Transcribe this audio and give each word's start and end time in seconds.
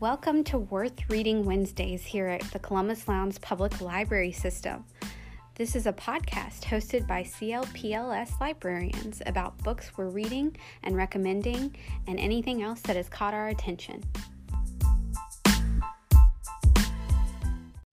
Welcome 0.00 0.44
to 0.44 0.58
Worth 0.58 1.10
Reading 1.10 1.44
Wednesdays 1.44 2.04
here 2.04 2.28
at 2.28 2.42
the 2.52 2.60
Columbus 2.60 3.08
Lowndes 3.08 3.36
Public 3.40 3.80
Library 3.80 4.30
System. 4.30 4.84
This 5.56 5.74
is 5.74 5.88
a 5.88 5.92
podcast 5.92 6.62
hosted 6.62 7.04
by 7.08 7.24
CLPLS 7.24 8.40
librarians 8.40 9.22
about 9.26 9.58
books 9.64 9.90
we're 9.96 10.08
reading 10.08 10.56
and 10.84 10.96
recommending 10.96 11.74
and 12.06 12.20
anything 12.20 12.62
else 12.62 12.80
that 12.82 12.94
has 12.94 13.08
caught 13.08 13.34
our 13.34 13.48
attention. 13.48 14.04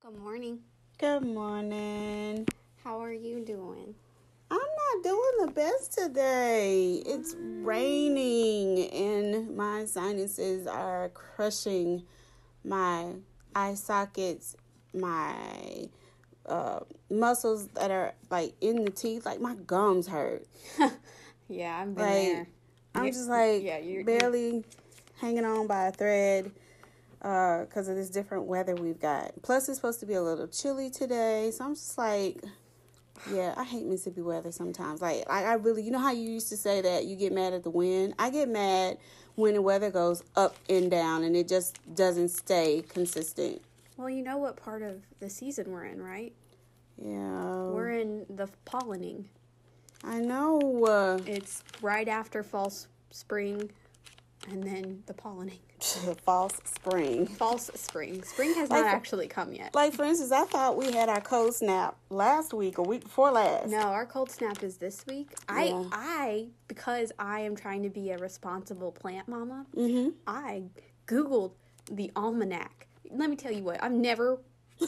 Good 0.04 0.20
morning. 0.20 0.60
Good 1.00 1.24
morning. 1.24 2.48
How 2.84 3.02
are 3.02 3.14
you 3.14 3.44
doing? 3.44 3.96
Not 4.96 5.04
doing 5.04 5.46
the 5.48 5.52
best 5.52 5.94
today. 5.98 7.02
It's 7.06 7.36
raining 7.40 8.90
and 8.92 9.56
my 9.56 9.86
sinuses 9.86 10.68
are 10.68 11.10
crushing 11.10 12.04
my 12.64 13.14
eye 13.56 13.74
sockets, 13.74 14.56
my 14.94 15.90
uh, 16.46 16.80
muscles 17.10 17.68
that 17.70 17.92
are 17.92 18.14
like 18.30 18.54
in 18.62 18.86
the 18.86 18.92
teeth. 18.92 19.26
Like 19.26 19.42
my 19.42 19.56
gums 19.56 20.08
hurt. 20.08 20.46
Yeah, 21.48 21.80
I'm 21.80 21.94
Like 21.94 22.08
there. 22.08 22.48
I'm 22.96 23.06
just 23.12 23.30
like 23.30 23.62
yeah, 23.62 23.78
you're- 23.78 24.04
barely 24.04 24.64
hanging 25.22 25.46
on 25.46 25.68
by 25.68 25.90
a 25.90 25.92
thread 25.92 26.52
because 27.20 27.88
of 27.88 27.96
this 27.96 28.10
different 28.10 28.46
weather 28.46 28.74
we've 28.74 29.00
got. 29.00 29.32
Plus, 29.44 29.70
it's 29.70 29.78
supposed 29.78 30.00
to 30.00 30.08
be 30.08 30.16
a 30.16 30.24
little 30.24 30.48
chilly 30.48 30.90
today, 30.90 31.52
so 31.54 31.66
I'm 31.66 31.76
just 31.76 32.00
like, 32.00 32.42
yeah, 33.32 33.54
I 33.58 33.64
hate 33.64 33.86
Mississippi 33.86 34.22
weather 34.22 34.52
sometimes. 34.52 35.02
Like, 35.02 35.24
I, 35.30 35.44
I 35.46 35.54
really, 35.54 35.84
you 35.84 35.92
know 35.92 36.00
how 36.00 36.12
you 36.12 36.30
used 36.30 36.50
to 36.50 36.58
say 36.58 36.82
that 36.82 37.06
you 37.06 37.16
get 37.16 37.32
mad 37.34 37.54
at 37.54 37.64
the 37.64 37.70
wind. 37.70 38.14
I 38.20 38.30
get 38.30 38.50
mad 38.50 38.98
when 39.36 39.54
the 39.56 39.62
weather 39.62 39.90
goes 39.92 40.24
up 40.36 40.56
and 40.70 40.90
down 40.92 41.24
and 41.24 41.36
it 41.36 41.48
just 41.48 41.80
doesn't 41.96 42.30
stay 42.30 42.84
consistent. 42.88 43.62
Well, 43.98 44.10
you 44.10 44.24
know 44.24 44.38
what 44.38 44.58
part 44.58 44.82
of 44.82 45.02
the 45.20 45.30
season 45.30 45.72
we're 45.72 45.86
in, 45.86 46.02
right? 46.02 46.34
Yeah, 47.02 47.64
We're 47.72 47.92
in 47.92 48.26
the 48.30 48.48
pollinating. 48.66 49.26
I 50.04 50.20
know. 50.20 50.86
Uh, 50.86 51.20
It's 51.26 51.64
right 51.82 52.08
after 52.08 52.44
false 52.44 52.88
spring 53.12 53.70
and 54.50 54.64
then 54.64 55.04
the 55.06 55.14
pollinating. 55.14 55.60
false 56.26 56.54
spring. 56.66 57.28
False 57.28 57.70
spring. 57.76 58.24
Spring 58.24 58.54
has 58.56 58.70
Like 58.70 58.86
not 58.86 58.94
actually 58.94 59.28
come 59.28 59.54
yet. 59.54 59.74
Like 59.76 59.94
for 59.94 60.04
instance, 60.04 60.32
I 60.32 60.46
thought 60.46 60.78
we 60.78 60.92
had 60.92 61.10
our 61.10 61.22
cold 61.22 61.54
snap 61.56 61.96
last 62.10 62.54
week 62.54 62.80
or 62.80 62.86
week 62.86 63.04
before 63.04 63.32
last. 63.32 63.70
No, 63.70 63.80
our 63.80 64.06
cold 64.06 64.32
snap 64.32 64.64
is 64.64 64.78
this 64.78 65.06
week. 65.08 65.32
I 65.48 65.66
Yeah. 65.66 65.84
I 65.92 66.48
because 66.68 67.12
I 67.20 67.42
am 67.42 67.56
trying 67.56 67.84
to 67.84 67.90
be 67.90 68.12
a 68.12 68.18
responsible 68.18 68.92
plant 68.92 69.28
mama, 69.28 69.66
Mm-hmm. 69.76 70.10
I 70.28 70.64
googled 71.08 71.52
the 71.92 72.12
almanac. 72.16 72.88
Let 73.12 73.30
me 73.30 73.36
tell 73.36 73.52
you 73.52 73.64
what, 73.64 73.84
I've 73.84 73.92
never 73.92 74.40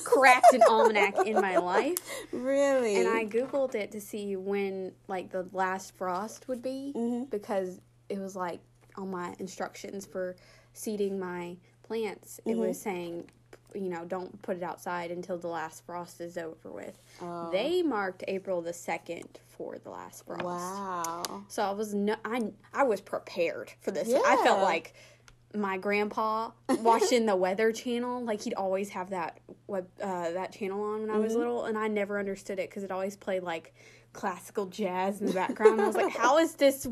cracked 0.03 0.51
an 0.53 0.63
almanac 0.67 1.25
in 1.25 1.35
my 1.35 1.57
life. 1.73 1.97
Really? 2.33 2.97
And 2.97 3.07
I 3.07 3.25
googled 3.25 3.75
it 3.75 3.91
to 3.91 4.01
see 4.01 4.35
when 4.35 4.91
like 5.07 5.31
the 5.31 5.47
last 5.53 5.95
frost 5.95 6.47
would 6.47 6.61
be 6.61 6.91
Mhm. 6.95 7.29
because 7.29 7.79
it 8.09 8.19
was 8.19 8.35
like 8.35 8.59
on 8.97 9.11
my 9.11 9.35
instructions 9.37 10.05
for 10.07 10.35
seeding 10.77 11.19
my 11.19 11.57
plants. 11.83 12.39
It 12.45 12.57
was 12.57 12.79
saying, 12.79 13.29
you 13.73 13.89
know, 13.89 14.05
don't 14.05 14.41
put 14.41 14.57
it 14.57 14.63
outside 14.63 15.11
until 15.11 15.37
the 15.37 15.47
last 15.47 15.85
frost 15.85 16.21
is 16.21 16.37
over 16.37 16.71
with. 16.71 16.99
Oh. 17.21 17.49
They 17.51 17.81
marked 17.81 18.23
April 18.27 18.61
the 18.61 18.73
second 18.73 19.39
for 19.47 19.77
the 19.77 19.89
last 19.89 20.25
frost. 20.25 20.43
Wow. 20.43 21.43
So 21.47 21.63
I 21.63 21.71
was 21.71 21.93
no, 21.93 22.15
I 22.23 22.51
I 22.73 22.83
was 22.83 23.01
prepared 23.01 23.71
for 23.81 23.91
this. 23.91 24.13
I 24.13 24.37
felt 24.43 24.61
like 24.61 24.93
my 25.53 25.77
grandpa 25.77 26.51
watching 26.69 27.25
the 27.25 27.35
Weather 27.35 27.71
Channel. 27.71 28.23
Like 28.23 28.41
he'd 28.41 28.53
always 28.53 28.89
have 28.89 29.09
that 29.09 29.39
web 29.67 29.87
uh, 30.01 30.31
that 30.31 30.51
channel 30.51 30.81
on 30.83 31.01
when 31.01 31.09
I 31.09 31.17
was 31.17 31.35
little, 31.35 31.65
and 31.65 31.77
I 31.77 31.87
never 31.87 32.19
understood 32.19 32.59
it 32.59 32.69
because 32.69 32.83
it 32.83 32.91
always 32.91 33.15
played 33.15 33.43
like 33.43 33.73
classical 34.13 34.67
jazz 34.67 35.21
in 35.21 35.27
the 35.27 35.33
background. 35.33 35.81
I 35.81 35.87
was 35.87 35.95
like, 35.95 36.15
how 36.15 36.37
is 36.37 36.55
this 36.55 36.87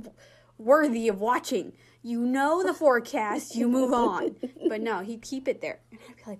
worthy 0.57 1.07
of 1.07 1.19
watching? 1.19 1.73
You 2.05 2.21
know 2.21 2.63
the 2.63 2.73
forecast, 2.83 3.55
you 3.55 3.67
move 3.67 3.91
on. 3.91 4.35
But 4.69 4.81
no, 4.81 4.99
he'd 4.99 5.21
keep 5.23 5.47
it 5.47 5.59
there, 5.61 5.79
and 5.91 5.99
I'd 6.09 6.15
be 6.15 6.21
like. 6.27 6.39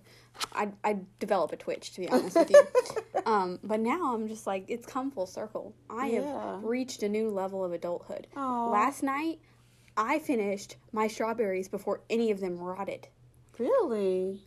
I'd, 0.53 0.73
I'd 0.83 1.19
develop 1.19 1.53
a 1.53 1.55
twitch 1.55 1.93
to 1.93 2.01
be 2.01 2.09
honest 2.09 2.35
with 2.35 2.51
you 2.51 2.61
um, 3.25 3.57
but 3.63 3.79
now 3.79 4.13
i'm 4.13 4.27
just 4.27 4.45
like 4.45 4.65
it's 4.67 4.85
come 4.85 5.09
full 5.09 5.25
circle 5.27 5.73
i 5.89 6.07
Yeah. 6.09 6.55
have 6.55 6.61
reached 6.65 7.03
a 7.03 7.07
new 7.07 7.29
level 7.29 7.63
of 7.63 7.71
adulthood 7.71 8.27
Aw. 8.35 8.69
Last 8.69 9.01
night, 9.01 9.39
I 9.95 10.19
finished 10.19 10.75
my 10.91 11.07
strawberries 11.07 11.69
before 11.69 12.01
any 12.09 12.31
of 12.31 12.41
them 12.41 12.57
rotted. 12.57 13.07
Really? 13.57 14.41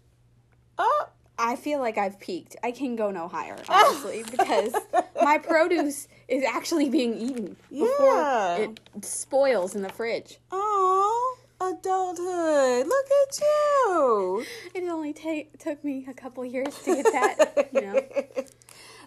Oh, 0.76 1.06
I 1.38 1.56
feel 1.56 1.78
like 1.80 1.96
I've 1.96 2.20
peaked. 2.20 2.54
I 2.62 2.70
can 2.72 2.94
go 2.94 3.10
no 3.10 3.26
higher, 3.28 3.56
honestly, 3.70 4.24
because 4.30 4.74
my 5.22 5.38
produce 5.38 6.06
is 6.28 6.44
actually 6.44 6.90
being 6.90 7.14
eaten 7.16 7.56
before 7.70 7.88
Yeah. 8.14 8.56
it 8.58 8.80
spoils 9.00 9.74
in 9.74 9.80
the 9.80 9.88
fridge. 9.88 10.36
oh, 10.52 10.97
adulthood. 11.70 12.86
Look 12.86 13.06
at 13.28 13.40
you. 13.40 14.44
It 14.74 14.88
only 14.88 15.12
ta- 15.12 15.48
took 15.58 15.84
me 15.84 16.06
a 16.08 16.14
couple 16.14 16.44
years 16.44 16.76
to 16.84 16.96
get 17.02 17.12
that, 17.12 17.68
you 17.72 17.80
know. 17.80 18.02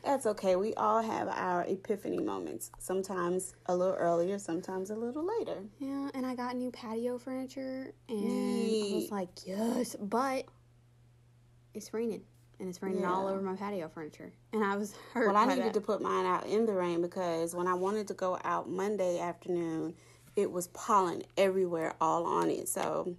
That's 0.04 0.26
okay. 0.26 0.56
We 0.56 0.74
all 0.76 1.02
have 1.02 1.28
our 1.28 1.64
epiphany 1.68 2.20
moments. 2.20 2.72
Sometimes 2.80 3.54
a 3.68 3.76
little 3.76 3.94
earlier, 3.96 4.40
sometimes 4.40 4.90
a 4.90 4.96
little 4.96 5.26
later. 5.40 5.60
Yeah, 5.80 6.10
and 6.16 6.26
I 6.26 6.34
got 6.36 6.56
new 6.56 6.72
patio 6.72 7.20
furniture, 7.20 7.94
and 8.10 8.18
I 8.92 8.96
was 8.96 9.12
like, 9.12 9.30
yes, 9.46 9.96
but 10.00 10.46
it's 11.76 11.94
raining, 11.94 12.24
and 12.60 12.68
it's 12.68 12.82
raining 12.82 13.06
all 13.06 13.28
over 13.28 13.42
my 13.42 13.56
patio 13.56 13.88
furniture, 13.90 14.34
and 14.54 14.64
I 14.64 14.76
was 14.76 14.96
hurt. 15.14 15.28
Well, 15.28 15.38
I 15.38 15.46
needed 15.46 15.66
that. 15.66 15.74
to 15.76 15.82
put 15.82 16.02
mine 16.02 16.26
out 16.26 16.48
in 16.48 16.66
the 16.66 16.74
rain 16.74 17.02
because 17.04 17.54
when 17.54 17.68
I 17.68 17.76
wanted 17.76 18.08
to 18.08 18.16
go 18.16 18.40
out 18.44 18.68
Monday 18.70 19.20
afternoon, 19.20 19.94
it 20.36 20.52
was 20.52 20.68
pollen 20.68 21.24
everywhere, 21.38 21.96
all 22.00 22.26
on 22.26 22.50
it. 22.50 22.70
So 22.70 23.16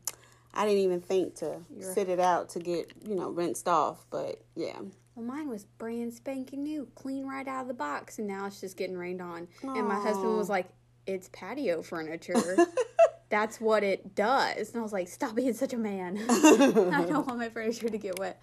I 0.54 0.66
didn't 0.66 0.82
even 0.82 1.00
think 1.00 1.36
to 1.36 1.60
sit 1.80 2.08
it 2.08 2.20
out 2.20 2.50
to 2.50 2.58
get, 2.58 2.92
you 3.06 3.14
know, 3.14 3.30
rinsed 3.30 3.68
off. 3.68 4.06
But 4.10 4.42
yeah. 4.54 4.78
Well, 5.14 5.26
mine 5.26 5.48
was 5.48 5.64
brand 5.64 6.14
spanking 6.14 6.62
new, 6.62 6.88
clean 6.94 7.26
right 7.26 7.46
out 7.46 7.62
of 7.62 7.68
the 7.68 7.74
box, 7.74 8.18
and 8.18 8.26
now 8.26 8.46
it's 8.46 8.60
just 8.60 8.76
getting 8.76 8.96
rained 8.96 9.20
on. 9.20 9.48
And 9.62 9.86
my 9.86 10.00
husband 10.00 10.36
was 10.36 10.48
like, 10.48 10.68
"It's 11.06 11.28
patio 11.32 11.82
furniture. 11.82 12.56
That's 13.28 13.60
what 13.60 13.82
it 13.82 14.14
does." 14.14 14.70
And 14.70 14.78
I 14.78 14.82
was 14.82 14.92
like, 14.92 15.08
"Stop 15.08 15.34
being 15.34 15.52
such 15.52 15.74
a 15.74 15.78
man. 15.78 16.18
I 16.30 17.04
don't 17.06 17.26
want 17.26 17.38
my 17.38 17.50
furniture 17.50 17.90
to 17.90 17.98
get 17.98 18.18
wet." 18.18 18.40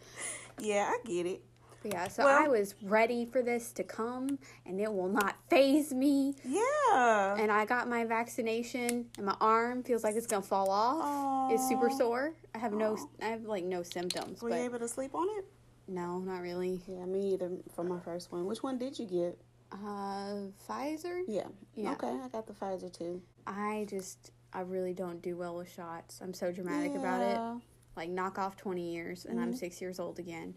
Yeah, 0.60 0.92
I 0.92 1.00
get 1.08 1.26
it. 1.26 1.42
But 1.82 1.94
yeah, 1.94 2.08
so 2.08 2.26
Well- 2.26 2.44
I 2.44 2.48
was 2.48 2.76
ready 2.82 3.26
for 3.26 3.42
this 3.42 3.72
to 3.74 3.84
come, 3.84 4.40
and 4.66 4.80
it 4.80 4.92
will 4.94 5.08
not 5.08 5.36
faze 5.50 5.94
me. 5.94 6.36
Yeah. 6.44 7.36
And 7.38 7.52
I 7.52 7.66
got 7.66 7.88
my 7.88 8.06
vaccination, 8.06 9.10
and 9.18 9.26
my 9.26 9.36
arm 9.40 9.84
feels 9.84 10.04
like 10.04 10.16
it's 10.16 10.28
gonna 10.28 10.42
fall 10.42 10.70
off. 10.70 11.52
It's 11.52 11.68
super 11.68 11.90
sore. 11.90 12.34
I 12.54 12.58
have 12.58 12.74
no, 12.74 12.98
I 13.22 13.26
have 13.28 13.44
like 13.46 13.64
no 13.64 13.84
symptoms, 13.84 14.42
Were 14.42 14.50
but 14.50 14.58
you 14.58 14.66
able 14.66 14.80
to 14.80 14.88
sleep 14.88 15.16
on 15.16 15.28
it? 15.38 15.46
no, 15.88 16.20
not 16.20 16.42
really. 16.42 16.82
Yeah, 16.88 17.06
me 17.06 17.34
either 17.34 17.50
for 17.74 17.84
my 17.84 18.00
first 18.00 18.32
one. 18.32 18.46
Which 18.46 18.62
one 18.62 18.78
did 18.78 19.00
you 19.00 19.06
get? 19.08 19.40
Uh, 19.72 20.50
Pfizer. 20.68 21.22
Yeah. 21.28 21.48
Yeah. 21.76 21.94
Okay, 21.94 22.08
I 22.10 22.28
got 22.28 22.46
the 22.48 22.54
Pfizer 22.54 22.92
too. 22.92 23.22
I 23.48 23.86
just 23.90 24.32
I 24.54 24.62
really 24.62 24.94
don't 24.94 25.22
do 25.22 25.36
well 25.38 25.56
with 25.56 25.72
shots. 25.72 26.20
I'm 26.22 26.34
so 26.34 26.52
dramatic 26.52 26.94
about 26.96 27.22
it. 27.22 27.64
Like 27.96 28.10
knock 28.10 28.38
off 28.40 28.56
20 28.56 28.94
years 28.94 29.26
and 29.26 29.40
I'm 29.40 29.54
6 29.56 29.82
years 29.82 30.00
old 30.00 30.20
again. 30.20 30.54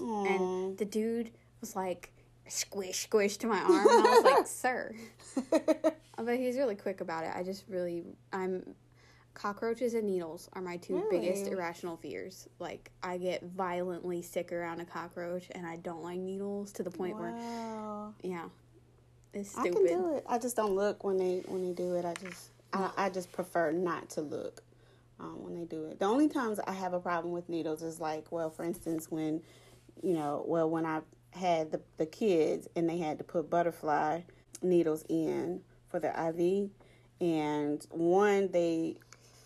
Aw. 0.00 0.24
And 0.24 0.78
the 0.78 0.84
dude 0.84 1.30
was 1.60 1.76
like 1.76 2.12
squish 2.48 3.00
squish 3.00 3.36
to 3.38 3.46
my 3.46 3.58
arm 3.58 3.86
and 3.88 4.06
I 4.06 4.10
was 4.10 4.24
like, 4.24 4.46
"Sir." 4.46 4.94
But 6.24 6.38
he's 6.38 6.56
really 6.56 6.76
quick 6.76 7.00
about 7.00 7.24
it. 7.24 7.32
I 7.34 7.42
just 7.42 7.64
really 7.68 8.04
I'm 8.32 8.74
cockroaches 9.34 9.94
and 9.94 10.06
needles 10.06 10.48
are 10.52 10.62
my 10.62 10.76
two 10.76 11.04
biggest 11.10 11.46
irrational 11.46 11.96
fears. 11.96 12.48
Like 12.58 12.90
I 13.02 13.18
get 13.18 13.42
violently 13.42 14.22
sick 14.22 14.52
around 14.52 14.80
a 14.80 14.84
cockroach 14.84 15.46
and 15.52 15.66
I 15.66 15.76
don't 15.76 16.02
like 16.02 16.18
needles 16.18 16.70
to 16.72 16.82
the 16.82 16.90
point 16.90 17.18
where 17.18 17.34
yeah. 18.22 18.44
It's 19.34 19.50
stupid 19.50 19.70
I 19.70 19.74
can 19.74 19.86
do 19.86 20.14
it. 20.14 20.24
I 20.28 20.38
just 20.38 20.56
don't 20.56 20.76
look 20.76 21.02
when 21.04 21.16
they 21.16 21.42
when 21.46 21.62
they 21.66 21.72
do 21.72 21.94
it. 21.94 22.04
I 22.04 22.14
just 22.14 22.50
I, 22.72 22.90
I 22.96 23.10
just 23.10 23.32
prefer 23.32 23.72
not 23.72 24.10
to 24.10 24.20
look 24.20 24.62
um, 25.18 25.42
when 25.42 25.54
they 25.54 25.64
do 25.64 25.86
it. 25.86 25.98
The 25.98 26.04
only 26.04 26.28
times 26.28 26.60
I 26.66 26.72
have 26.72 26.92
a 26.92 27.00
problem 27.00 27.32
with 27.32 27.48
needles 27.48 27.82
is 27.82 28.00
like, 28.00 28.30
well, 28.30 28.50
for 28.50 28.64
instance, 28.64 29.10
when 29.10 29.42
you 30.02 30.14
know, 30.14 30.44
well, 30.46 30.68
when 30.68 30.86
I 30.86 31.00
had 31.30 31.72
the 31.72 31.80
the 31.96 32.06
kids 32.06 32.68
and 32.76 32.88
they 32.88 32.98
had 32.98 33.18
to 33.18 33.24
put 33.24 33.50
butterfly 33.50 34.20
needles 34.62 35.04
in 35.08 35.60
for 35.88 35.98
their 35.98 36.12
IV, 36.12 36.70
and 37.20 37.86
one 37.90 38.50
they 38.52 38.96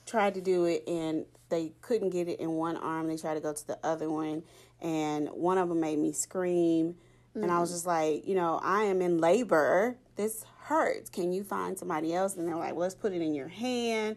tried 0.04 0.34
to 0.34 0.40
do 0.40 0.64
it 0.64 0.84
and 0.86 1.26
they 1.48 1.72
couldn't 1.80 2.10
get 2.10 2.28
it 2.28 2.40
in 2.40 2.52
one 2.52 2.76
arm. 2.76 3.06
They 3.06 3.16
tried 3.16 3.34
to 3.34 3.40
go 3.40 3.52
to 3.52 3.66
the 3.66 3.78
other 3.84 4.10
one, 4.10 4.42
and 4.80 5.28
one 5.28 5.58
of 5.58 5.68
them 5.68 5.80
made 5.80 5.98
me 5.98 6.12
scream. 6.12 6.96
And 7.34 7.52
I 7.52 7.60
was 7.60 7.70
mm. 7.70 7.74
just 7.74 7.86
like, 7.86 8.26
you 8.26 8.34
know, 8.34 8.58
I 8.62 8.84
am 8.84 9.02
in 9.02 9.18
labor. 9.18 9.96
This 10.16 10.44
hurts. 10.62 11.10
Can 11.10 11.32
you 11.32 11.44
find 11.44 11.78
somebody 11.78 12.14
else? 12.14 12.36
And 12.36 12.48
they're 12.48 12.56
like, 12.56 12.72
well, 12.72 12.82
let's 12.82 12.94
put 12.94 13.12
it 13.12 13.20
in 13.20 13.34
your 13.34 13.48
hand. 13.48 14.16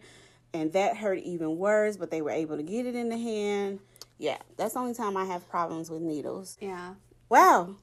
And 0.54 0.72
that 0.72 0.96
hurt 0.96 1.18
even 1.18 1.58
worse, 1.58 1.96
but 1.96 2.10
they 2.10 2.22
were 2.22 2.30
able 2.30 2.56
to 2.56 2.62
get 2.62 2.86
it 2.86 2.96
in 2.96 3.10
the 3.10 3.18
hand. 3.18 3.80
Yeah, 4.20 4.36
that's 4.58 4.74
the 4.74 4.80
only 4.80 4.92
time 4.94 5.16
I 5.16 5.24
have 5.24 5.48
problems 5.48 5.90
with 5.90 6.02
needles. 6.02 6.58
Yeah. 6.60 6.94
Wow, 7.30 7.76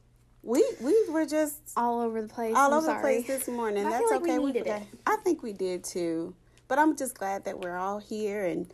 we 0.44 0.64
we 0.82 0.96
were 1.10 1.26
just 1.26 1.58
All 1.76 2.00
over 2.00 2.22
the 2.22 2.28
place. 2.28 2.54
all 2.56 2.72
I'm 2.74 2.78
over 2.84 2.94
the 2.94 3.00
place 3.00 3.26
this 3.26 3.48
morning. 3.48 3.86
I 3.88 3.90
That's 3.90 4.12
like 4.12 4.22
we 4.22 4.32
okay. 4.38 4.60
forgot- 4.60 4.82
it. 4.84 4.88
I 5.08 5.16
think 5.24 5.42
we 5.42 5.52
did 5.52 5.84
too. 5.84 6.36
But 6.68 6.78
I'm 6.80 6.96
just 6.96 7.18
glad 7.18 7.46
that 7.46 7.60
we're 7.60 7.78
all 7.78 7.98
here 8.00 8.46
and 8.46 8.72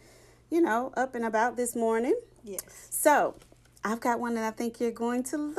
you 0.50 0.60
know 0.62 0.92
up 0.98 1.15
and 1.15 1.24
about 1.25 1.56
this 1.56 1.74
morning. 1.75 2.19
Yes. 2.44 2.63
So 2.89 3.36
I've 3.86 4.01
got 4.01 4.19
one 4.19 4.36
that 4.36 4.44
I 4.44 4.51
think 4.51 4.81
you're 4.81 4.92
going 4.92 5.24
to 5.24 5.38
love 5.38 5.56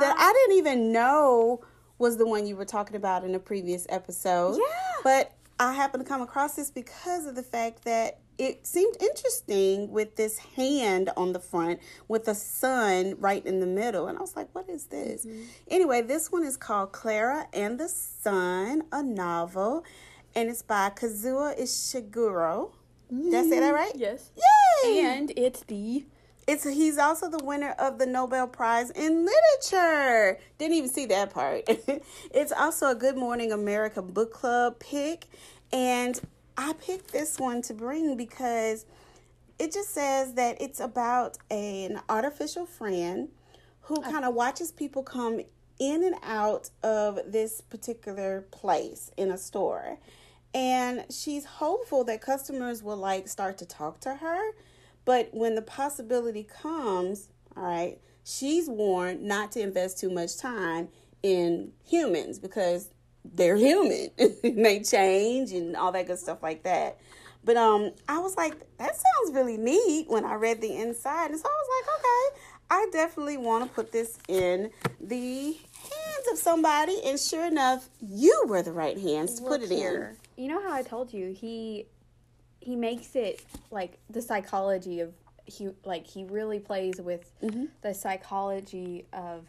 that 0.00 0.14
Ah. 0.18 0.28
I 0.28 0.32
didn't 0.32 0.56
even 0.58 0.90
know 0.92 1.60
was 1.98 2.16
the 2.16 2.26
one 2.26 2.46
you 2.46 2.56
were 2.56 2.64
talking 2.64 2.96
about 2.96 3.24
in 3.24 3.34
a 3.34 3.38
previous 3.38 3.86
episode. 3.90 4.56
Yeah. 4.56 4.62
But 5.04 5.32
I 5.60 5.74
happened 5.74 6.02
to 6.04 6.08
come 6.08 6.22
across 6.22 6.54
this 6.54 6.70
because 6.70 7.26
of 7.26 7.34
the 7.34 7.42
fact 7.42 7.84
that 7.84 8.20
it 8.38 8.66
seemed 8.66 8.96
interesting 9.00 9.90
with 9.90 10.16
this 10.16 10.38
hand 10.38 11.10
on 11.16 11.32
the 11.32 11.40
front 11.40 11.80
with 12.08 12.28
a 12.28 12.34
sun 12.34 13.16
right 13.18 13.44
in 13.44 13.60
the 13.60 13.66
middle. 13.66 14.08
And 14.08 14.18
I 14.18 14.20
was 14.20 14.36
like, 14.36 14.48
what 14.54 14.68
is 14.68 14.86
this? 14.86 15.24
Mm-hmm. 15.24 15.42
Anyway, 15.68 16.02
this 16.02 16.30
one 16.30 16.44
is 16.44 16.56
called 16.56 16.92
Clara 16.92 17.46
and 17.52 17.78
the 17.80 17.88
Sun, 17.88 18.82
a 18.92 19.02
novel. 19.02 19.84
And 20.34 20.50
it's 20.50 20.62
by 20.62 20.90
Kazuo 20.90 21.58
Ishiguro. 21.58 22.72
Did 23.10 23.34
I 23.34 23.48
say 23.48 23.60
that 23.60 23.72
right? 23.74 23.92
Yes. 23.94 24.30
Yay! 24.84 25.00
And 25.00 25.32
it's 25.36 25.62
the 25.62 26.04
It's 26.46 26.64
he's 26.64 26.98
also 26.98 27.30
the 27.30 27.42
winner 27.42 27.70
of 27.78 27.98
the 27.98 28.06
Nobel 28.06 28.48
Prize 28.48 28.90
in 28.90 29.24
Literature. 29.24 30.38
Didn't 30.58 30.76
even 30.76 30.90
see 30.90 31.06
that 31.06 31.30
part. 31.30 31.64
it's 32.32 32.52
also 32.52 32.90
a 32.90 32.94
Good 32.94 33.16
Morning 33.16 33.52
America 33.52 34.02
book 34.02 34.32
club 34.32 34.78
pick, 34.80 35.26
and 35.72 36.20
I 36.56 36.72
picked 36.74 37.12
this 37.12 37.38
one 37.38 37.62
to 37.62 37.74
bring 37.74 38.16
because 38.16 38.86
it 39.58 39.72
just 39.72 39.92
says 39.92 40.34
that 40.34 40.60
it's 40.60 40.80
about 40.80 41.38
an 41.50 42.00
artificial 42.08 42.66
friend 42.66 43.28
who 43.82 44.00
kind 44.00 44.24
of 44.24 44.34
watches 44.34 44.72
people 44.72 45.02
come 45.02 45.40
in 45.78 46.04
and 46.04 46.16
out 46.22 46.70
of 46.82 47.20
this 47.26 47.60
particular 47.60 48.42
place 48.50 49.10
in 49.16 49.30
a 49.30 49.38
store. 49.38 49.98
And 50.54 51.04
she's 51.10 51.44
hopeful 51.44 52.04
that 52.04 52.20
customers 52.20 52.82
will 52.82 52.96
like 52.96 53.28
start 53.28 53.58
to 53.58 53.66
talk 53.66 54.00
to 54.00 54.14
her. 54.14 54.52
But 55.04 55.28
when 55.32 55.54
the 55.54 55.62
possibility 55.62 56.44
comes, 56.44 57.28
all 57.56 57.62
right, 57.62 57.98
she's 58.24 58.68
warned 58.68 59.22
not 59.22 59.52
to 59.52 59.60
invest 59.60 59.98
too 59.98 60.10
much 60.10 60.36
time 60.38 60.88
in 61.22 61.72
humans 61.84 62.38
because 62.38 62.90
they're 63.34 63.56
human. 63.56 64.10
they 64.42 64.80
change 64.80 65.52
and 65.52 65.76
all 65.76 65.92
that 65.92 66.06
good 66.06 66.18
stuff 66.18 66.42
like 66.42 66.62
that. 66.64 66.98
But 67.44 67.56
um 67.56 67.92
I 68.08 68.18
was 68.18 68.36
like, 68.36 68.54
that 68.78 68.92
sounds 68.94 69.34
really 69.34 69.56
neat 69.56 70.06
when 70.08 70.24
I 70.24 70.34
read 70.34 70.60
the 70.60 70.74
inside. 70.76 71.30
And 71.30 71.38
so 71.40 71.48
I 71.48 71.52
was 71.52 71.68
like, 71.86 71.98
okay, 72.00 72.40
I 72.68 72.86
definitely 72.92 73.36
want 73.36 73.64
to 73.64 73.70
put 73.70 73.92
this 73.92 74.18
in 74.28 74.70
the 75.00 75.52
hands 75.52 76.26
of 76.32 76.38
somebody. 76.38 77.00
And 77.04 77.18
sure 77.20 77.46
enough, 77.46 77.88
you 78.00 78.44
were 78.48 78.62
the 78.62 78.72
right 78.72 78.98
hands 78.98 79.36
to 79.40 79.42
put 79.46 79.62
it 79.62 79.70
in. 79.70 80.16
You 80.36 80.48
know 80.48 80.60
how 80.60 80.72
I 80.72 80.82
told 80.82 81.12
you 81.12 81.32
he 81.32 81.86
he 82.60 82.74
makes 82.74 83.14
it 83.14 83.44
like 83.70 83.98
the 84.10 84.20
psychology 84.20 84.98
of 85.00 85.14
he 85.44 85.68
like 85.84 86.04
he 86.04 86.24
really 86.24 86.58
plays 86.58 87.00
with 87.00 87.30
Mm-hmm. 87.42 87.66
the 87.82 87.94
psychology 87.94 89.06
of 89.12 89.44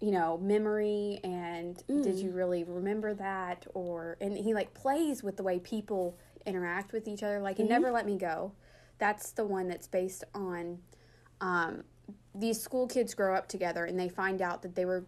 you 0.00 0.10
know 0.10 0.36
memory 0.38 1.20
and 1.24 1.82
Mm. 1.88 2.02
did 2.02 2.16
you 2.16 2.30
really 2.30 2.64
remember 2.64 3.14
that 3.14 3.66
or 3.74 4.16
and 4.20 4.36
he 4.36 4.52
like 4.54 4.74
plays 4.74 5.22
with 5.22 5.36
the 5.38 5.42
way 5.42 5.58
people 5.58 6.18
interact 6.44 6.92
with 6.92 7.08
each 7.08 7.22
other 7.22 7.40
like 7.40 7.56
Mm-hmm. 7.56 7.62
he 7.64 7.68
never 7.68 7.90
let 7.90 8.04
me 8.06 8.16
go. 8.18 8.52
That's 8.98 9.32
the 9.32 9.44
one 9.44 9.68
that's 9.68 9.86
based 9.88 10.24
on 10.34 10.78
um, 11.40 11.84
these 12.34 12.60
school 12.60 12.86
kids 12.86 13.14
grow 13.14 13.34
up 13.34 13.48
together 13.48 13.84
and 13.86 13.98
they 13.98 14.08
find 14.08 14.40
out 14.42 14.62
that 14.62 14.74
they 14.74 14.84
were 14.84 15.04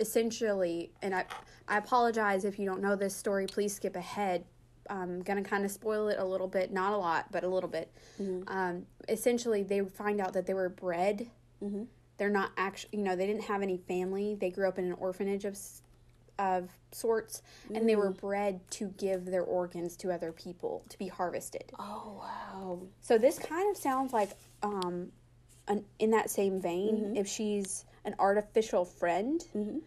essentially 0.00 0.90
and 1.02 1.14
I 1.14 1.24
I 1.68 1.78
apologize 1.78 2.44
if 2.44 2.58
you 2.58 2.66
don't 2.66 2.82
know 2.82 2.96
this 2.96 3.14
story 3.16 3.46
please 3.46 3.74
skip 3.74 3.96
ahead. 3.96 4.44
I'm 4.90 5.22
gonna 5.22 5.42
kind 5.42 5.64
of 5.64 5.70
spoil 5.70 6.08
it 6.08 6.18
a 6.18 6.24
little 6.24 6.48
bit 6.48 6.72
not 6.72 6.92
a 6.92 6.96
lot 6.96 7.30
but 7.32 7.44
a 7.44 7.48
little 7.48 7.70
bit. 7.70 7.90
Um, 8.48 8.86
essentially 9.08 9.62
they 9.62 9.80
find 9.80 10.20
out 10.20 10.32
that 10.34 10.46
they 10.46 10.54
were 10.54 10.68
bred 10.68 11.30
they're 12.16 12.30
not 12.30 12.50
actually 12.56 12.98
you 12.98 13.04
know 13.04 13.16
they 13.16 13.26
didn't 13.26 13.44
have 13.44 13.62
any 13.62 13.76
family 13.76 14.36
they 14.40 14.50
grew 14.50 14.68
up 14.68 14.78
in 14.78 14.84
an 14.84 14.92
orphanage 14.94 15.44
of 15.44 15.58
of 16.36 16.68
sorts 16.90 17.42
and 17.72 17.88
they 17.88 17.94
were 17.94 18.10
mm. 18.10 18.20
bred 18.20 18.60
to 18.68 18.88
give 18.98 19.24
their 19.24 19.44
organs 19.44 19.96
to 19.96 20.10
other 20.10 20.32
people 20.32 20.84
to 20.88 20.98
be 20.98 21.06
harvested 21.06 21.70
Oh 21.78 22.20
wow. 22.20 22.80
so 23.00 23.18
this 23.18 23.38
kind 23.38 23.70
of 23.70 23.76
sounds 23.76 24.12
like 24.12 24.30
um, 24.64 25.12
an, 25.68 25.84
in 25.98 26.10
that 26.10 26.30
same 26.30 26.60
vein. 26.60 26.96
Mm-hmm. 26.96 27.16
If 27.16 27.28
she's 27.28 27.84
an 28.04 28.14
artificial 28.18 28.84
friend 28.84 29.44
mm-hmm. 29.56 29.78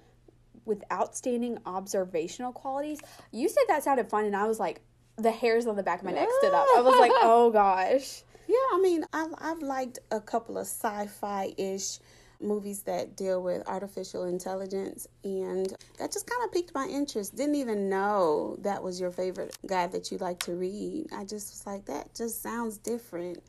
with 0.66 0.84
outstanding 0.92 1.60
observational 1.66 2.52
qualities, 2.52 3.00
you 3.32 3.50
said 3.50 3.64
that 3.68 3.84
sounded 3.84 4.10
fun, 4.10 4.26
and 4.26 4.36
I 4.36 4.46
was 4.46 4.60
like, 4.60 4.82
the 5.18 5.32
hairs 5.32 5.66
on 5.66 5.76
the 5.76 5.84
back 5.84 6.00
of 6.00 6.06
my 6.06 6.12
neck 6.12 6.28
stood 6.40 6.54
up. 6.54 6.68
I 6.78 6.82
was 6.82 7.00
like, 7.00 7.12
oh 7.16 7.50
gosh. 7.52 8.22
Yeah, 8.48 8.56
I 8.74 8.80
mean, 8.82 9.04
I've, 9.12 9.34
I've 9.40 9.62
liked 9.62 10.00
a 10.12 10.22
couple 10.22 10.58
of 10.58 10.68
sci 10.68 11.08
fi 11.08 11.54
ish 11.58 12.00
movies 12.42 12.84
that 12.84 13.16
deal 13.16 13.42
with 13.42 13.68
artificial 13.68 14.26
intelligence, 14.26 15.08
and 15.24 15.68
that 16.00 16.12
just 16.12 16.30
kind 16.30 16.44
of 16.44 16.52
piqued 16.52 16.74
my 16.74 16.86
interest. 16.88 17.36
Didn't 17.36 17.56
even 17.56 17.90
know 17.90 18.58
that 18.62 18.82
was 18.82 19.00
your 19.00 19.12
favorite 19.12 19.58
guy 19.66 19.88
that 19.88 20.12
you 20.12 20.18
like 20.20 20.40
to 20.42 20.54
read. 20.54 21.08
I 21.14 21.24
just 21.24 21.52
was 21.52 21.64
like, 21.66 21.86
that 21.86 22.14
just 22.16 22.42
sounds 22.42 22.78
different. 22.78 23.40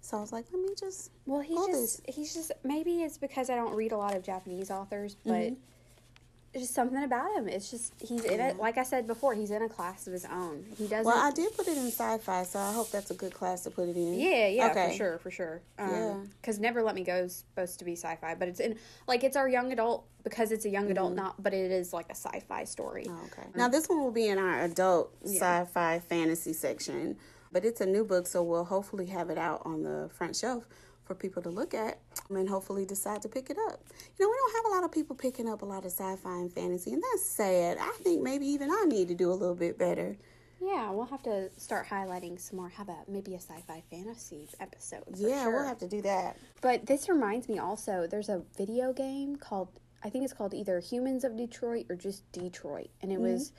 So 0.00 0.16
I 0.16 0.20
was 0.20 0.32
like, 0.32 0.46
let 0.52 0.62
me 0.62 0.74
just. 0.78 1.10
Well, 1.26 1.40
he 1.40 1.54
just 1.66 2.00
he's 2.08 2.32
just 2.32 2.52
maybe 2.64 3.02
it's 3.02 3.18
because 3.18 3.50
I 3.50 3.56
don't 3.56 3.74
read 3.74 3.92
a 3.92 3.96
lot 3.96 4.14
of 4.14 4.22
Japanese 4.22 4.70
authors, 4.70 5.16
but 5.24 5.32
Mm-hmm. 5.34 5.54
Just 6.54 6.74
something 6.74 7.02
about 7.02 7.36
him. 7.36 7.48
It's 7.48 7.70
just 7.70 7.92
he's 8.00 8.24
in 8.24 8.40
it. 8.40 8.56
Like 8.56 8.78
I 8.78 8.82
said 8.82 9.06
before, 9.06 9.34
he's 9.34 9.50
in 9.50 9.62
a 9.62 9.68
class 9.68 10.06
of 10.06 10.12
his 10.12 10.24
own. 10.24 10.64
He 10.76 10.86
doesn't. 10.86 11.04
Well, 11.04 11.18
I 11.18 11.30
did 11.30 11.54
put 11.56 11.68
it 11.68 11.76
in 11.76 11.88
sci 11.88 12.18
fi, 12.18 12.42
so 12.42 12.58
I 12.58 12.72
hope 12.72 12.90
that's 12.90 13.10
a 13.10 13.14
good 13.14 13.34
class 13.34 13.62
to 13.64 13.70
put 13.70 13.88
it 13.88 13.96
in. 13.96 14.14
Yeah, 14.14 14.46
yeah, 14.48 14.70
Okay. 14.70 14.88
for 14.88 14.94
sure, 14.94 15.18
for 15.18 15.30
sure. 15.30 15.62
Yeah. 15.78 16.10
Um, 16.12 16.30
because 16.40 16.58
Never 16.58 16.82
Let 16.82 16.94
Me 16.94 17.04
Go 17.04 17.16
is 17.16 17.44
supposed 17.48 17.78
to 17.80 17.84
be 17.84 17.92
sci-fi, 17.92 18.34
but 18.34 18.48
it's 18.48 18.60
in 18.60 18.76
like 19.06 19.24
it's 19.24 19.36
our 19.36 19.48
young 19.48 19.72
adult 19.72 20.06
because 20.24 20.50
it's 20.52 20.64
a 20.64 20.70
young 20.70 20.90
adult, 20.90 21.10
mm-hmm. 21.10 21.24
not 21.24 21.42
but 21.42 21.52
it 21.52 21.70
is 21.70 21.92
like 21.92 22.06
a 22.06 22.14
sci-fi 22.14 22.64
story. 22.64 23.06
Oh, 23.08 23.20
okay. 23.26 23.48
Mm. 23.48 23.56
Now 23.56 23.68
this 23.68 23.88
one 23.88 24.00
will 24.00 24.10
be 24.10 24.28
in 24.28 24.38
our 24.38 24.62
adult 24.62 25.14
sci-fi 25.24 26.00
fantasy 26.00 26.52
section, 26.52 27.16
but 27.52 27.64
it's 27.64 27.80
a 27.80 27.86
new 27.86 28.04
book, 28.04 28.26
so 28.26 28.42
we'll 28.42 28.64
hopefully 28.64 29.06
have 29.06 29.30
it 29.30 29.38
out 29.38 29.62
on 29.64 29.82
the 29.82 30.08
front 30.12 30.36
shelf 30.36 30.66
for 31.08 31.14
people 31.16 31.42
to 31.42 31.50
look 31.50 31.74
at 31.74 31.98
and 32.30 32.48
hopefully 32.48 32.84
decide 32.84 33.22
to 33.22 33.28
pick 33.28 33.50
it 33.50 33.56
up. 33.66 33.80
You 34.18 34.24
know, 34.24 34.30
we 34.30 34.36
don't 34.36 34.56
have 34.56 34.72
a 34.72 34.74
lot 34.76 34.84
of 34.84 34.92
people 34.92 35.16
picking 35.16 35.48
up 35.48 35.62
a 35.62 35.64
lot 35.64 35.84
of 35.84 35.90
sci-fi 35.90 36.38
and 36.38 36.52
fantasy, 36.52 36.92
and 36.92 37.02
that's 37.02 37.26
sad. 37.26 37.78
I 37.80 37.98
think 38.02 38.22
maybe 38.22 38.46
even 38.46 38.70
I 38.70 38.84
need 38.84 39.08
to 39.08 39.14
do 39.14 39.32
a 39.32 39.34
little 39.34 39.56
bit 39.56 39.78
better. 39.78 40.16
Yeah, 40.60 40.90
we'll 40.90 41.06
have 41.06 41.22
to 41.22 41.50
start 41.56 41.86
highlighting 41.86 42.38
some 42.38 42.58
more. 42.58 42.68
How 42.68 42.82
about 42.82 43.08
maybe 43.08 43.34
a 43.34 43.40
sci-fi 43.40 43.82
fantasy 43.90 44.48
episode? 44.60 45.04
yeah, 45.16 45.44
sure. 45.44 45.52
we'll 45.52 45.66
have 45.66 45.78
to 45.78 45.88
do 45.88 46.02
that. 46.02 46.36
But 46.60 46.86
this 46.86 47.08
reminds 47.08 47.48
me 47.48 47.58
also. 47.58 48.06
There's 48.08 48.28
a 48.28 48.42
video 48.56 48.92
game 48.92 49.36
called 49.36 49.80
I 50.02 50.10
think 50.10 50.24
it's 50.24 50.32
called 50.32 50.54
either 50.54 50.78
Humans 50.78 51.24
of 51.24 51.36
Detroit 51.36 51.86
or 51.88 51.96
just 51.96 52.30
Detroit, 52.30 52.90
and 53.02 53.10
it 53.10 53.16
mm-hmm. 53.16 53.32
was 53.32 53.52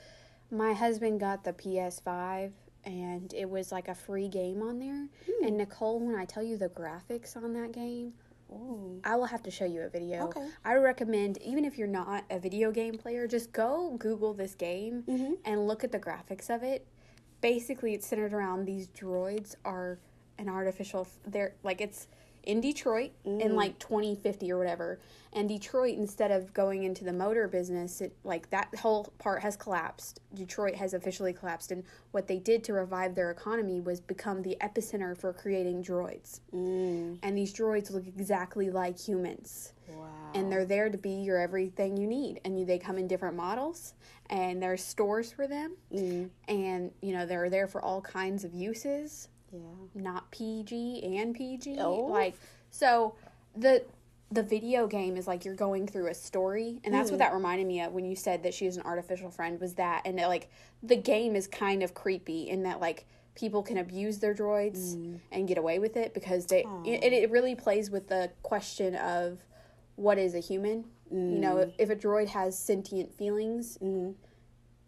my 0.51 0.73
husband 0.73 1.19
got 1.19 1.43
the 1.43 1.53
PS5 1.53 2.51
and 2.85 3.33
it 3.33 3.49
was 3.49 3.71
like 3.71 3.87
a 3.87 3.95
free 3.95 4.27
game 4.27 4.61
on 4.61 4.79
there. 4.79 5.07
And 5.43 5.57
Nicole, 5.57 5.99
when 5.99 6.15
I 6.15 6.25
tell 6.25 6.43
you 6.43 6.57
the 6.57 6.69
graphics 6.69 7.35
on 7.35 7.53
that 7.53 7.71
game, 7.71 8.13
Ooh. 8.51 8.99
I 9.03 9.15
will 9.15 9.25
have 9.25 9.43
to 9.43 9.51
show 9.51 9.65
you 9.65 9.81
a 9.81 9.89
video. 9.89 10.23
Okay. 10.25 10.47
I 10.65 10.75
recommend, 10.75 11.37
even 11.41 11.65
if 11.65 11.77
you're 11.77 11.87
not 11.87 12.23
a 12.29 12.39
video 12.39 12.71
game 12.71 12.97
player, 12.97 13.27
just 13.27 13.51
go 13.51 13.95
Google 13.99 14.33
this 14.33 14.55
game 14.55 15.03
Mm-hmm. 15.07 15.33
and 15.45 15.67
look 15.67 15.83
at 15.83 15.91
the 15.91 15.99
graphics 15.99 16.49
of 16.49 16.63
it. 16.63 16.87
Basically, 17.41 17.93
it's 17.93 18.07
centered 18.07 18.33
around 18.33 18.65
these 18.65 18.87
droids 18.89 19.55
are 19.63 19.99
an 20.39 20.49
artificial. 20.49 21.07
They're 21.27 21.53
like 21.63 21.79
it's 21.81 22.07
in 22.43 22.61
Detroit 22.61 23.11
Mm. 23.25 23.41
in 23.41 23.55
like 23.55 23.77
2050 23.79 24.51
or 24.51 24.57
whatever. 24.57 24.99
And 25.31 25.47
Detroit, 25.47 25.95
instead 25.97 26.31
of 26.31 26.53
going 26.53 26.83
into 26.83 27.03
the 27.03 27.13
motor 27.13 27.47
business, 27.47 28.01
it 28.01 28.15
like 28.23 28.49
that 28.49 28.73
whole 28.79 29.13
part 29.19 29.41
has 29.43 29.55
collapsed. 29.55 30.19
Detroit 30.33 30.73
has 30.75 30.93
officially 30.95 31.33
collapsed, 31.33 31.71
and 31.71 31.83
what 32.11 32.27
they 32.27 32.39
did 32.39 32.63
to 32.63 32.73
revive 32.73 33.13
their 33.13 33.29
economy 33.29 33.79
was 33.79 33.99
become 34.01 34.41
the 34.41 34.57
epicenter 34.61 35.15
for 35.15 35.31
creating 35.31 35.83
droids. 35.83 36.39
Mm. 36.53 37.19
And 37.21 37.37
these 37.37 37.53
droids 37.53 37.91
look 37.91 38.07
exactly 38.07 38.69
like 38.71 38.97
humans 38.97 39.73
Wow. 39.95 40.05
and 40.33 40.51
they're 40.51 40.65
there 40.65 40.89
to 40.89 40.97
be 40.97 41.11
your 41.11 41.37
everything 41.39 41.95
you 41.97 42.07
need 42.07 42.41
and 42.45 42.59
you, 42.59 42.65
they 42.65 42.77
come 42.79 42.97
in 42.97 43.07
different 43.07 43.35
models 43.35 43.93
and 44.29 44.61
there's 44.61 44.83
stores 44.83 45.31
for 45.31 45.47
them 45.47 45.75
Mm. 45.91 46.29
and 46.47 46.91
you 47.01 47.11
know 47.13 47.25
they're 47.25 47.49
there 47.49 47.67
for 47.67 47.81
all 47.81 47.99
kinds 48.01 48.43
of 48.43 48.53
uses 48.53 49.29
Yeah. 49.51 49.59
not 49.95 50.31
pg 50.31 51.17
and 51.17 51.35
pg 51.35 51.77
Oh. 51.79 52.05
like 52.05 52.35
so 52.69 53.15
the 53.55 53.83
the 54.31 54.43
video 54.43 54.85
game 54.85 55.17
is 55.17 55.27
like 55.27 55.43
you're 55.43 55.55
going 55.55 55.87
through 55.87 56.07
a 56.07 56.13
story 56.13 56.79
and 56.83 56.93
that's 56.93 57.09
what 57.09 57.15
hmm. 57.15 57.19
that 57.19 57.33
reminded 57.33 57.65
me 57.65 57.81
of 57.81 57.91
when 57.93 58.05
you 58.05 58.15
said 58.15 58.43
that 58.43 58.53
she 58.53 58.65
was 58.65 58.77
an 58.77 58.83
artificial 58.83 59.31
friend 59.31 59.59
was 59.59 59.73
that 59.75 60.03
and 60.05 60.19
that 60.19 60.27
like 60.27 60.49
the 60.83 60.95
game 60.95 61.35
is 61.35 61.47
kind 61.47 61.81
of 61.81 61.93
creepy 61.93 62.49
in 62.49 62.63
that 62.63 62.79
like 62.79 63.05
people 63.35 63.63
can 63.63 63.77
abuse 63.77 64.19
their 64.19 64.35
droids 64.35 64.95
Mm-hmm. 64.95 65.15
and 65.31 65.47
get 65.47 65.57
away 65.57 65.79
with 65.79 65.95
it 65.97 66.13
because 66.13 66.45
they 66.45 66.65
it, 66.85 67.13
it 67.13 67.31
really 67.31 67.55
plays 67.55 67.89
with 67.89 68.07
the 68.07 68.29
question 68.43 68.95
of 68.95 69.39
what 69.95 70.17
is 70.17 70.33
a 70.33 70.39
human. 70.39 70.85
You 71.11 71.17
know, 71.17 71.57
if, 71.57 71.69
if 71.79 71.89
a 71.89 71.95
droid 71.95 72.27
has 72.27 72.57
sentient 72.57 73.11
feelings, 73.11 73.77
hmm. 73.77 74.11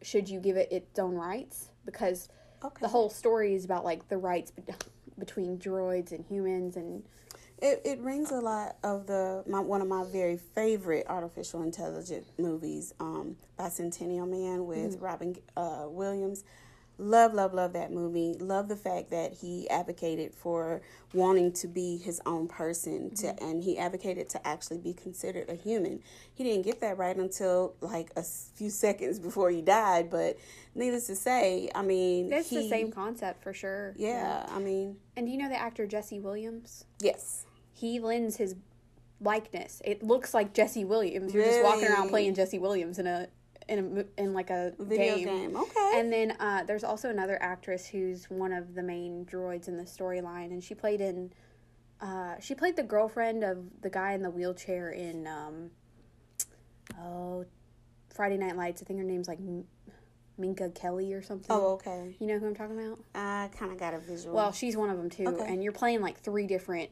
should 0.04 0.30
you 0.30 0.40
give 0.40 0.56
it 0.56 0.72
its 0.72 1.00
own 1.00 1.16
rights? 1.16 1.70
Because 1.84 2.30
Okay. 2.64 2.82
the 2.82 2.88
whole 2.88 3.10
story 3.10 3.54
is 3.56 3.66
about 3.66 3.84
like 3.84 4.08
the 4.10 4.18
rights 4.18 4.52
be- 4.52 4.64
between 5.20 5.58
droids 5.58 6.12
and 6.12 6.26
humans 6.26 6.76
and 6.78 7.04
It, 7.62 7.82
it 7.86 8.00
rings 8.00 8.32
a 8.32 8.40
lot 8.40 8.78
of 8.84 9.06
the 9.08 9.44
my, 9.48 9.60
one 9.60 9.82
of 9.82 9.88
my 9.88 10.04
very 10.04 10.38
favorite 10.38 11.06
artificial 11.08 11.62
intelligence 11.62 12.28
movies, 12.40 12.94
um, 13.00 13.36
Bicentennial 13.60 14.28
Man 14.28 14.66
with 14.66 15.00
Robin 15.00 15.36
uh, 15.56 15.86
Williams. 15.88 16.44
Love, 17.02 17.34
love, 17.34 17.52
love 17.52 17.74
that 17.74 17.92
movie. 17.92 18.36
Love 18.40 18.68
the 18.68 18.76
fact 18.76 19.10
that 19.10 19.34
he 19.34 19.68
advocated 19.72 20.36
for 20.36 20.84
wanting 21.16 21.52
to 21.52 21.68
be 21.68 21.98
his 21.98 22.22
own 22.28 22.48
person, 22.48 23.10
to, 23.16 23.26
mm-hmm. 23.26 23.44
and 23.44 23.64
he 23.64 23.76
advocated 23.76 24.30
to 24.30 24.48
actually 24.48 24.78
be 24.78 24.94
considered 24.94 25.50
a 25.50 25.56
human. 25.56 26.00
He 26.32 26.44
didn't 26.44 26.62
get 26.62 26.80
that 26.82 27.00
right 27.00 27.18
until 27.18 27.74
like 27.82 28.12
a 28.16 28.22
few 28.22 28.70
seconds 28.70 29.18
before 29.18 29.50
he 29.50 29.64
died. 29.64 30.12
But 30.12 30.38
needless 30.76 31.08
to 31.08 31.16
say, 31.16 31.72
I 31.74 31.82
mean, 31.82 32.32
it's 32.32 32.52
the 32.52 32.70
same 32.70 32.92
concept 32.92 33.42
for 33.42 33.52
sure. 33.52 33.96
Yeah, 33.98 34.46
I 34.48 34.60
mean, 34.60 34.98
And 35.18 35.26
do 35.26 35.32
you 35.32 35.40
know 35.40 35.50
the 35.50 35.60
actor 35.60 35.88
Jesse 35.88 36.20
Williams? 36.20 36.86
yes. 37.00 37.46
He 37.74 38.00
lends 38.00 38.36
his 38.36 38.56
likeness. 39.20 39.82
It 39.84 40.04
looks 40.04 40.36
like 40.36 40.54
Jesse 40.54 40.86
Williams. 40.86 41.34
You're 41.34 41.46
just 41.46 41.64
walking 41.64 41.88
around 41.88 42.10
playing 42.10 42.36
Jesse 42.36 42.60
Williams 42.60 43.00
in 43.00 43.08
a 43.08 43.28
in 43.70 44.06
a 44.18 44.22
in 44.22 44.34
like 44.34 44.50
a 44.50 44.74
Video 44.80 45.16
game. 45.18 45.26
game. 45.28 45.56
Okay. 45.58 45.92
And 45.96 46.12
then 46.12 46.32
uh, 46.40 46.64
there's 46.64 46.84
also 46.84 47.10
another 47.10 47.38
actress 47.42 47.86
who's 47.88 48.26
one 48.30 48.52
of 48.54 48.74
the 48.76 48.84
main 48.84 49.26
droids 49.26 49.68
in 49.68 49.78
the 49.78 49.84
storyline, 49.84 50.48
and 50.52 50.64
she 50.64 50.74
played 50.76 51.02
in. 51.02 51.32
Uh, 52.00 52.36
she 52.40 52.56
played 52.56 52.76
the 52.76 52.84
girlfriend 52.84 53.44
of 53.44 53.60
the 53.82 53.90
guy 53.90 54.14
in 54.14 54.22
the 54.24 54.30
wheelchair 54.30 54.90
in. 54.92 55.28
Um, 55.28 55.70
oh, 57.00 57.46
Friday 58.14 58.38
Night 58.38 58.56
Lights. 58.58 58.82
I 58.82 58.86
think 58.86 59.00
her 59.00 59.06
name's 59.06 59.28
like 59.28 59.40
M- 59.40 59.66
Minka 60.38 60.70
Kelly 60.72 61.14
or 61.14 61.22
something. 61.22 61.48
oh, 61.50 61.74
okay. 61.74 62.16
You 62.20 62.28
know 62.28 62.40
who 62.40 62.48
I'm 62.48 62.56
talking 62.56 62.78
about? 62.78 63.00
I 63.16 63.50
kind 63.58 63.72
of 63.72 63.78
got 63.78 63.94
a 63.94 64.00
visual. 64.00 64.36
Well, 64.36 64.52
she's 64.52 64.76
one 64.76 64.90
of 64.90 64.98
them 64.98 65.10
too, 65.10 65.26
Okay. 65.28 65.46
and 65.48 65.64
you're 65.64 65.72
playing 65.72 66.02
like 66.02 66.20
three 66.20 66.48
different 66.48 66.90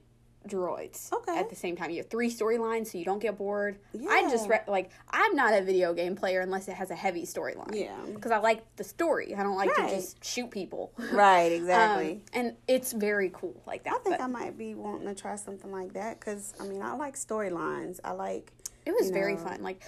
droids 0.49 1.11
Okay. 1.13 1.37
at 1.37 1.49
the 1.49 1.55
same 1.55 1.75
time. 1.77 1.89
You 1.91 1.97
have 1.97 2.09
three 2.09 2.29
storylines, 2.31 2.87
so 2.87 2.97
you 2.97 3.05
don't 3.05 3.19
get 3.19 3.37
bored. 3.37 3.77
Yeah. 3.93 4.09
I 4.09 4.23
just 4.29 4.49
re- 4.49 4.61
like 4.67 4.89
I'm 5.09 5.35
not 5.35 5.53
a 5.53 5.61
video 5.61 5.93
game 5.93 6.15
player 6.15 6.41
unless 6.41 6.67
it 6.67 6.73
has 6.73 6.89
a 6.91 6.95
heavy 6.95 7.23
storyline. 7.23 7.75
Yeah. 7.75 7.95
because 8.13 8.31
I 8.31 8.39
like 8.39 8.63
the 8.75 8.83
story. 8.83 9.35
I 9.35 9.43
don't 9.43 9.55
like 9.55 9.77
Right. 9.77 9.89
to 9.89 9.95
just 9.95 10.23
shoot 10.23 10.49
people. 10.51 10.91
right, 11.11 11.47
Um, 11.51 11.57
exactly. 11.59 12.23
and 12.33 12.55
it's 12.67 12.91
very 12.91 13.29
cool 13.33 13.61
like 13.67 13.83
that. 13.83 13.93
I 13.93 13.97
think 13.99 14.17
but 14.17 14.21
I 14.23 14.27
might 14.27 14.57
be 14.57 14.73
wanting 14.75 15.07
to 15.07 15.15
try 15.15 15.35
something 15.35 15.71
like 15.71 15.93
that 15.93 16.19
because 16.19 16.53
I 16.59 16.63
mean 16.65 16.81
I 16.81 16.93
like 16.95 17.15
storylines. 17.15 17.99
I 18.03 18.11
like 18.11 18.51
it 18.85 18.93
was 18.93 19.11
very 19.11 19.35
know. 19.35 19.39
fun. 19.41 19.61
Like 19.61 19.83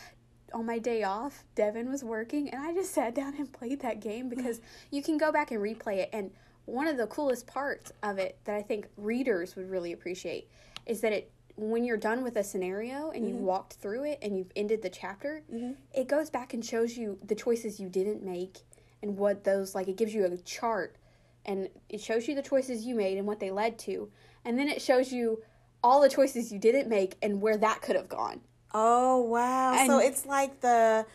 on 0.54 0.66
my 0.66 0.80
day 0.80 1.04
off, 1.04 1.46
Devin 1.56 1.90
was 1.90 2.04
working, 2.04 2.50
and 2.50 2.62
I 2.62 2.74
just 2.74 2.94
sat 2.94 3.16
down 3.16 3.36
and 3.38 3.52
played 3.52 3.80
that 3.82 4.02
game 4.02 4.28
because 4.28 4.60
you 4.92 5.02
can 5.02 5.18
go 5.18 5.32
back 5.32 5.50
and 5.52 5.62
replay 5.62 5.98
it. 6.00 6.10
And 6.12 6.30
one 6.66 6.88
of 6.88 6.98
the 6.98 7.08
coolest 7.08 7.48
parts 7.48 7.92
of 8.04 8.18
it 8.18 8.38
that 8.46 8.56
I 8.56 8.62
think 8.62 8.88
readers 8.98 9.56
would 9.56 9.70
really 9.70 9.92
appreciate 9.92 10.50
is 10.86 11.02
that 11.02 11.14
it 11.14 11.32
when 11.56 11.84
you're 11.84 11.98
done 11.98 12.24
with 12.24 12.38
a 12.38 12.44
scenario 12.44 13.12
and 13.12 13.28
you've 13.28 13.38
mm-hmm. 13.38 13.46
walked 13.46 13.74
through 13.74 14.04
it 14.06 14.20
and 14.22 14.38
you've 14.38 14.52
ended 14.56 14.82
the 14.82 14.90
chapter, 14.90 15.44
mm-hmm. 15.54 15.74
it 15.94 16.08
goes 16.08 16.30
back 16.30 16.54
and 16.54 16.66
shows 16.66 16.98
you 16.98 17.20
the 17.24 17.36
choices 17.36 17.80
you 17.80 17.90
didn't 17.90 18.24
make 18.24 18.60
and 19.04 19.18
what 19.18 19.44
those 19.44 19.76
like 19.76 19.88
it 19.88 19.98
gives 19.98 20.14
you 20.14 20.26
a 20.26 20.38
chart 20.38 20.96
and 21.46 21.70
it 21.90 22.00
shows 22.00 22.28
you 22.28 22.36
the 22.36 22.42
choices 22.42 22.86
you 22.86 22.96
made 22.96 23.18
and 23.18 23.28
what 23.28 23.40
they 23.40 23.52
led 23.52 23.78
to. 23.80 24.10
And 24.46 24.58
then 24.58 24.70
it 24.70 24.82
shows 24.82 25.12
you 25.12 25.44
all 25.84 26.02
the 26.02 26.10
choices 26.10 26.52
you 26.52 26.60
didn't 26.60 26.88
make 26.88 27.16
and 27.22 27.42
where 27.42 27.58
that 27.58 27.82
could 27.82 27.96
have 27.96 28.10
gone. 28.10 28.42
oh 28.74 29.22
wow. 29.22 29.86
so 29.86 30.00
it's 30.00 30.26
like 30.26 30.62
the 30.62 31.06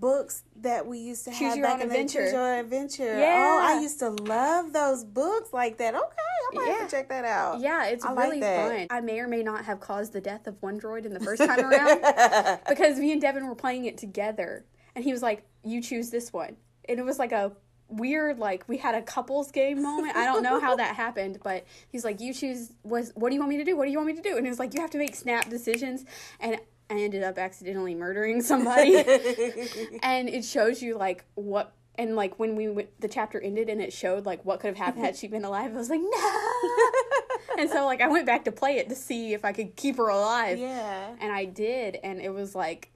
books 0.00 0.44
that 0.56 0.86
we 0.86 0.98
used 0.98 1.24
to 1.24 1.30
Choose 1.30 1.40
have 1.40 1.56
Your 1.56 1.66
back 1.66 1.76
Own 1.76 1.82
in 1.82 1.86
Adventure. 1.90 2.18
the 2.20 2.24
Choose 2.26 2.32
Your 2.32 2.54
Adventure. 2.60 3.14
Oh, 3.14 3.18
yeah. 3.18 3.60
Oh, 3.62 3.76
I 3.76 3.80
used 3.80 3.98
to 4.00 4.10
love 4.10 4.72
those 4.72 5.04
books 5.04 5.52
like 5.52 5.78
that. 5.78 5.94
Okay, 5.94 6.04
I 6.04 6.54
might 6.54 6.68
have 6.78 6.88
to 6.88 6.96
check 6.96 7.08
that 7.08 7.24
out. 7.24 7.60
Yeah, 7.60 7.86
it's 7.86 8.04
I 8.04 8.12
really 8.12 8.40
that. 8.40 8.68
fun. 8.68 8.96
I 8.96 9.00
may 9.00 9.20
or 9.20 9.28
may 9.28 9.42
not 9.42 9.64
have 9.64 9.80
caused 9.80 10.12
the 10.12 10.20
death 10.20 10.46
of 10.46 10.56
one 10.62 10.80
droid 10.80 11.04
in 11.04 11.12
the 11.12 11.20
first 11.20 11.42
time 11.42 11.60
around 11.60 12.60
because 12.68 12.98
me 12.98 13.12
and 13.12 13.20
Devin 13.20 13.46
were 13.46 13.54
playing 13.54 13.84
it 13.86 13.98
together, 13.98 14.64
and 14.94 15.04
he 15.04 15.12
was 15.12 15.22
like, 15.22 15.44
"You 15.64 15.80
choose 15.82 16.10
this 16.10 16.32
one," 16.32 16.56
and 16.88 16.98
it 16.98 17.04
was 17.04 17.18
like 17.18 17.32
a 17.32 17.52
weird, 17.88 18.38
like 18.40 18.64
we 18.68 18.76
had 18.76 18.94
a 18.96 19.02
couples 19.02 19.50
game 19.52 19.82
moment. 19.82 20.16
I 20.16 20.24
don't 20.24 20.42
know 20.42 20.60
how 20.60 20.76
that 20.76 20.96
happened, 21.04 21.38
but 21.42 21.64
he's 21.88 22.04
like, 22.04 22.20
"You 22.20 22.32
choose. 22.34 22.72
Was 22.84 23.12
what 23.14 23.30
do 23.30 23.34
you 23.34 23.40
want 23.40 23.50
me 23.50 23.58
to 23.58 23.64
do? 23.64 23.76
What 23.76 23.84
do 23.86 23.90
you 23.90 23.98
want 23.98 24.08
me 24.08 24.14
to 24.14 24.22
do?" 24.22 24.36
And 24.36 24.46
it 24.46 24.50
was 24.50 24.58
like, 24.58 24.74
"You 24.74 24.80
have 24.80 24.90
to 24.90 24.98
make 24.98 25.14
snap 25.14 25.48
decisions," 25.48 26.04
and 26.40 26.58
I 26.88 26.94
ended 27.00 27.22
up 27.22 27.36
accidentally 27.38 27.94
murdering 27.94 28.42
somebody, 28.42 28.96
and 30.02 30.28
it 30.28 30.44
shows 30.44 30.82
you 30.82 30.96
like 30.96 31.24
what. 31.34 31.72
And 31.98 32.14
like 32.14 32.38
when 32.38 32.56
we 32.56 32.68
went, 32.68 33.00
the 33.00 33.08
chapter 33.08 33.40
ended 33.40 33.70
and 33.70 33.80
it 33.80 33.90
showed 33.90 34.26
like 34.26 34.44
what 34.44 34.60
could 34.60 34.68
have 34.68 34.76
happened 34.76 35.02
had 35.06 35.16
she 35.16 35.28
been 35.28 35.44
alive. 35.46 35.72
I 35.74 35.78
was 35.78 35.88
like, 35.88 36.02
no. 36.02 37.58
and 37.58 37.70
so 37.70 37.86
like 37.86 38.02
I 38.02 38.08
went 38.08 38.26
back 38.26 38.44
to 38.44 38.52
play 38.52 38.76
it 38.76 38.90
to 38.90 38.94
see 38.94 39.32
if 39.32 39.46
I 39.46 39.52
could 39.52 39.76
keep 39.76 39.96
her 39.96 40.08
alive. 40.08 40.58
yeah. 40.58 41.14
And 41.20 41.32
I 41.32 41.46
did, 41.46 41.98
and 42.04 42.20
it 42.20 42.28
was 42.28 42.54
like 42.54 42.90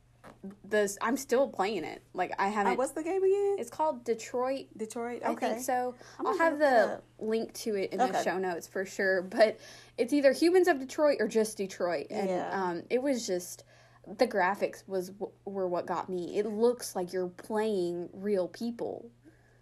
this. 0.64 0.98
I'm 1.00 1.16
still 1.16 1.48
playing 1.48 1.84
it. 1.84 2.02
Like 2.12 2.32
I 2.38 2.48
Uh, 2.48 2.50
haven't. 2.50 2.76
what's 2.76 2.92
the 2.92 3.02
game 3.02 3.22
again? 3.22 3.56
it's 3.58 3.70
called 3.70 4.04
Detroit. 4.04 4.66
Detroit. 4.76 5.22
I 5.24 5.30
Okay. 5.30 5.48
think 5.52 5.62
so. 5.62 5.94
I'm 6.18 6.26
I'll 6.26 6.38
have 6.38 6.58
the 6.58 7.00
link 7.18 7.54
to 7.54 7.76
it 7.76 7.92
in 7.94 7.98
the 7.98 8.22
show 8.22 8.36
notes 8.38 8.66
for 8.68 8.84
sure. 8.84 9.22
But 9.22 9.58
it's 9.96 10.12
either 10.12 10.32
Humans 10.32 10.68
of 10.68 10.78
Detroit 10.78 11.16
or 11.20 11.26
just 11.28 11.56
Detroit, 11.56 12.08
and 12.10 12.28
Yeah. 12.28 12.50
um, 12.52 12.82
it 12.90 13.02
was 13.02 13.26
just 13.26 13.64
the 14.06 14.26
graphics 14.26 14.82
was 14.86 15.12
were 15.44 15.68
what 15.68 15.86
got 15.86 16.08
me. 16.08 16.38
It 16.38 16.46
looks 16.46 16.96
like 16.96 17.12
you're 17.12 17.28
playing 17.28 18.08
real 18.12 18.48
people. 18.48 19.10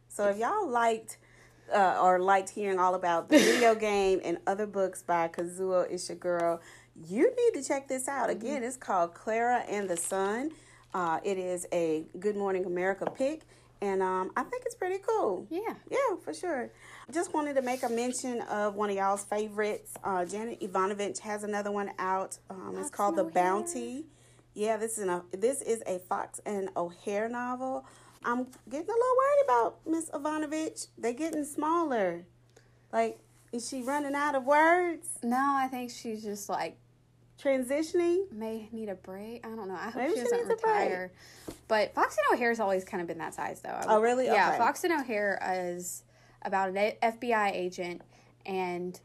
So 0.08 0.28
if 0.28 0.38
y'all 0.38 0.68
liked 0.68 1.18
uh, 1.72 1.98
or 2.00 2.18
liked 2.18 2.50
hearing 2.50 2.78
all 2.78 2.94
about 2.94 3.28
the 3.28 3.38
video 3.38 3.74
game 3.88 4.20
and 4.24 4.38
other 4.46 4.66
books 4.66 5.02
by 5.02 5.28
Kazuo 5.28 5.92
Ishiguro, 5.92 6.60
you 7.06 7.30
need 7.36 7.60
to 7.60 7.66
check 7.66 7.88
this 7.88 8.08
out. 8.08 8.28
Mm-hmm. 8.28 8.38
Again, 8.38 8.62
it's 8.64 8.76
called 8.76 9.14
Clara 9.14 9.58
and 9.68 9.88
the 9.88 9.96
Sun. 9.96 10.52
Uh, 10.94 11.20
it 11.22 11.36
is 11.36 11.66
a 11.72 12.06
Good 12.18 12.36
Morning 12.36 12.64
America 12.64 13.06
pick, 13.10 13.42
and 13.82 14.02
um, 14.02 14.30
I 14.36 14.42
think 14.42 14.62
it's 14.64 14.74
pretty 14.74 14.98
cool. 15.06 15.46
Yeah. 15.50 15.74
Yeah, 15.90 16.16
for 16.24 16.32
sure. 16.32 16.70
Just 17.12 17.34
wanted 17.34 17.54
to 17.54 17.62
make 17.62 17.82
a 17.82 17.88
mention 17.88 18.40
of 18.42 18.74
one 18.74 18.88
of 18.88 18.96
y'all's 18.96 19.24
favorites. 19.24 19.92
Uh, 20.02 20.24
Janet 20.24 20.62
Evanovich 20.62 21.20
has 21.20 21.44
another 21.44 21.70
one 21.70 21.90
out. 21.98 22.38
Um, 22.48 22.76
it's 22.78 22.90
called 22.90 23.16
The 23.16 23.24
Bounty. 23.24 23.98
O'Hare. 23.98 24.02
Yeah, 24.58 24.76
this 24.76 24.98
is 24.98 25.04
an, 25.06 25.22
this 25.30 25.62
is 25.62 25.82
a 25.86 25.98
Fox 26.00 26.40
and 26.44 26.68
O'Hare 26.76 27.28
novel. 27.28 27.86
I'm 28.24 28.46
getting 28.68 28.88
a 28.88 28.92
little 28.92 29.16
worried 29.16 29.44
about 29.44 29.78
Miss 29.86 30.10
Evanovich. 30.12 30.86
They're 30.98 31.12
getting 31.12 31.44
smaller. 31.44 32.24
Like, 32.92 33.20
is 33.52 33.68
she 33.68 33.82
running 33.82 34.16
out 34.16 34.34
of 34.34 34.44
words? 34.44 35.06
No, 35.22 35.36
I 35.38 35.68
think 35.68 35.90
she's 35.92 36.22
just 36.24 36.48
like 36.48 36.76
Transitioning? 37.40 38.32
may 38.32 38.68
need 38.72 38.88
a 38.88 38.96
break. 38.96 39.46
I 39.46 39.50
don't 39.50 39.68
know. 39.68 39.76
I 39.78 39.90
hope 39.90 39.94
Maybe 39.94 40.10
she 40.14 40.16
she 40.18 40.22
doesn't 40.24 40.48
needs 40.48 40.50
a 40.60 40.66
break. 40.66 40.74
retire. 40.74 41.12
But 41.68 41.94
Fox 41.94 42.16
and 42.16 42.36
O'Hare's 42.36 42.58
always 42.58 42.84
kind 42.84 43.00
of 43.00 43.06
been 43.06 43.18
that 43.18 43.34
size, 43.34 43.60
though. 43.60 43.68
I 43.70 43.84
Oh, 43.86 44.00
really? 44.00 44.26
Yeah, 44.26 44.48
Okay. 44.48 44.58
Fox 44.58 44.82
and 44.82 44.92
O'Hare 44.92 45.38
is 45.70 46.02
about 46.42 46.70
an 46.70 46.94
FBI 47.00 47.52
agent 47.54 48.02
and 48.44 48.98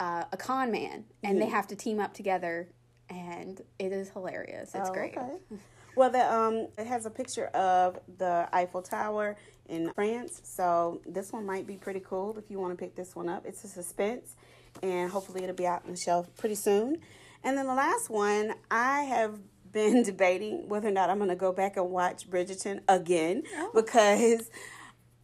uh, 0.00 0.24
a 0.32 0.36
con 0.38 0.70
man, 0.72 1.04
and 1.22 1.40
they 1.42 1.46
have 1.46 1.66
to 1.68 1.76
team 1.76 2.00
up 2.00 2.14
together, 2.14 2.68
and 3.14 3.60
it 3.78 3.92
is 3.92 4.10
hilarious. 4.10 4.74
It's 4.74 4.88
Oh, 4.90 4.92
great. 4.92 5.16
okay. 5.16 5.30
Well, 5.96 6.10
the 6.10 6.34
um, 6.34 6.66
it 6.76 6.88
has 6.88 7.06
a 7.06 7.10
picture 7.10 7.46
of 7.54 8.00
the 8.18 8.48
Eiffel 8.52 8.82
Tower 8.82 9.36
in 9.68 9.92
France, 9.92 10.40
so 10.42 11.00
this 11.06 11.32
one 11.32 11.46
might 11.46 11.68
be 11.68 11.76
pretty 11.76 12.00
cool 12.00 12.36
if 12.36 12.50
you 12.50 12.58
want 12.58 12.76
to 12.76 12.84
pick 12.84 12.96
this 12.96 13.14
one 13.14 13.28
up. 13.28 13.46
It's 13.46 13.62
a 13.62 13.68
suspense, 13.68 14.34
and 14.82 15.08
hopefully 15.08 15.44
it'll 15.44 15.54
be 15.54 15.68
out 15.68 15.84
on 15.84 15.92
the 15.92 15.96
shelf 15.96 16.26
pretty 16.36 16.56
soon. 16.56 16.96
And 17.44 17.56
then 17.56 17.68
the 17.68 17.74
last 17.74 18.10
one, 18.10 18.54
I 18.72 19.02
have 19.02 19.38
been 19.70 20.02
debating 20.10 20.68
whether 20.68 20.88
or 20.88 20.90
not 20.90 21.10
I'm 21.10 21.18
going 21.18 21.30
to 21.30 21.36
go 21.36 21.52
back 21.52 21.76
and 21.76 21.88
watch 21.90 22.28
Bridgerton 22.28 22.80
again 22.88 23.44
because 23.72 24.50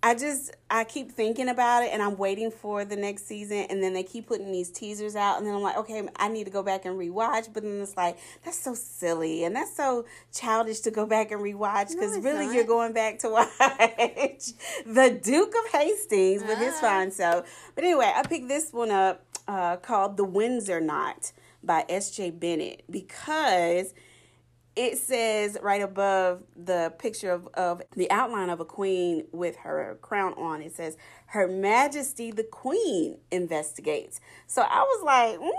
I 0.02 0.14
just 0.14 0.56
I 0.70 0.84
keep 0.84 1.12
thinking 1.12 1.48
about 1.50 1.82
it 1.82 1.90
and 1.92 2.02
I'm 2.02 2.16
waiting 2.16 2.50
for 2.50 2.86
the 2.86 2.96
next 2.96 3.26
season 3.26 3.66
and 3.68 3.82
then 3.82 3.92
they 3.92 4.02
keep 4.02 4.26
putting 4.28 4.50
these 4.50 4.70
teasers 4.70 5.14
out 5.14 5.36
and 5.36 5.46
then 5.46 5.54
I'm 5.54 5.60
like, 5.60 5.76
okay, 5.76 6.08
I 6.16 6.28
need 6.28 6.44
to 6.44 6.50
go 6.50 6.62
back 6.62 6.86
and 6.86 6.98
rewatch, 6.98 7.52
but 7.52 7.62
then 7.64 7.80
it's 7.82 7.96
like 7.98 8.16
that's 8.42 8.58
so 8.58 8.72
silly 8.74 9.44
and 9.44 9.54
that's 9.54 9.76
so 9.76 10.06
childish 10.32 10.80
to 10.80 10.90
go 10.90 11.04
back 11.04 11.30
and 11.32 11.42
rewatch 11.42 11.90
because 11.90 12.16
it's 12.16 12.24
really 12.24 12.46
not. 12.46 12.54
you're 12.54 12.64
going 12.64 12.94
back 12.94 13.18
to 13.20 13.28
watch 13.30 13.48
the 14.86 15.20
Duke 15.22 15.52
of 15.66 15.72
Hastings 15.72 16.42
with 16.44 16.58
his 16.58 16.74
Ah. 16.78 16.80
fine 16.80 17.10
self. 17.10 17.70
But 17.74 17.84
anyway, 17.84 18.10
I 18.14 18.22
picked 18.22 18.48
this 18.48 18.72
one 18.72 18.90
up 18.90 19.22
uh, 19.46 19.76
called 19.76 20.16
The 20.16 20.24
Windsor 20.24 20.80
Knot 20.80 21.32
by 21.62 21.84
S.J. 21.90 22.30
Bennett 22.30 22.84
because 22.90 23.92
it 24.76 24.98
says 24.98 25.58
right 25.62 25.82
above 25.82 26.44
the 26.56 26.92
picture 26.98 27.32
of, 27.32 27.48
of 27.54 27.82
the 27.96 28.10
outline 28.10 28.50
of 28.50 28.60
a 28.60 28.64
queen 28.64 29.24
with 29.32 29.56
her 29.56 29.98
crown 30.00 30.34
on, 30.34 30.62
it 30.62 30.72
says, 30.74 30.96
Her 31.26 31.48
Majesty 31.48 32.30
the 32.30 32.44
Queen 32.44 33.18
investigates. 33.30 34.20
So 34.46 34.62
I 34.62 34.80
was 34.80 35.04
like, 35.04 35.38
mm. 35.38 35.50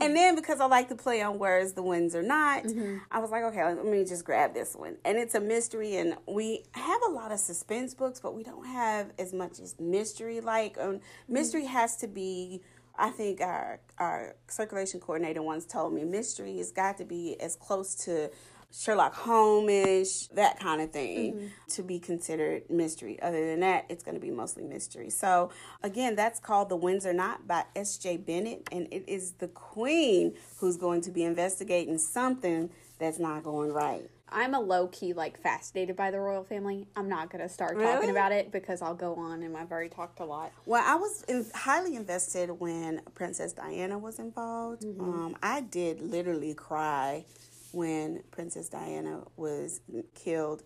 And 0.00 0.16
then 0.16 0.34
because 0.34 0.60
I 0.60 0.66
like 0.66 0.88
to 0.88 0.94
play 0.94 1.22
on 1.22 1.38
words, 1.38 1.72
the 1.72 1.82
wins 1.82 2.14
or 2.14 2.22
not, 2.22 2.64
mm-hmm. 2.64 2.98
I 3.10 3.18
was 3.18 3.30
like, 3.30 3.42
okay, 3.44 3.64
let 3.64 3.84
me 3.84 4.04
just 4.04 4.24
grab 4.24 4.54
this 4.54 4.74
one. 4.74 4.96
And 5.04 5.18
it's 5.18 5.34
a 5.34 5.40
mystery, 5.40 5.96
and 5.96 6.16
we 6.26 6.64
have 6.72 7.00
a 7.06 7.10
lot 7.10 7.32
of 7.32 7.38
suspense 7.38 7.94
books, 7.94 8.20
but 8.20 8.34
we 8.34 8.42
don't 8.42 8.66
have 8.66 9.12
as 9.18 9.32
much 9.32 9.60
as 9.60 9.78
mystery. 9.78 10.40
Like, 10.40 10.78
um, 10.78 11.00
mystery 11.28 11.62
mm-hmm. 11.62 11.72
has 11.72 11.96
to 11.96 12.06
be 12.06 12.62
I 12.96 13.10
think 13.10 13.40
our 13.40 13.80
our 13.98 14.36
circulation 14.48 15.00
coordinator 15.00 15.42
once 15.42 15.64
told 15.64 15.92
me 15.92 16.04
mystery 16.04 16.56
has 16.58 16.70
got 16.70 16.98
to 16.98 17.04
be 17.04 17.36
as 17.40 17.56
close 17.56 17.94
to 18.04 18.30
Sherlock 18.76 19.14
Holmes 19.14 20.28
that 20.34 20.58
kind 20.58 20.80
of 20.80 20.90
thing 20.90 21.34
mm-hmm. 21.34 21.46
to 21.70 21.82
be 21.82 22.00
considered 22.00 22.68
mystery. 22.68 23.20
Other 23.22 23.46
than 23.46 23.60
that, 23.60 23.84
it's 23.88 24.02
going 24.02 24.16
to 24.16 24.20
be 24.20 24.32
mostly 24.32 24.64
mystery. 24.64 25.10
So, 25.10 25.50
again, 25.84 26.16
that's 26.16 26.40
called 26.40 26.70
The 26.70 26.76
Windsor 26.76 27.12
Knot 27.12 27.46
by 27.46 27.64
S.J. 27.76 28.18
Bennett, 28.18 28.68
and 28.72 28.88
it 28.90 29.04
is 29.06 29.32
the 29.32 29.46
queen 29.46 30.34
who's 30.58 30.76
going 30.76 31.02
to 31.02 31.12
be 31.12 31.22
investigating 31.22 31.98
something 31.98 32.70
that's 32.98 33.20
not 33.20 33.44
going 33.44 33.72
right. 33.72 34.10
I'm 34.28 34.54
a 34.54 34.60
low 34.60 34.88
key 34.88 35.12
like 35.12 35.40
fascinated 35.40 35.96
by 35.96 36.10
the 36.10 36.18
royal 36.18 36.44
family. 36.44 36.86
I'm 36.96 37.08
not 37.08 37.30
gonna 37.30 37.48
start 37.48 37.76
really? 37.76 37.92
talking 37.92 38.10
about 38.10 38.32
it 38.32 38.50
because 38.50 38.82
I'll 38.82 38.94
go 38.94 39.14
on 39.14 39.42
and 39.42 39.56
I've 39.56 39.70
already 39.70 39.90
talked 39.90 40.20
a 40.20 40.24
lot. 40.24 40.52
Well, 40.66 40.82
I 40.84 40.96
was 40.96 41.22
in, 41.28 41.46
highly 41.54 41.94
invested 41.94 42.50
when 42.50 43.02
Princess 43.14 43.52
Diana 43.52 43.98
was 43.98 44.18
involved. 44.18 44.82
Mm-hmm. 44.82 45.00
Um, 45.00 45.36
I 45.42 45.60
did 45.60 46.02
literally 46.02 46.54
cry 46.54 47.24
when 47.72 48.22
Princess 48.30 48.68
Diana 48.68 49.22
was 49.36 49.80
killed 50.14 50.62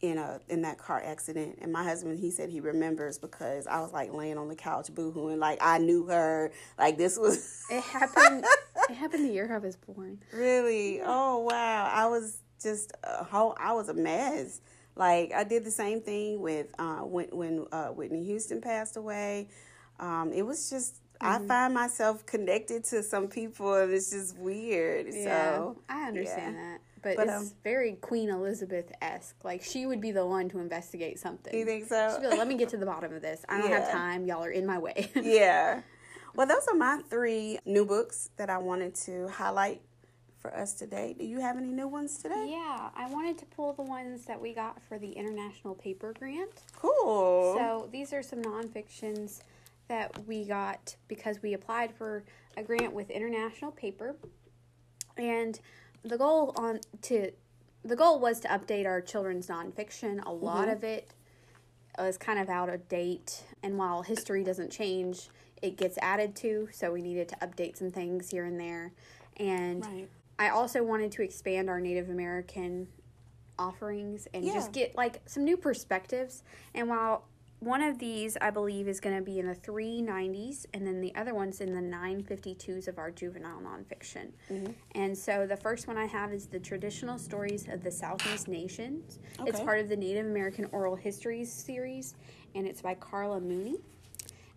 in 0.00 0.16
a 0.16 0.40
in 0.48 0.62
that 0.62 0.78
car 0.78 1.02
accident 1.04 1.58
and 1.60 1.70
my 1.70 1.84
husband 1.84 2.18
he 2.18 2.30
said 2.30 2.48
he 2.48 2.60
remembers 2.60 3.18
because 3.18 3.66
I 3.66 3.80
was 3.80 3.92
like 3.92 4.12
laying 4.14 4.38
on 4.38 4.48
the 4.48 4.54
couch 4.54 4.90
boohooing 4.90 5.38
like 5.38 5.58
I 5.60 5.76
knew 5.76 6.06
her 6.06 6.52
like 6.78 6.96
this 6.96 7.18
was 7.18 7.62
it 7.70 7.82
happened 7.82 8.46
it 8.88 8.94
happened 8.94 9.28
the 9.28 9.32
year 9.32 9.54
I 9.54 9.58
was 9.58 9.76
born 9.76 10.22
really 10.32 11.02
oh 11.04 11.40
wow 11.40 11.90
I 11.92 12.06
was 12.06 12.38
just 12.62 12.92
a 13.02 13.24
whole 13.24 13.56
I 13.58 13.72
was 13.72 13.88
a 13.88 13.94
mess 13.94 14.60
like 14.96 15.32
I 15.34 15.44
did 15.44 15.64
the 15.64 15.70
same 15.70 16.00
thing 16.00 16.40
with 16.40 16.66
uh, 16.78 16.98
when 16.98 17.28
when 17.32 17.66
uh, 17.72 17.88
Whitney 17.88 18.24
Houston 18.24 18.60
passed 18.60 18.96
away 18.96 19.48
um, 19.98 20.32
it 20.32 20.42
was 20.42 20.70
just 20.70 21.00
Mm-hmm. 21.22 21.44
I 21.44 21.46
find 21.46 21.74
myself 21.74 22.24
connected 22.24 22.84
to 22.84 23.02
some 23.02 23.28
people, 23.28 23.74
and 23.74 23.92
it's 23.92 24.10
just 24.10 24.38
weird. 24.38 25.06
Yeah, 25.12 25.56
so 25.56 25.76
I 25.88 26.08
understand 26.08 26.56
yeah. 26.56 26.62
that, 26.62 26.80
but, 27.02 27.16
but 27.16 27.28
it's 27.28 27.50
um, 27.50 27.52
very 27.62 27.92
Queen 27.96 28.30
Elizabeth 28.30 28.90
esque. 29.02 29.36
Like 29.44 29.62
she 29.62 29.84
would 29.84 30.00
be 30.00 30.12
the 30.12 30.24
one 30.24 30.48
to 30.48 30.60
investigate 30.60 31.18
something. 31.18 31.54
You 31.54 31.66
think 31.66 31.88
so? 31.88 32.12
She'd 32.14 32.22
be 32.22 32.28
like, 32.28 32.38
"Let 32.38 32.48
me 32.48 32.56
get 32.56 32.70
to 32.70 32.78
the 32.78 32.86
bottom 32.86 33.12
of 33.12 33.20
this. 33.20 33.44
I 33.50 33.58
don't 33.60 33.70
yeah. 33.70 33.80
have 33.80 33.92
time. 33.92 34.24
Y'all 34.24 34.42
are 34.42 34.50
in 34.50 34.66
my 34.66 34.78
way." 34.78 35.10
yeah. 35.14 35.82
Well, 36.32 36.46
those 36.46 36.64
are 36.68 36.76
my 36.76 37.00
three 37.10 37.58
new 37.66 37.84
books 37.84 38.30
that 38.36 38.48
I 38.50 38.58
wanted 38.58 38.94
to 39.06 39.26
highlight 39.26 39.82
for 40.40 40.54
us 40.56 40.72
today. 40.72 41.14
Do 41.18 41.24
you 41.24 41.40
have 41.40 41.56
any 41.56 41.72
new 41.72 41.86
ones 41.86 42.18
today? 42.18 42.48
Yeah, 42.50 42.88
I 42.94 43.08
wanted 43.10 43.38
to 43.38 43.46
pull 43.46 43.72
the 43.74 43.82
ones 43.82 44.24
that 44.24 44.40
we 44.40 44.54
got 44.54 44.82
for 44.82 44.98
the 44.98 45.12
International 45.12 45.74
Paper 45.74 46.14
Grant. 46.18 46.62
Cool. 46.76 47.56
So 47.58 47.88
these 47.92 48.12
are 48.12 48.22
some 48.22 48.42
nonfictions 48.42 49.42
that 49.88 50.26
we 50.26 50.44
got 50.44 50.96
because 51.08 51.42
we 51.42 51.52
applied 51.52 51.92
for 51.92 52.24
a 52.56 52.62
grant 52.62 52.92
with 52.92 53.10
International 53.10 53.70
Paper, 53.70 54.16
and 55.16 55.60
the 56.02 56.16
goal 56.16 56.54
on 56.56 56.80
to 57.02 57.32
the 57.84 57.96
goal 57.96 58.18
was 58.18 58.40
to 58.40 58.48
update 58.48 58.86
our 58.86 59.00
children's 59.00 59.48
nonfiction. 59.48 60.24
A 60.24 60.32
lot 60.32 60.68
mm-hmm. 60.68 60.76
of 60.76 60.84
it 60.84 61.12
was 61.98 62.16
kind 62.16 62.38
of 62.38 62.48
out 62.48 62.68
of 62.68 62.88
date, 62.88 63.42
and 63.62 63.76
while 63.76 64.02
history 64.02 64.44
doesn't 64.44 64.70
change, 64.70 65.28
it 65.60 65.76
gets 65.76 65.98
added 65.98 66.34
to. 66.36 66.68
So 66.72 66.92
we 66.92 67.02
needed 67.02 67.28
to 67.28 67.36
update 67.36 67.76
some 67.76 67.90
things 67.90 68.30
here 68.30 68.44
and 68.44 68.58
there, 68.58 68.92
and 69.36 69.84
right. 69.84 70.08
I 70.40 70.48
also 70.48 70.82
wanted 70.82 71.12
to 71.12 71.22
expand 71.22 71.68
our 71.68 71.80
Native 71.80 72.08
American 72.08 72.88
offerings 73.58 74.26
and 74.32 74.42
yeah. 74.42 74.54
just 74.54 74.72
get 74.72 74.96
like 74.96 75.20
some 75.26 75.44
new 75.44 75.58
perspectives. 75.58 76.42
And 76.74 76.88
while 76.88 77.26
one 77.58 77.82
of 77.82 77.98
these, 77.98 78.38
I 78.40 78.48
believe, 78.48 78.88
is 78.88 79.00
going 79.00 79.16
to 79.16 79.22
be 79.22 79.38
in 79.38 79.46
the 79.46 79.54
390s, 79.54 80.64
and 80.72 80.86
then 80.86 81.02
the 81.02 81.14
other 81.14 81.34
one's 81.34 81.60
in 81.60 81.74
the 81.74 81.96
952s 81.96 82.88
of 82.88 82.96
our 82.96 83.10
juvenile 83.10 83.60
nonfiction. 83.60 84.30
Mm-hmm. 84.50 84.72
And 84.94 85.16
so 85.16 85.46
the 85.46 85.58
first 85.58 85.86
one 85.86 85.98
I 85.98 86.06
have 86.06 86.32
is 86.32 86.46
the 86.46 86.58
Traditional 86.58 87.18
Stories 87.18 87.68
of 87.68 87.84
the 87.84 87.90
Southeast 87.90 88.48
Nations. 88.48 89.18
Okay. 89.38 89.50
It's 89.50 89.60
part 89.60 89.78
of 89.78 89.90
the 89.90 89.96
Native 89.96 90.24
American 90.24 90.68
Oral 90.72 90.96
Histories 90.96 91.52
series, 91.52 92.14
and 92.54 92.66
it's 92.66 92.80
by 92.80 92.94
Carla 92.94 93.40
Mooney. 93.42 93.76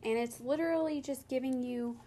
And 0.03 0.17
it's 0.17 0.39
literally 0.39 1.01
just 1.01 1.27
giving 1.27 1.61
you, 1.61 1.97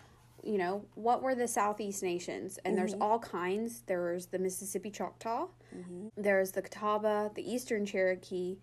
you 0.46 0.58
know, 0.58 0.84
what 0.94 1.22
were 1.22 1.34
the 1.34 1.48
Southeast 1.48 2.02
nations? 2.02 2.58
And 2.64 2.72
mm-hmm. 2.72 2.80
there's 2.80 2.94
all 3.00 3.18
kinds. 3.18 3.82
There's 3.86 4.26
the 4.26 4.38
Mississippi 4.38 4.90
Choctaw, 4.90 5.48
mm-hmm. 5.76 6.08
there's 6.16 6.52
the 6.52 6.62
Catawba, 6.62 7.32
the 7.34 7.50
Eastern 7.50 7.84
Cherokee 7.84 8.56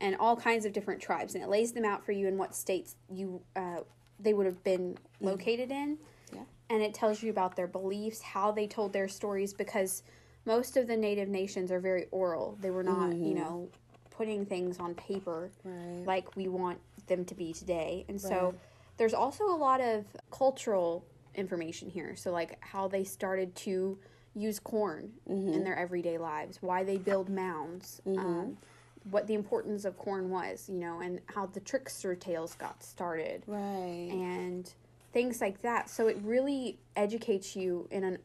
and 0.00 0.16
all 0.16 0.36
kinds 0.36 0.64
of 0.64 0.72
different 0.72 1.00
tribes, 1.00 1.34
and 1.34 1.44
it 1.44 1.48
lays 1.48 1.72
them 1.72 1.84
out 1.84 2.04
for 2.04 2.12
you 2.12 2.26
in 2.26 2.38
what 2.38 2.54
states 2.54 2.96
you 3.12 3.40
uh, 3.54 3.80
they 4.18 4.34
would 4.34 4.46
have 4.46 4.62
been 4.64 4.94
mm-hmm. 4.94 5.26
located 5.26 5.70
in. 5.70 5.98
Yeah. 6.32 6.42
And 6.68 6.82
it 6.82 6.94
tells 6.94 7.22
you 7.22 7.30
about 7.30 7.56
their 7.56 7.66
beliefs, 7.66 8.22
how 8.22 8.50
they 8.50 8.66
told 8.66 8.92
their 8.92 9.08
stories, 9.08 9.52
because 9.52 10.02
most 10.46 10.76
of 10.76 10.86
the 10.86 10.96
native 10.96 11.28
nations 11.28 11.70
are 11.70 11.80
very 11.80 12.06
oral. 12.10 12.56
They 12.60 12.70
were 12.70 12.82
not, 12.82 13.10
mm-hmm. 13.10 13.24
you 13.24 13.34
know, 13.34 13.68
putting 14.10 14.46
things 14.46 14.78
on 14.78 14.94
paper 14.94 15.50
right. 15.64 16.04
like 16.06 16.36
we 16.36 16.48
want 16.48 16.78
them 17.06 17.24
to 17.26 17.34
be 17.34 17.52
today. 17.52 18.04
And 18.08 18.22
right. 18.22 18.30
so 18.30 18.54
there's 18.96 19.14
also 19.14 19.44
a 19.44 19.56
lot 19.56 19.80
of 19.80 20.04
cultural 20.30 21.04
information 21.34 21.88
here. 21.90 22.16
So, 22.16 22.30
like 22.30 22.58
how 22.60 22.88
they 22.88 23.04
started 23.04 23.54
to 23.56 23.98
use 24.34 24.58
corn 24.58 25.10
mm-hmm. 25.28 25.52
in 25.52 25.64
their 25.64 25.76
everyday 25.76 26.18
lives, 26.18 26.58
why 26.60 26.84
they 26.84 26.96
build 26.96 27.28
mounds. 27.28 28.00
Mm-hmm. 28.06 28.18
Um, 28.18 28.56
what 29.10 29.26
the 29.26 29.32
importance 29.32 29.86
of 29.86 29.96
corn 29.96 30.28
was, 30.28 30.68
you 30.68 30.76
know, 30.76 31.00
and 31.00 31.20
how 31.34 31.46
the 31.46 31.60
trickster 31.60 32.14
tales 32.14 32.54
got 32.54 32.82
started. 32.82 33.42
Right. 33.46 34.10
And 34.12 34.70
things 35.12 35.40
like 35.40 35.62
that. 35.62 35.88
So 35.88 36.06
it 36.08 36.18
really 36.22 36.78
educates 36.96 37.56
you 37.56 37.88
in 37.90 38.04
an 38.04 38.18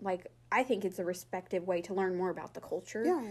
like 0.00 0.26
I 0.50 0.62
think 0.62 0.84
it's 0.84 0.98
a 0.98 1.04
respective 1.04 1.66
way 1.66 1.80
to 1.82 1.94
learn 1.94 2.16
more 2.16 2.30
about 2.30 2.54
the 2.54 2.60
culture. 2.60 3.04
Yeah. 3.04 3.22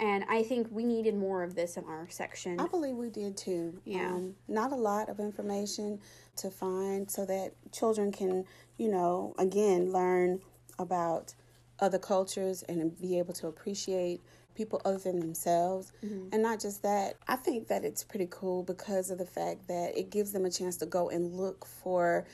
And 0.00 0.24
I 0.28 0.44
think 0.44 0.68
we 0.70 0.84
needed 0.84 1.16
more 1.16 1.42
of 1.42 1.56
this 1.56 1.76
in 1.76 1.84
our 1.84 2.06
section. 2.08 2.60
I 2.60 2.66
believe 2.66 2.94
we 2.94 3.10
did 3.10 3.36
too. 3.36 3.80
Yeah. 3.84 4.06
Um, 4.06 4.34
not 4.46 4.70
a 4.70 4.76
lot 4.76 5.08
of 5.08 5.18
information 5.18 5.98
to 6.38 6.50
find 6.50 7.10
so 7.10 7.24
that 7.26 7.52
children 7.72 8.12
can, 8.12 8.44
you 8.76 8.90
know, 8.90 9.34
again, 9.38 9.92
learn 9.92 10.40
about 10.78 11.34
other 11.80 11.98
cultures 11.98 12.62
and 12.62 12.98
be 13.00 13.18
able 13.18 13.34
to 13.34 13.46
appreciate 13.46 14.20
people 14.54 14.80
other 14.84 14.98
than 14.98 15.20
themselves. 15.20 15.92
Mm-hmm. 16.04 16.28
And 16.32 16.42
not 16.42 16.60
just 16.60 16.82
that, 16.82 17.14
I 17.28 17.36
think 17.36 17.68
that 17.68 17.84
it's 17.84 18.02
pretty 18.02 18.26
cool 18.30 18.64
because 18.64 19.10
of 19.10 19.18
the 19.18 19.26
fact 19.26 19.68
that 19.68 19.96
it 19.96 20.10
gives 20.10 20.32
them 20.32 20.44
a 20.44 20.50
chance 20.50 20.76
to 20.78 20.86
go 20.86 21.08
and 21.08 21.32
look 21.34 21.64
for, 21.64 22.26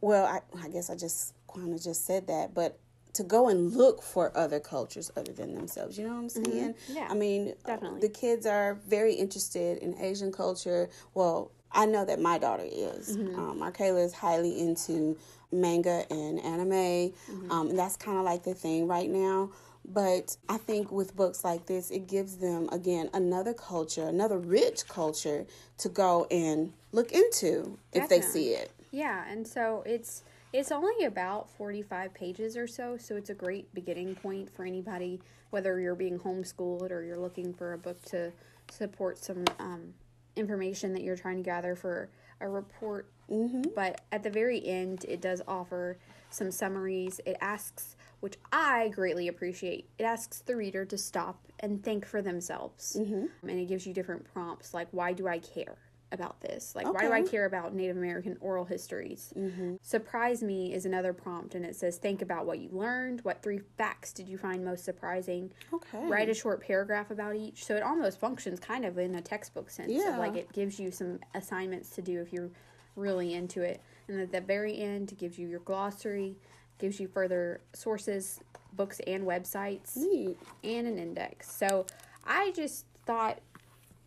well, 0.00 0.26
I, 0.26 0.40
I 0.60 0.68
guess 0.68 0.90
I 0.90 0.96
just 0.96 1.34
kind 1.54 1.72
of 1.72 1.82
just 1.82 2.04
said 2.04 2.26
that, 2.26 2.52
but 2.52 2.78
to 3.14 3.22
go 3.22 3.48
and 3.48 3.72
look 3.72 4.02
for 4.02 4.36
other 4.36 4.60
cultures 4.60 5.10
other 5.16 5.32
than 5.32 5.54
themselves. 5.54 5.96
You 5.96 6.04
know 6.06 6.14
what 6.14 6.18
I'm 6.18 6.26
mm-hmm. 6.26 6.52
saying? 6.52 6.74
Mm-hmm. 6.74 6.96
Yeah. 6.96 7.08
I 7.08 7.14
mean, 7.14 7.54
definitely. 7.64 8.00
The 8.00 8.10
kids 8.10 8.44
are 8.44 8.74
very 8.86 9.14
interested 9.14 9.78
in 9.78 9.98
Asian 9.98 10.30
culture. 10.30 10.90
Well, 11.14 11.50
I 11.76 11.86
know 11.86 12.04
that 12.04 12.20
my 12.20 12.38
daughter 12.38 12.64
is. 12.64 13.16
Mm-hmm. 13.16 13.38
Um, 13.38 13.96
is 13.96 14.12
highly 14.14 14.58
into 14.60 15.16
manga 15.52 16.04
and 16.10 16.40
anime, 16.40 16.70
mm-hmm. 16.70 17.50
um, 17.50 17.70
and 17.70 17.78
that's 17.78 17.96
kind 17.96 18.18
of 18.18 18.24
like 18.24 18.42
the 18.42 18.54
thing 18.54 18.88
right 18.88 19.08
now. 19.08 19.50
But 19.88 20.36
I 20.48 20.56
think 20.56 20.90
with 20.90 21.14
books 21.14 21.44
like 21.44 21.66
this, 21.66 21.90
it 21.90 22.08
gives 22.08 22.38
them, 22.38 22.68
again, 22.72 23.08
another 23.14 23.54
culture, 23.54 24.08
another 24.08 24.38
rich 24.38 24.88
culture 24.88 25.46
to 25.78 25.88
go 25.88 26.26
and 26.30 26.72
look 26.90 27.12
into 27.12 27.78
Definitely. 27.92 28.00
if 28.00 28.08
they 28.08 28.20
see 28.20 28.48
it. 28.48 28.72
Yeah, 28.90 29.24
and 29.30 29.46
so 29.46 29.84
it's 29.86 30.24
it's 30.52 30.72
only 30.72 31.04
about 31.04 31.50
45 31.50 32.14
pages 32.14 32.56
or 32.56 32.66
so, 32.66 32.96
so 32.96 33.16
it's 33.16 33.30
a 33.30 33.34
great 33.34 33.72
beginning 33.74 34.14
point 34.14 34.50
for 34.50 34.64
anybody, 34.64 35.20
whether 35.50 35.78
you're 35.78 35.94
being 35.94 36.18
homeschooled 36.18 36.90
or 36.90 37.02
you're 37.02 37.18
looking 37.18 37.52
for 37.52 37.74
a 37.74 37.78
book 37.78 38.02
to 38.06 38.32
support 38.70 39.18
some 39.18 39.44
um, 39.58 39.92
information 40.36 40.92
that 40.92 41.02
you're 41.02 41.16
trying 41.16 41.36
to 41.36 41.42
gather 41.42 41.74
for 41.74 42.08
a 42.40 42.48
report. 42.48 43.08
Mm-hmm. 43.30 43.62
But 43.74 44.02
at 44.12 44.22
the 44.22 44.30
very 44.30 44.64
end, 44.64 45.04
it 45.08 45.20
does 45.20 45.42
offer 45.48 45.98
some 46.30 46.50
summaries. 46.50 47.20
It 47.26 47.36
asks 47.40 47.96
which 48.20 48.36
I 48.52 48.88
greatly 48.88 49.28
appreciate. 49.28 49.88
It 49.98 50.04
asks 50.04 50.40
the 50.40 50.56
reader 50.56 50.84
to 50.86 50.98
stop 50.98 51.40
and 51.60 51.82
think 51.82 52.06
for 52.06 52.22
themselves. 52.22 52.96
Mm-hmm. 52.98 53.48
And 53.48 53.60
it 53.60 53.68
gives 53.68 53.86
you 53.86 53.92
different 53.92 54.24
prompts 54.32 54.72
like, 54.74 54.88
why 54.90 55.12
do 55.12 55.28
I 55.28 55.38
care? 55.38 55.76
About 56.12 56.40
this? 56.40 56.74
Like, 56.74 56.92
why 56.92 57.02
do 57.02 57.12
I 57.12 57.22
care 57.22 57.46
about 57.46 57.74
Native 57.74 57.96
American 57.96 58.36
oral 58.40 58.64
histories? 58.64 59.32
Mm-hmm. 59.36 59.76
Surprise 59.82 60.42
me 60.42 60.72
is 60.72 60.86
another 60.86 61.12
prompt, 61.12 61.54
and 61.54 61.64
it 61.64 61.76
says, 61.76 61.96
Think 61.98 62.22
about 62.22 62.46
what 62.46 62.58
you 62.58 62.68
learned. 62.72 63.20
What 63.22 63.42
three 63.42 63.60
facts 63.76 64.12
did 64.12 64.28
you 64.28 64.38
find 64.38 64.64
most 64.64 64.84
surprising? 64.84 65.50
Okay. 65.72 66.06
Write 66.06 66.28
a 66.28 66.34
short 66.34 66.60
paragraph 66.62 67.10
about 67.10 67.36
each. 67.36 67.64
So 67.64 67.74
it 67.74 67.82
almost 67.82 68.20
functions 68.20 68.60
kind 68.60 68.84
of 68.84 68.98
in 68.98 69.14
a 69.14 69.22
textbook 69.22 69.70
sense. 69.70 69.92
Yeah. 69.92 70.16
like, 70.18 70.36
it 70.36 70.52
gives 70.52 70.78
you 70.78 70.90
some 70.90 71.18
assignments 71.34 71.90
to 71.90 72.02
do 72.02 72.20
if 72.20 72.32
you're 72.32 72.50
really 72.94 73.34
into 73.34 73.62
it. 73.62 73.80
And 74.08 74.20
at 74.20 74.32
the 74.32 74.40
very 74.40 74.78
end, 74.78 75.12
it 75.12 75.18
gives 75.18 75.38
you 75.38 75.48
your 75.48 75.60
glossary, 75.60 76.36
gives 76.78 77.00
you 77.00 77.08
further 77.08 77.60
sources, 77.72 78.40
books, 78.72 79.00
and 79.06 79.24
websites 79.24 79.96
Neat. 79.96 80.38
and 80.62 80.86
an 80.86 80.98
index. 80.98 81.50
So 81.50 81.86
I 82.24 82.52
just 82.52 82.86
thought 83.04 83.40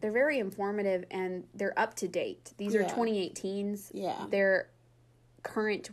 they're 0.02 0.12
very 0.12 0.40
informative 0.40 1.04
and 1.12 1.46
they're 1.54 1.78
up 1.78 1.94
to 1.96 2.08
date. 2.08 2.54
These 2.58 2.76
are 2.76 2.82
Yeah. 2.82 2.90
2018s. 2.94 3.92
Yeah. 3.94 4.26
They're 4.30 4.70
current 5.44 5.90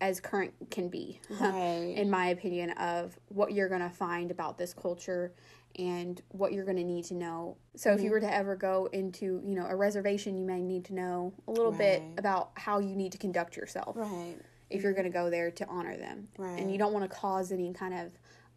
as 0.00 0.18
current 0.20 0.54
can 0.70 0.88
be, 0.88 1.20
Right. 1.40 1.92
in 1.96 2.08
my 2.10 2.28
opinion, 2.28 2.70
of 2.72 3.18
what 3.28 3.52
you're 3.52 3.68
going 3.68 3.82
to 3.82 3.90
find 3.90 4.30
about 4.30 4.56
this 4.56 4.72
culture 4.72 5.34
and 5.78 6.20
what 6.30 6.52
you're 6.52 6.64
going 6.64 6.78
to 6.78 6.84
need 6.84 7.04
to 7.04 7.14
know. 7.14 7.56
So 7.76 7.92
if 7.92 8.00
you 8.02 8.10
were 8.10 8.20
to 8.20 8.34
ever 8.34 8.56
go 8.56 8.86
into, 8.92 9.40
you 9.44 9.54
know, 9.54 9.66
a 9.66 9.76
reservation, 9.76 10.36
you 10.36 10.44
may 10.46 10.62
need 10.62 10.86
to 10.86 10.94
know 10.94 11.32
a 11.46 11.50
little 11.50 11.70
bit 11.70 12.02
about 12.18 12.50
how 12.54 12.78
you 12.78 12.96
need 12.96 13.12
to 13.12 13.18
conduct 13.18 13.56
yourself 13.56 13.94
Right. 13.96 14.36
if 14.70 14.82
you're 14.82 14.94
going 14.94 15.04
to 15.04 15.10
go 15.10 15.28
there 15.30 15.50
to 15.52 15.66
honor 15.68 15.96
them. 15.96 16.28
Right. 16.38 16.58
And 16.58 16.72
you 16.72 16.78
don't 16.78 16.92
want 16.94 17.08
to 17.08 17.14
cause 17.16 17.52
any 17.52 17.72
kind 17.72 17.94
of 17.94 18.10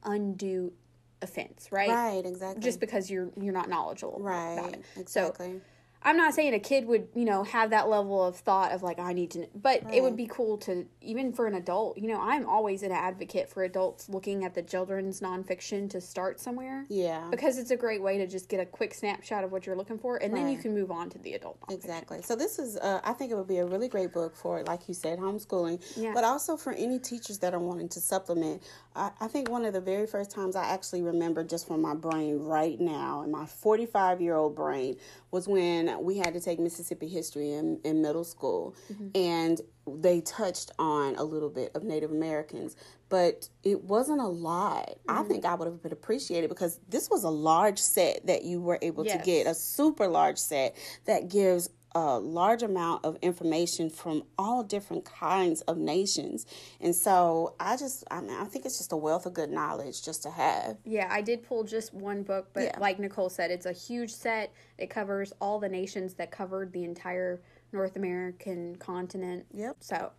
undue 0.05 0.73
offense, 1.23 1.69
right? 1.71 1.89
Right. 1.89 2.25
Exactly. 2.25 2.61
Just 2.61 2.79
because 2.79 3.09
you're 3.09 3.29
you're 3.39 3.53
not 3.53 3.69
knowledgeable 3.69 4.17
about 4.17 4.57
right. 4.57 4.73
it. 4.73 4.83
Exactly. 4.97 5.61
I'm 6.05 6.17
not 6.17 6.33
saying 6.33 6.53
a 6.53 6.59
kid 6.59 6.85
would, 6.87 7.07
you 7.15 7.25
know, 7.25 7.43
have 7.43 7.69
that 7.69 7.87
level 7.87 8.25
of 8.25 8.35
thought 8.35 8.71
of 8.71 8.83
like 8.83 8.99
I 8.99 9.13
need 9.13 9.31
to, 9.31 9.47
but 9.55 9.83
it 9.93 10.01
would 10.01 10.17
be 10.17 10.27
cool 10.27 10.57
to 10.59 10.85
even 11.01 11.31
for 11.31 11.47
an 11.47 11.55
adult. 11.55 11.97
You 11.97 12.09
know, 12.09 12.19
I'm 12.19 12.45
always 12.45 12.83
an 12.83 12.91
advocate 12.91 13.49
for 13.49 13.63
adults 13.63 14.09
looking 14.09 14.43
at 14.43 14.53
the 14.53 14.61
children's 14.61 15.21
nonfiction 15.21 15.89
to 15.91 16.01
start 16.01 16.39
somewhere 16.39 16.85
yeah. 16.89 17.27
because 17.31 17.57
it's 17.57 17.71
a 17.71 17.77
great 17.77 18.01
way 18.01 18.17
to 18.17 18.27
just 18.27 18.49
get 18.49 18.59
a 18.59 18.65
quick 18.65 18.93
snapshot 18.93 19.43
of 19.43 19.51
what 19.51 19.65
you're 19.65 19.75
looking 19.75 19.97
for, 19.97 20.17
and 20.17 20.35
then 20.35 20.49
you 20.49 20.57
can 20.57 20.73
move 20.73 20.91
on 20.91 21.09
to 21.09 21.17
the 21.19 21.33
adult. 21.33 21.59
nonfiction. 21.61 21.73
Exactly. 21.73 22.21
So 22.21 22.35
this 22.35 22.59
is, 22.59 22.77
uh, 22.77 22.99
I 23.03 23.13
think 23.13 23.31
it 23.31 23.35
would 23.35 23.47
be 23.47 23.57
a 23.57 23.65
really 23.65 23.87
great 23.87 24.11
book 24.11 24.35
for, 24.35 24.61
like 24.63 24.87
you 24.87 24.93
said, 24.93 25.19
homeschooling, 25.19 25.81
Yeah. 25.95 26.11
but 26.13 26.23
also 26.23 26.57
for 26.57 26.73
any 26.73 26.99
teachers 26.99 27.39
that 27.39 27.53
are 27.53 27.59
wanting 27.59 27.89
to 27.89 28.01
supplement. 28.01 28.63
I, 28.95 29.11
I 29.21 29.27
think 29.27 29.49
one 29.49 29.65
of 29.65 29.73
the 29.73 29.81
very 29.81 30.05
first 30.05 30.31
times 30.31 30.55
I 30.55 30.65
actually 30.65 31.01
remember 31.01 31.43
just 31.43 31.67
from 31.67 31.81
my 31.81 31.95
brain 31.95 32.39
right 32.39 32.79
now, 32.79 33.23
in 33.23 33.31
my 33.31 33.45
45 33.45 34.21
year 34.21 34.35
old 34.35 34.55
brain, 34.55 34.97
was 35.33 35.47
when 35.47 36.01
we 36.03 36.17
had 36.17 36.33
to 36.35 36.39
take 36.39 36.59
Mississippi 36.59 37.07
history 37.07 37.53
in, 37.53 37.79
in 37.83 38.03
middle 38.03 38.23
school, 38.23 38.75
mm-hmm. 38.91 39.07
and 39.15 39.59
they 40.01 40.21
touched 40.21 40.71
on 40.77 41.15
a 41.15 41.23
little 41.23 41.49
bit 41.49 41.71
of 41.75 41.83
Native 41.83 42.11
Americans, 42.11 42.75
but 43.09 43.49
it 43.63 43.83
wasn't 43.83 44.21
a 44.21 44.27
lot. 44.27 44.91
I 45.09 45.13
mm-hmm. 45.13 45.27
think 45.27 45.45
I 45.45 45.55
would 45.55 45.65
have 45.65 45.81
been 45.81 45.91
appreciated 45.91 46.49
because 46.49 46.79
this 46.87 47.09
was 47.09 47.23
a 47.23 47.29
large 47.29 47.79
set 47.79 48.27
that 48.27 48.43
you 48.43 48.61
were 48.61 48.77
able 48.81 49.03
to 49.05 49.17
get, 49.25 49.47
a 49.47 49.55
super 49.55 50.07
large 50.07 50.37
set 50.37 50.77
that 51.05 51.29
gives 51.29 51.69
a 51.95 52.17
large 52.17 52.63
amount 52.63 53.05
of 53.05 53.17
information 53.21 53.89
from 53.89 54.23
all 54.37 54.63
different 54.63 55.05
kinds 55.05 55.61
of 55.61 55.77
nations. 55.77 56.45
And 56.81 56.95
so 56.95 57.55
I 57.59 57.77
just, 57.77 58.03
I 58.09 58.21
mean, 58.21 58.31
I 58.31 58.45
think 58.45 58.65
it's 58.65 58.77
just 58.77 58.91
a 58.91 58.97
wealth 58.97 59.25
of 59.25 59.33
good 59.33 59.51
knowledge 59.51 60.03
just 60.03 60.23
to 60.23 60.31
have. 60.31 60.77
Yeah, 60.85 61.07
I 61.09 61.21
did 61.21 61.43
pull 61.43 61.63
just 61.63 61.93
one 61.93 62.23
book, 62.23 62.49
but 62.53 62.63
Yeah. 62.63 62.79
like 62.79 62.99
Nicole 62.99 63.29
said, 63.29 63.51
it's 63.51 63.65
a 63.65 63.71
huge 63.73 64.11
set. 64.11 64.51
It 64.77 64.89
covers 64.89 65.33
all 65.39 65.59
the 65.59 65.69
nations 65.69 66.15
that 66.15 66.31
covered 66.31 66.73
the 66.73 66.83
entire 66.83 67.41
North 67.71 67.95
American 67.95 68.75
continent. 68.77 69.45
Yep. 69.51 69.77
So 69.79 70.11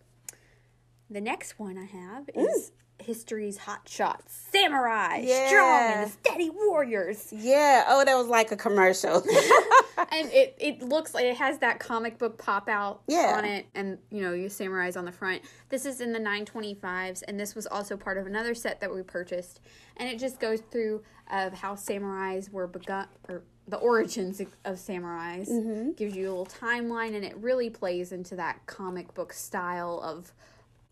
the 1.09 1.21
next 1.21 1.59
one 1.59 1.77
I 1.77 1.85
have 1.85 2.25
mm. 2.27 2.47
is 2.49 2.71
History's 2.99 3.57
Hot 3.57 3.87
Shots 3.87 4.47
Samurai, 4.51 5.23
strong 5.25 5.81
and 5.81 6.11
steady 6.11 6.49
warriors. 6.49 7.31
Yeah. 7.31 7.83
Oh, 7.87 8.03
that 8.05 8.15
was 8.15 8.27
like 8.27 8.51
a 8.51 8.55
commercial. 8.57 9.15
and 10.11 10.31
it, 10.31 10.55
it 10.59 10.81
looks 10.81 11.13
like 11.13 11.25
it 11.25 11.37
has 11.37 11.59
that 11.59 11.79
comic 11.79 12.17
book 12.17 12.37
pop 12.37 12.67
out 12.67 13.01
Yeah. 13.07 13.35
on 13.37 13.45
it 13.45 13.65
and 13.75 13.97
you 14.11 14.21
know 14.21 14.33
you 14.33 14.47
samurais 14.49 14.97
on 14.97 15.05
the 15.05 15.11
front 15.11 15.41
this 15.69 15.85
is 15.85 16.01
in 16.01 16.11
the 16.11 16.19
925s 16.19 17.23
and 17.27 17.39
this 17.39 17.55
was 17.55 17.65
also 17.67 17.95
part 17.95 18.17
of 18.17 18.27
another 18.27 18.53
set 18.53 18.81
that 18.81 18.93
we 18.93 19.01
purchased 19.03 19.61
and 19.97 20.09
it 20.09 20.19
just 20.19 20.39
goes 20.39 20.59
through 20.71 21.01
of 21.31 21.53
how 21.53 21.75
samurais 21.75 22.49
were 22.51 22.67
begun 22.67 23.07
or 23.29 23.43
the 23.67 23.77
origins 23.77 24.39
of 24.41 24.75
samurais 24.75 25.49
Mm-hmm. 25.49 25.91
gives 25.93 26.15
you 26.15 26.27
a 26.27 26.29
little 26.29 26.45
timeline 26.45 27.15
and 27.15 27.23
it 27.23 27.35
really 27.37 27.69
plays 27.69 28.11
into 28.11 28.35
that 28.35 28.65
comic 28.65 29.13
book 29.13 29.31
style 29.33 29.99
of 30.03 30.33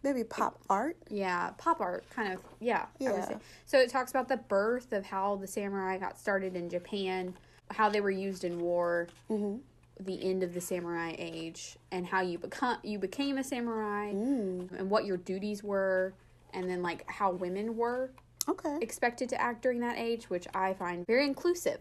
Maybe 0.03 0.23
pop 0.23 0.59
art. 0.69 0.97
yeah, 1.09 1.51
pop 1.57 1.79
art 1.79 2.03
kind 2.09 2.33
of. 2.33 2.39
Yeah, 2.59 2.85
Yeah. 2.99 3.37
So 3.65 3.79
it 3.79 3.89
talks 3.89 4.11
about 4.11 4.27
the 4.27 4.37
birth 4.37 4.91
of 4.91 5.05
how 5.05 5.37
the 5.37 5.47
samurai 5.47 5.97
got 5.97 6.19
started 6.19 6.55
in 6.55 6.69
Japan, 6.69 7.33
how 7.71 7.89
they 7.89 8.01
were 8.01 8.11
used 8.11 8.43
in 8.43 8.59
war, 8.59 9.07
mm-hmm. 9.29 9.57
the 10.03 10.29
end 10.29 10.43
of 10.43 10.53
the 10.53 10.61
samurai 10.61 11.15
age, 11.17 11.77
and 11.91 12.05
how 12.05 12.21
you 12.21 12.37
become 12.37 12.77
you 12.83 12.99
became 12.99 13.37
a 13.37 13.43
samurai, 13.43 14.11
mm. 14.11 14.71
and 14.77 14.89
what 14.89 15.05
your 15.05 15.17
duties 15.17 15.63
were, 15.63 16.13
and 16.53 16.69
then 16.69 16.81
like 16.83 17.09
how 17.09 17.31
women 17.31 17.77
were 17.77 18.11
Okay. 18.49 18.77
expected 18.81 19.29
to 19.29 19.41
act 19.41 19.61
during 19.61 19.79
that 19.79 19.97
age, 19.97 20.29
which 20.29 20.47
I 20.53 20.73
find 20.73 21.07
very 21.07 21.25
inclusive. 21.25 21.79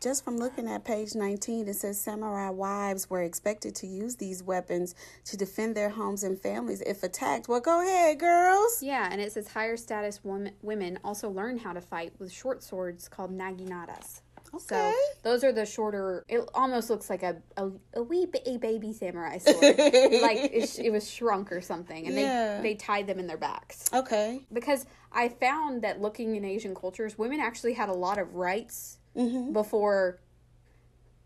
Just 0.00 0.24
from 0.24 0.36
looking 0.36 0.68
at 0.68 0.84
page 0.84 1.14
19, 1.14 1.68
it 1.68 1.74
says 1.76 2.00
samurai 2.00 2.50
wives 2.50 3.08
were 3.08 3.22
expected 3.22 3.74
to 3.76 3.86
use 3.86 4.16
these 4.16 4.42
weapons 4.42 4.94
to 5.26 5.36
defend 5.36 5.74
their 5.76 5.90
homes 5.90 6.22
and 6.24 6.38
families 6.40 6.80
if 6.82 7.02
attacked. 7.02 7.48
Well, 7.48 7.60
go 7.60 7.80
ahead, 7.82 8.18
girls. 8.18 8.82
Yeah, 8.82 9.08
and 9.10 9.20
it 9.20 9.32
says 9.32 9.48
higher 9.48 9.76
status 9.76 10.22
women 10.24 10.52
women 10.62 10.98
also 11.04 11.28
learn 11.30 11.58
how 11.58 11.72
to 11.72 11.80
fight 11.80 12.12
with 12.18 12.32
short 12.32 12.62
swords 12.62 13.08
called 13.08 13.36
naginatas. 13.36 14.20
So 14.58 14.76
Okay. 14.76 14.92
those 15.22 15.44
are 15.44 15.52
the 15.52 15.64
shorter. 15.64 16.24
It 16.28 16.46
almost 16.54 16.90
looks 16.90 17.08
like 17.08 17.22
a 17.22 17.36
a, 17.56 17.70
a 17.94 18.02
wee 18.02 18.26
a 18.44 18.58
baby 18.58 18.92
samurai 18.92 19.38
sword, 19.38 19.62
like 19.78 20.50
it, 20.52 20.68
sh- 20.68 20.78
it 20.80 20.90
was 20.90 21.08
shrunk 21.10 21.50
or 21.52 21.60
something, 21.62 22.06
and 22.06 22.14
Yeah. 22.14 22.56
they 22.58 22.62
they 22.70 22.74
tied 22.74 23.06
them 23.06 23.18
in 23.18 23.26
their 23.26 23.38
backs. 23.38 23.88
Okay. 23.94 24.44
Because 24.52 24.84
I 25.10 25.28
found 25.30 25.82
that 25.82 26.00
looking 26.02 26.36
in 26.36 26.44
Asian 26.44 26.74
cultures, 26.74 27.16
women 27.16 27.40
actually 27.40 27.72
had 27.74 27.88
a 27.88 27.94
lot 27.94 28.18
of 28.18 28.34
rights 28.34 28.98
Mm-hmm. 29.16 29.52
before, 29.52 30.18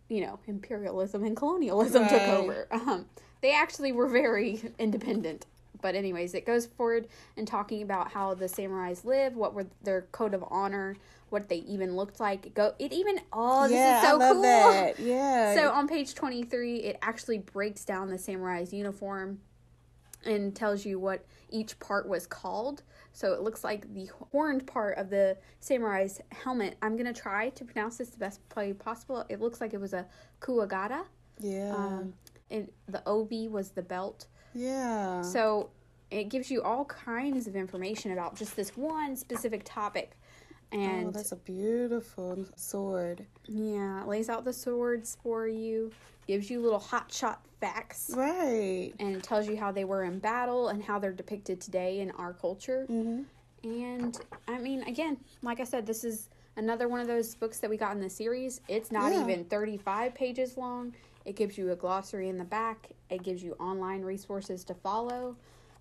you 0.09 0.21
know, 0.21 0.41
imperialism 0.47 1.25
and 1.25 1.37
colonialism 1.37 2.09
took 2.09 2.23
over. 2.23 2.67
Um, 2.73 3.07
they 3.43 3.53
actually 3.53 3.93
were 3.93 4.09
very 4.09 4.61
independent. 4.79 5.47
But 5.81 5.95
anyways, 5.95 6.35
it 6.35 6.47
goes 6.47 6.67
forward 6.67 7.07
and 7.37 7.47
talking 7.47 7.83
about 7.83 8.11
how 8.11 8.35
the 8.35 8.47
samurais 8.47 9.05
live, 9.05 9.37
what 9.37 9.55
were 9.55 9.67
their 9.83 10.03
code 10.11 10.35
of 10.35 10.45
honor, 10.51 10.97
what 11.29 11.49
they 11.49 11.59
even 11.59 11.97
looked 11.97 12.21
like. 12.21 12.47
It 12.47 12.55
go 12.55 12.75
it 12.79 12.93
even 12.93 13.21
oh 13.33 13.65
this 13.65 13.73
yeah, 13.73 13.99
is 13.99 14.09
so 14.09 14.09
I 14.09 14.19
love 14.19 14.33
cool. 14.33 14.43
that. 14.43 14.99
Yeah. 14.99 15.55
So 15.55 15.71
on 15.71 15.87
page 15.89 16.15
23, 16.15 16.77
it 16.79 16.99
actually 17.03 17.39
breaks 17.39 17.85
down 17.85 18.11
the 18.11 18.17
samurai's 18.17 18.73
uniform 18.73 19.41
and 20.25 20.55
tells 20.55 20.85
you 20.85 20.99
what 20.99 21.25
each 21.51 21.79
part 21.79 22.09
was 22.09 22.27
called. 22.27 22.83
So 23.17 23.33
it 23.33 23.41
looks 23.41 23.65
like 23.65 23.95
the 23.95 24.11
horned 24.31 24.67
part 24.67 24.99
of 24.99 25.09
the 25.09 25.39
samurai's 25.61 26.21
helmet. 26.33 26.77
I'm 26.83 26.97
going 26.99 27.11
to 27.11 27.19
try 27.19 27.49
to 27.49 27.65
pronounce 27.65 27.97
this 27.97 28.11
the 28.11 28.19
best 28.19 28.41
way 28.55 28.75
possible. 28.75 29.25
It 29.31 29.41
looks 29.41 29.59
like 29.59 29.73
it 29.73 29.81
was 29.81 29.95
a 29.95 30.05
kuwagata. 30.43 31.05
yeah. 31.41 31.75
Um, 31.75 32.13
and 32.51 32.69
the 32.87 33.03
obi 33.07 33.49
was 33.49 33.71
the 33.71 33.81
belt. 33.81 34.27
yeah. 34.53 35.23
So 35.23 35.71
it 36.11 36.25
gives 36.25 36.51
you 36.51 36.63
all 36.63 36.85
kinds 36.85 37.47
of 37.47 37.57
information 37.57 38.13
about 38.13 38.37
just 38.37 38.55
this 38.55 38.77
one 38.77 39.17
specific 39.17 39.63
topic. 39.65 40.19
Oh, 40.73 40.79
And 40.79 41.13
that's 41.15 41.33
a 41.33 41.37
beautiful 41.37 42.45
sword. 42.57 43.25
yeah, 43.47 44.03
lays 44.05 44.29
out 44.29 44.45
the 44.45 44.53
swords 44.53 45.17
for 45.23 45.47
you, 45.49 45.91
gives 46.27 46.51
you 46.51 46.61
little 46.61 46.79
hot 46.79 47.13
shot 47.13 47.43
facts. 47.61 48.11
Right. 48.15 48.93
and 48.99 49.17
it 49.17 49.23
tells 49.23 49.49
you 49.49 49.57
how 49.57 49.73
they 49.73 49.85
were 49.85 50.05
in 50.05 50.19
battle 50.19 50.69
and 50.69 50.83
how 50.83 50.99
they're 50.99 51.13
depicted 51.13 51.61
today 51.61 52.01
in 52.01 52.11
our 52.13 52.33
culture. 52.33 52.87
Mm-hmm. 52.91 53.23
And 53.65 54.19
I 54.47 54.59
mean, 54.59 54.83
again, 54.83 55.17
like 55.43 55.61
I 55.61 55.65
said, 55.65 55.87
this 55.87 56.05
is 56.05 56.29
another 56.57 56.87
one 56.89 57.01
of 57.01 57.07
those 57.07 57.35
books 57.35 57.59
that 57.61 57.71
we 57.71 57.77
got 57.77 57.95
in 57.95 58.01
the 58.01 58.11
series. 58.11 58.61
It's 58.69 58.91
not 58.93 59.13
Yeah. 59.13 59.23
even 59.23 59.45
35 59.47 60.15
pages 60.15 60.57
long. 60.57 60.95
It 61.25 61.35
gives 61.35 61.59
you 61.59 61.73
a 61.73 61.77
glossary 61.77 62.29
in 62.29 62.39
the 62.39 62.45
back, 62.45 62.91
it 63.11 63.23
gives 63.25 63.43
you 63.43 63.55
online 63.59 64.03
resources 64.03 64.63
to 64.65 64.75
follow, 64.75 65.37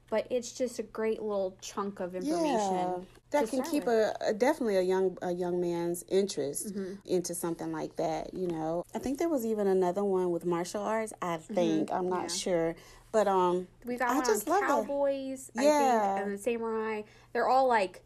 but 0.10 0.28
it's 0.30 0.52
just 0.52 0.80
a 0.80 0.84
great 0.84 1.22
little 1.22 1.58
chunk 1.62 2.00
of 2.00 2.16
information. 2.16 2.78
Yeah. 2.78 2.98
That 3.32 3.50
can 3.50 3.64
keep 3.64 3.88
a, 3.88 4.14
a 4.22 4.34
definitely 4.34 4.78
a 4.78 4.82
young 4.82 5.18
a 5.22 5.32
young 5.32 5.60
man's 5.60 6.04
interest 6.08 6.68
Mm-hmm. 6.74 6.94
into 7.06 7.34
something 7.36 7.72
like 7.72 7.96
that. 7.98 8.34
You 8.34 8.48
know, 8.48 8.84
I 8.94 9.00
think 9.00 9.20
there 9.20 9.30
was 9.30 9.46
even 9.46 9.68
another 9.68 10.04
one 10.04 10.32
with 10.32 10.46
martial 10.46 10.82
arts. 10.84 11.12
I 11.22 11.38
think 11.38 11.92
I'm 11.92 12.08
not 12.10 12.26
Mm-hmm. 12.26 12.30
Yeah. 12.30 12.36
sure, 12.36 12.76
but 13.12 13.28
um, 13.28 13.68
We 13.86 13.98
got 13.98 14.12
I 14.12 14.16
one 14.16 14.26
just 14.26 14.48
on 14.48 14.54
love 14.54 14.62
that. 14.62 14.68
cowboys, 14.68 15.52
I 15.58 15.64
Yeah. 15.64 16.16
think, 16.16 16.26
and 16.26 16.34
the 16.34 16.42
samurai. 16.42 17.02
They're 17.34 17.48
all 17.50 17.68
like, 17.68 18.02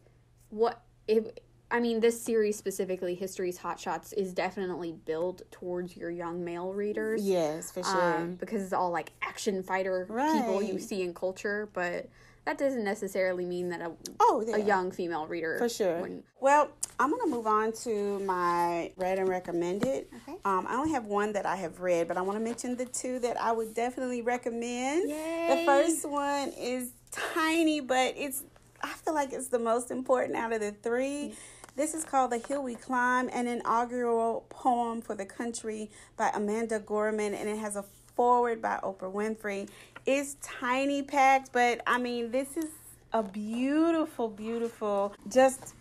what 0.48 0.80
if 1.06 1.26
I 1.72 1.78
mean, 1.80 2.00
this 2.00 2.20
series 2.20 2.56
specifically, 2.58 3.14
History's 3.14 3.58
Hot 3.58 3.78
Shots, 3.78 4.12
is 4.14 4.32
definitely 4.32 4.92
built 4.92 5.42
towards 5.50 5.96
your 5.96 6.10
young 6.10 6.44
male 6.44 6.72
readers. 6.72 7.22
Yes, 7.22 7.70
for 7.70 7.82
sure. 7.82 8.16
Um, 8.16 8.34
because 8.34 8.62
it's 8.62 8.72
all 8.72 8.90
like 8.90 9.12
action 9.22 9.62
fighter 9.62 10.04
people 10.06 10.62
you 10.62 10.78
see 10.80 11.02
in 11.02 11.14
culture, 11.14 11.68
but 11.72 12.08
that 12.44 12.58
doesn't 12.58 12.82
necessarily 12.82 13.44
mean 13.44 13.68
that 13.68 13.80
a, 13.82 13.92
oh, 14.18 14.42
yeah. 14.46 14.56
a 14.56 14.58
young 14.58 14.90
female 14.90 15.26
reader 15.26 15.58
For 15.58 15.68
sure. 15.68 16.00
wouldn't- 16.00 16.24
Well, 16.40 16.70
I'm 16.98 17.10
gonna 17.10 17.28
move 17.28 17.46
on 17.46 17.72
to 17.84 18.18
my 18.20 18.92
read 18.96 19.18
and 19.18 19.28
recommended. 19.28 20.06
Okay. 20.22 20.38
Um, 20.44 20.66
I 20.68 20.76
only 20.76 20.90
have 20.90 21.04
one 21.04 21.32
that 21.34 21.46
I 21.46 21.56
have 21.56 21.80
read, 21.80 22.08
but 22.08 22.16
I 22.16 22.22
want 22.22 22.36
to 22.38 22.44
mention 22.44 22.76
the 22.76 22.86
two 22.86 23.18
that 23.20 23.40
I 23.40 23.52
would 23.52 23.74
definitely 23.74 24.22
recommend. 24.22 25.08
Yay. 25.08 25.60
The 25.60 25.66
first 25.66 26.08
one 26.08 26.48
is 26.58 26.90
tiny, 27.12 27.80
but 27.80 28.14
it's 28.16 28.42
I 28.82 28.88
feel 28.94 29.12
like 29.14 29.32
it's 29.34 29.48
the 29.48 29.58
most 29.58 29.90
important 29.90 30.36
out 30.36 30.52
of 30.54 30.60
the 30.60 30.72
three. 30.72 31.34
This 31.76 31.94
is 31.94 32.04
called 32.04 32.32
The 32.32 32.38
Hill 32.38 32.62
We 32.62 32.74
Climb, 32.74 33.30
an 33.32 33.46
inaugural 33.46 34.44
poem 34.48 35.00
for 35.00 35.14
the 35.14 35.24
country 35.24 35.90
by 36.16 36.30
Amanda 36.34 36.78
Gorman, 36.78 37.32
and 37.34 37.48
it 37.48 37.58
has 37.58 37.76
a 37.76 37.84
foreword 38.16 38.60
by 38.60 38.78
Oprah 38.82 39.12
Winfrey. 39.12 39.68
It's 40.04 40.36
tiny 40.42 41.02
packed, 41.02 41.52
but 41.52 41.80
I 41.86 41.98
mean, 41.98 42.30
this 42.32 42.56
is 42.56 42.66
a 43.12 43.22
beautiful, 43.22 44.28
beautiful, 44.28 45.14
just 45.28 45.74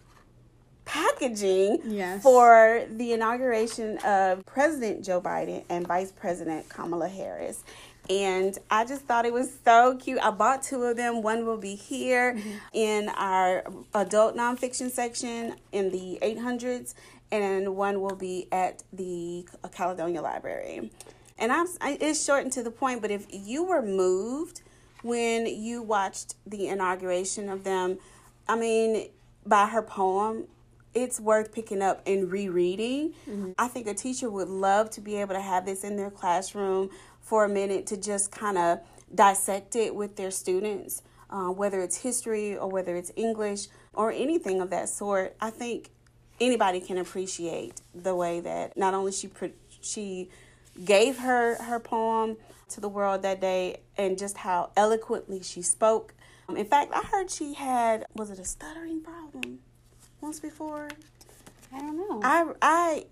packaging 0.86 1.80
Yes. 1.86 2.23
for 2.23 2.84
the 2.89 3.13
inauguration 3.13 3.97
of 3.99 4.43
President 4.45 5.04
Joe 5.06 5.21
Biden 5.21 5.63
and 5.69 5.86
Vice 5.86 6.12
President 6.12 6.67
Kamala 6.69 7.08
Harris. 7.08 7.63
And 8.10 8.58
I 8.72 8.86
just 8.86 9.06
thought 9.06 9.26
it 9.26 9.34
was 9.34 9.52
so 9.63 9.95
cute. 9.98 10.19
I 10.19 10.32
bought 10.32 10.63
two 10.63 10.82
of 10.84 10.98
them. 10.98 11.22
One 11.22 11.45
will 11.45 11.58
be 11.58 11.76
here 11.76 12.34
mm-hmm. 12.34 12.50
in 12.74 13.10
our 13.10 13.63
adult 13.93 14.36
nonfiction 14.36 14.89
section 14.89 15.56
in 15.72 15.91
the 15.91 16.17
800s, 16.22 16.95
and 17.32 17.76
one 17.76 18.02
will 18.02 18.15
be 18.15 18.48
at 18.52 18.84
the 18.91 19.45
Caledonia 19.72 20.22
Library. 20.22 20.89
And 21.38 21.52
I'm, 21.52 21.67
I, 21.80 21.98
it's 22.02 22.24
short 22.24 22.43
and 22.43 22.52
to 22.54 22.63
the 22.63 22.72
point, 22.72 23.02
but 23.02 23.12
if 23.12 23.28
you 23.30 23.63
were 23.63 23.84
moved 23.84 24.62
when 25.04 25.45
you 25.45 25.82
watched 25.82 26.36
the 26.45 26.67
inauguration 26.67 27.48
of 27.48 27.63
them, 27.63 28.00
I 28.48 28.56
mean, 28.58 29.10
by 29.45 29.67
her 29.67 29.84
poem, 29.84 30.48
it's 30.93 31.19
worth 31.19 31.52
picking 31.52 31.82
up 31.82 32.02
and 32.06 32.32
rereading. 32.32 33.13
Mm-hmm. 33.30 33.52
I 33.58 33.67
think 33.67 33.88
a 33.88 33.93
teacher 33.93 34.30
would 34.30 34.50
love 34.50 34.89
to 34.91 35.02
be 35.02 35.17
able 35.17 35.36
to 35.36 35.41
have 35.41 35.65
this 35.65 35.84
in 35.84 35.95
their 35.95 36.10
classroom 36.10 36.89
for 37.30 37.46
a 37.46 37.50
minute 37.50 37.86
to 37.86 37.96
just 37.96 38.32
kind 38.32 38.58
of 38.58 38.80
dissect 39.13 39.76
it 39.76 39.94
with 39.94 40.15
their 40.15 40.32
students, 40.32 41.04
uh, 41.30 41.46
whether 41.50 41.80
it's 41.80 41.98
history 41.98 42.58
or 42.58 42.68
whether 42.68 42.96
it's 42.96 43.12
English 43.15 43.68
or 43.94 44.12
anything 44.12 44.60
of 44.62 44.72
that 44.72 44.89
sort. 44.89 45.36
I 45.39 45.52
think 45.52 45.92
anybody 46.42 46.82
can 46.82 46.98
appreciate 46.98 47.82
the 47.94 48.15
way 48.15 48.39
that 48.39 48.76
not 48.76 48.96
only 48.96 49.12
she 49.12 49.28
pro- 49.28 49.52
she 49.80 50.30
gave 50.84 51.20
her 51.20 51.62
her 51.62 51.80
poem 51.80 52.36
to 52.70 52.82
the 52.82 52.89
world 52.89 53.22
that 53.22 53.39
day 53.39 53.82
and 53.96 54.18
just 54.18 54.38
how 54.38 54.72
eloquently 54.76 55.44
she 55.44 55.62
spoke. 55.62 56.15
Um, 56.48 56.58
In 56.58 56.65
fact, 56.65 56.92
I 56.96 57.02
heard 57.02 57.30
she 57.30 57.54
had 57.54 58.08
was 58.15 58.32
it 58.32 58.39
a 58.39 58.46
stuttering 58.46 59.02
problem 59.02 59.60
once 60.20 60.39
before? 60.39 60.88
I 61.72 61.78
don't 61.80 61.96
know. 61.96 62.22
I 62.24 62.46
I 62.60 63.06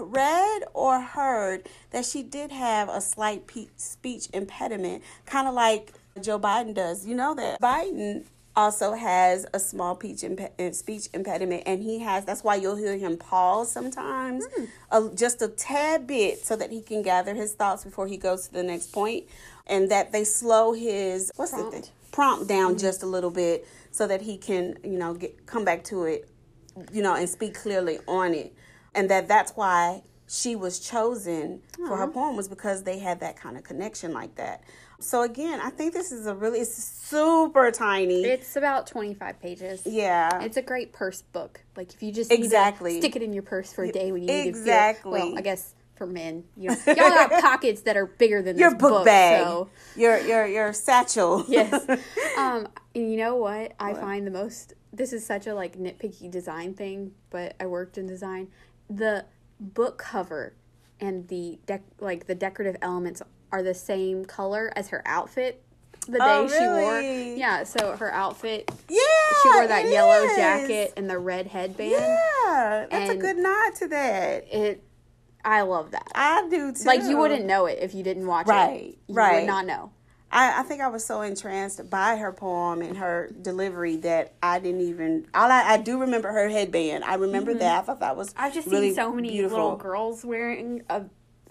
read 0.00 0.62
or 0.74 1.00
heard 1.00 1.68
that 1.90 2.04
she 2.04 2.22
did 2.22 2.50
have 2.50 2.88
a 2.88 3.00
slight 3.00 3.46
pe- 3.46 3.68
speech 3.76 4.28
impediment, 4.32 5.02
kind 5.26 5.46
of 5.48 5.54
like 5.54 5.92
Joe 6.20 6.38
Biden 6.38 6.74
does. 6.74 7.06
You 7.06 7.14
know 7.14 7.34
that 7.34 7.60
Biden 7.60 8.24
also 8.56 8.94
has 8.94 9.46
a 9.54 9.60
small 9.60 9.94
speech 9.96 10.18
impe- 10.22 10.58
uh, 10.58 10.72
speech 10.72 11.08
impediment, 11.14 11.62
and 11.66 11.82
he 11.82 12.00
has. 12.00 12.24
That's 12.24 12.42
why 12.42 12.56
you'll 12.56 12.76
hear 12.76 12.96
him 12.96 13.16
pause 13.16 13.70
sometimes, 13.70 14.44
a, 14.90 15.08
just 15.14 15.42
a 15.42 15.48
tad 15.48 16.06
bit, 16.06 16.44
so 16.44 16.56
that 16.56 16.70
he 16.70 16.80
can 16.82 17.02
gather 17.02 17.34
his 17.34 17.52
thoughts 17.54 17.84
before 17.84 18.06
he 18.06 18.16
goes 18.16 18.48
to 18.48 18.52
the 18.52 18.62
next 18.62 18.92
point, 18.92 19.24
and 19.66 19.90
that 19.90 20.12
they 20.12 20.24
slow 20.24 20.72
his 20.72 21.30
what's 21.36 21.52
the 21.52 21.58
Prompt. 21.58 21.72
thing 21.74 21.84
prompt 22.12 22.48
down 22.48 22.76
just 22.76 23.04
a 23.04 23.06
little 23.06 23.30
bit, 23.30 23.66
so 23.92 24.06
that 24.06 24.22
he 24.22 24.36
can 24.36 24.76
you 24.82 24.98
know 24.98 25.14
get 25.14 25.46
come 25.46 25.64
back 25.64 25.84
to 25.84 26.04
it 26.04 26.28
you 26.92 27.02
know, 27.02 27.14
and 27.14 27.28
speak 27.28 27.54
clearly 27.54 27.98
on 28.06 28.32
it. 28.34 28.54
And 28.94 29.08
that 29.10 29.28
that's 29.28 29.52
why 29.52 30.02
she 30.28 30.54
was 30.56 30.78
chosen 30.78 31.60
for 31.88 31.96
her 31.96 32.06
poem 32.08 32.36
was 32.36 32.48
because 32.48 32.84
they 32.84 32.98
had 32.98 33.20
that 33.20 33.36
kind 33.36 33.56
of 33.56 33.64
connection 33.64 34.12
like 34.12 34.34
that. 34.36 34.62
So 35.00 35.22
again, 35.22 35.60
I 35.62 35.70
think 35.70 35.92
this 35.94 36.12
is 36.12 36.26
a 36.26 36.34
really 36.34 36.60
it's 36.60 36.74
super 36.74 37.70
tiny. 37.70 38.22
it's 38.24 38.54
about 38.56 38.86
25 38.86 39.40
pages. 39.40 39.82
yeah. 39.86 40.42
It's 40.42 40.56
a 40.56 40.62
great 40.62 40.92
purse 40.92 41.22
book. 41.22 41.62
Like 41.76 41.92
if 41.94 42.02
you 42.02 42.12
just 42.12 42.30
Exactly. 42.30 42.98
stick 43.00 43.16
it 43.16 43.22
in 43.22 43.32
your 43.32 43.42
purse 43.42 43.72
for 43.72 43.82
a 43.84 43.90
day 43.90 44.12
when 44.12 44.22
you 44.22 44.28
need 44.28 44.42
to 44.42 44.48
Exactly. 44.48 45.18
feel 45.20 45.28
well, 45.30 45.38
I 45.38 45.40
guess 45.42 45.74
for 45.96 46.06
men, 46.06 46.44
you 46.56 46.68
know, 46.70 46.76
y'all 46.86 46.94
got 46.94 47.30
pockets 47.42 47.82
that 47.82 47.96
are 47.96 48.06
bigger 48.06 48.40
than 48.42 48.56
your 48.58 48.70
this 48.70 48.78
book, 48.80 49.04
bag. 49.04 49.42
So 49.44 49.68
Your 49.96 50.18
your 50.20 50.46
your 50.46 50.72
satchel. 50.72 51.44
yes. 51.48 51.86
Um, 52.38 52.68
and 52.94 53.10
you 53.10 53.16
know 53.18 53.36
what? 53.36 53.72
I 53.78 53.92
find 53.94 54.26
the 54.26 54.30
most. 54.30 54.72
This 54.92 55.12
is 55.12 55.26
such 55.26 55.46
a 55.46 55.54
like 55.54 55.76
nitpicky 55.78 56.30
design 56.30 56.72
thing, 56.74 57.12
but 57.30 57.54
I 57.60 57.66
worked 57.66 57.98
in 57.98 58.06
design. 58.06 58.48
The 58.90 59.24
book 59.58 59.98
cover 59.98 60.54
and 61.00 61.26
the 61.28 61.58
dec- 61.66 61.80
like 62.00 62.26
the 62.26 62.34
decorative 62.34 62.76
elements 62.82 63.22
are 63.52 63.62
the 63.62 63.74
same 63.74 64.24
color 64.24 64.72
as 64.76 64.88
her 64.88 65.02
outfit 65.06 65.62
the 66.08 66.18
oh, 66.20 66.48
day 66.48 66.56
Oh, 66.56 66.58
she 66.58 66.66
wore. 66.66 67.00
Yeah, 67.36 67.64
so 67.64 67.96
her 67.96 68.12
outfit 68.12 68.70
Yeah. 68.88 68.98
she 69.42 69.48
wore 69.50 69.66
that 69.66 69.86
yellow 69.88 70.24
is. 70.24 70.36
jacket 70.36 70.92
and 70.96 71.08
the 71.08 71.18
red 71.18 71.46
headband. 71.46 71.90
Yeah. 71.92 72.86
That's 72.90 73.10
a 73.10 73.16
good 73.16 73.36
nod 73.36 73.74
to 73.76 73.88
that. 73.88 74.52
It 74.52 74.82
I 75.44 75.62
love 75.62 75.92
that. 75.92 76.06
I 76.14 76.46
do 76.50 76.72
too. 76.72 76.84
Like 76.84 77.02
you 77.02 77.16
wouldn't 77.16 77.46
know 77.46 77.66
it 77.66 77.78
if 77.80 77.94
you 77.94 78.02
didn't 78.02 78.26
watch 78.26 78.46
Right, 78.46 78.82
it. 78.82 78.98
You 79.08 79.14
right. 79.14 79.40
would 79.40 79.46
not 79.46 79.64
know. 79.66 79.90
I, 80.32 80.60
I 80.60 80.62
think 80.62 80.80
I 80.80 80.88
was 80.88 81.04
so 81.04 81.22
entranced 81.22 81.90
by 81.90 82.16
her 82.16 82.32
poem 82.32 82.82
and 82.82 82.96
her 82.98 83.30
delivery 83.42 83.96
that 83.96 84.34
I 84.42 84.60
didn't 84.60 84.82
even. 84.82 85.26
All 85.34 85.50
I, 85.50 85.62
I 85.72 85.76
do 85.78 86.00
remember 86.00 86.30
her 86.30 86.48
headband. 86.48 87.02
I 87.04 87.14
remember 87.16 87.52
that. 87.54 87.80
I 87.80 87.82
thought 87.82 88.00
that 88.00 88.16
was. 88.16 88.30
Mm-hmm. 88.34 88.42
I've 88.44 88.54
just 88.54 88.68
really 88.68 88.88
seen 88.88 88.94
so 88.96 89.12
many 89.12 89.30
beautiful. 89.30 89.58
little 89.58 89.76
girls 89.76 90.24
wearing 90.24 90.82
a, 90.88 91.02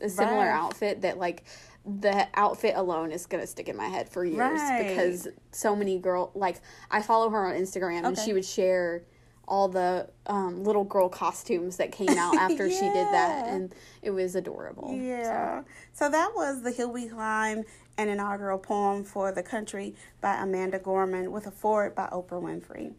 a 0.02 0.10
similar 0.10 0.38
Right. 0.48 0.48
outfit 0.50 1.02
that 1.02 1.18
like 1.18 1.44
the 1.86 2.28
outfit 2.36 2.74
alone 2.76 3.12
is 3.12 3.26
gonna 3.26 3.48
stick 3.48 3.68
in 3.68 3.76
my 3.76 3.88
head 3.88 4.08
for 4.10 4.24
years 4.24 4.38
Right. 4.38 4.88
because 4.90 5.28
so 5.52 5.76
many 5.76 5.98
girl 5.98 6.32
like 6.36 6.62
I 6.92 7.02
follow 7.02 7.30
her 7.30 7.48
on 7.48 7.56
Instagram 7.56 8.06
and 8.06 8.18
she 8.18 8.32
would 8.34 8.46
share 8.46 9.04
all 9.50 9.68
the 9.68 10.08
um, 10.28 10.64
little 10.64 10.84
girl 10.84 11.10
costumes 11.10 11.78
that 11.78 11.92
came 11.92 12.18
out 12.18 12.36
after 12.38 12.70
she 12.70 12.80
did 12.82 13.08
that 13.08 13.48
and 13.48 13.74
it 14.02 14.12
was 14.12 14.36
adorable. 14.36 14.96
Yeah. 14.96 15.64
So 15.94 16.10
that 16.10 16.32
was 16.36 16.62
The 16.62 16.72
Hill 16.72 16.92
We 16.92 17.08
Climb, 17.10 17.64
an 17.98 18.08
inaugural 18.08 18.60
poem 18.60 19.04
for 19.04 19.32
the 19.32 19.44
country 19.44 19.96
by 20.22 20.36
Amanda 20.36 20.80
Gorman 20.80 21.32
with 21.32 21.48
a 21.48 21.52
foreword 21.52 21.96
by 21.96 22.08
Oprah 22.14 22.42
Winfrey. 22.42 22.94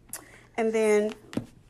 And 0.56 0.72
then, 0.72 1.14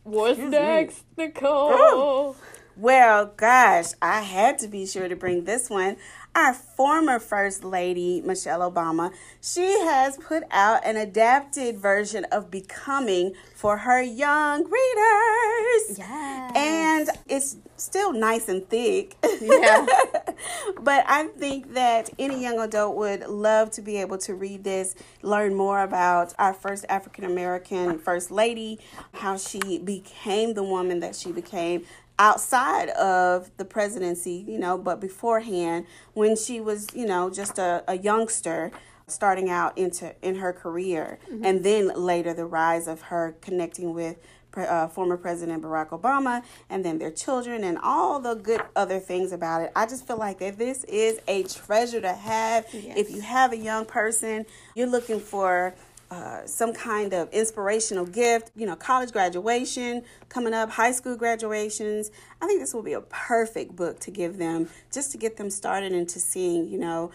What's 0.02 0.38
me. 0.38 0.46
next, 0.46 1.04
Nicole? 1.16 2.34
well, 2.76 3.26
gosh, 3.36 3.90
I 4.00 4.22
had 4.22 4.58
to 4.60 4.68
be 4.68 4.86
sure 4.86 5.08
to 5.08 5.14
bring 5.14 5.44
this 5.44 5.68
one. 5.68 5.96
Our 6.34 6.54
former 6.54 7.18
First 7.18 7.64
Lady, 7.64 8.22
Michelle 8.24 8.60
Obama, 8.70 9.12
she 9.40 9.80
has 9.80 10.16
put 10.16 10.44
out 10.52 10.84
an 10.84 10.96
adapted 10.96 11.78
version 11.78 12.24
of 12.30 12.52
Becoming 12.52 13.34
for 13.56 13.78
her 13.78 14.00
young 14.00 14.62
readers. 14.64 15.98
Yes. 15.98 16.52
And 16.54 17.08
it's 17.26 17.56
still 17.76 18.12
nice 18.12 18.48
and 18.48 18.68
thick. 18.68 19.16
Yeah. 19.40 19.86
but 20.80 21.04
I 21.08 21.28
think 21.36 21.74
that 21.74 22.10
any 22.18 22.40
young 22.40 22.60
adult 22.60 22.96
would 22.96 23.26
love 23.26 23.70
to 23.72 23.82
be 23.82 23.96
able 23.96 24.18
to 24.18 24.34
read 24.34 24.62
this, 24.62 24.94
learn 25.22 25.54
more 25.54 25.82
about 25.82 26.32
our 26.38 26.54
first 26.54 26.84
African 26.88 27.24
American 27.24 27.98
First 27.98 28.30
Lady, 28.30 28.78
how 29.14 29.36
she 29.36 29.78
became 29.78 30.54
the 30.54 30.62
woman 30.62 31.00
that 31.00 31.16
she 31.16 31.32
became 31.32 31.84
outside 32.20 32.90
of 32.90 33.50
the 33.56 33.64
presidency, 33.64 34.44
you 34.46 34.58
know, 34.58 34.76
but 34.76 35.00
beforehand 35.00 35.86
when 36.12 36.36
she 36.36 36.60
was, 36.60 36.86
you 36.94 37.06
know, 37.06 37.30
just 37.30 37.58
a, 37.58 37.82
a 37.88 37.96
youngster 37.96 38.70
starting 39.08 39.50
out 39.50 39.76
into 39.76 40.14
in 40.22 40.36
her 40.36 40.52
career 40.52 41.18
and 41.42 41.64
then 41.64 41.88
later 41.88 42.32
the 42.32 42.44
rise 42.44 42.86
of 42.86 43.00
her 43.00 43.34
connecting 43.40 43.92
with 43.92 44.16
uh, 44.56 44.86
former 44.88 45.16
President 45.16 45.62
Barack 45.62 45.88
Obama 45.88 46.42
and 46.68 46.84
then 46.84 46.98
their 46.98 47.10
children 47.10 47.64
and 47.64 47.78
all 47.78 48.20
the 48.20 48.34
good 48.34 48.60
other 48.76 48.98
things 48.98 49.32
about 49.32 49.62
it. 49.62 49.72
I 49.74 49.86
just 49.86 50.06
feel 50.06 50.18
like 50.18 50.38
that 50.40 50.58
this 50.58 50.84
is 50.84 51.20
a 51.26 51.44
treasure 51.44 52.00
to 52.00 52.12
have. 52.12 52.66
If 52.72 53.10
you 53.10 53.20
have 53.20 53.52
a 53.52 53.56
young 53.56 53.84
person, 53.86 54.46
you're 54.74 54.88
looking 54.88 55.20
for 55.20 55.74
uh, 56.10 56.44
some 56.46 56.72
kind 56.72 57.12
of 57.12 57.30
inspirational 57.32 58.04
gift, 58.04 58.50
you 58.56 58.66
know, 58.66 58.76
college 58.76 59.12
graduation 59.12 60.02
coming 60.28 60.52
up, 60.52 60.70
high 60.70 60.92
school 60.92 61.16
graduations. 61.16 62.10
I 62.40 62.46
think 62.46 62.60
this 62.60 62.74
will 62.74 62.82
be 62.82 62.94
a 62.94 63.00
perfect 63.00 63.76
book 63.76 64.00
to 64.00 64.10
give 64.10 64.36
them 64.36 64.68
just 64.92 65.12
to 65.12 65.18
get 65.18 65.36
them 65.36 65.50
started 65.50 65.92
into 65.92 66.18
seeing, 66.18 66.68
you 66.68 66.78
know, 66.78 67.12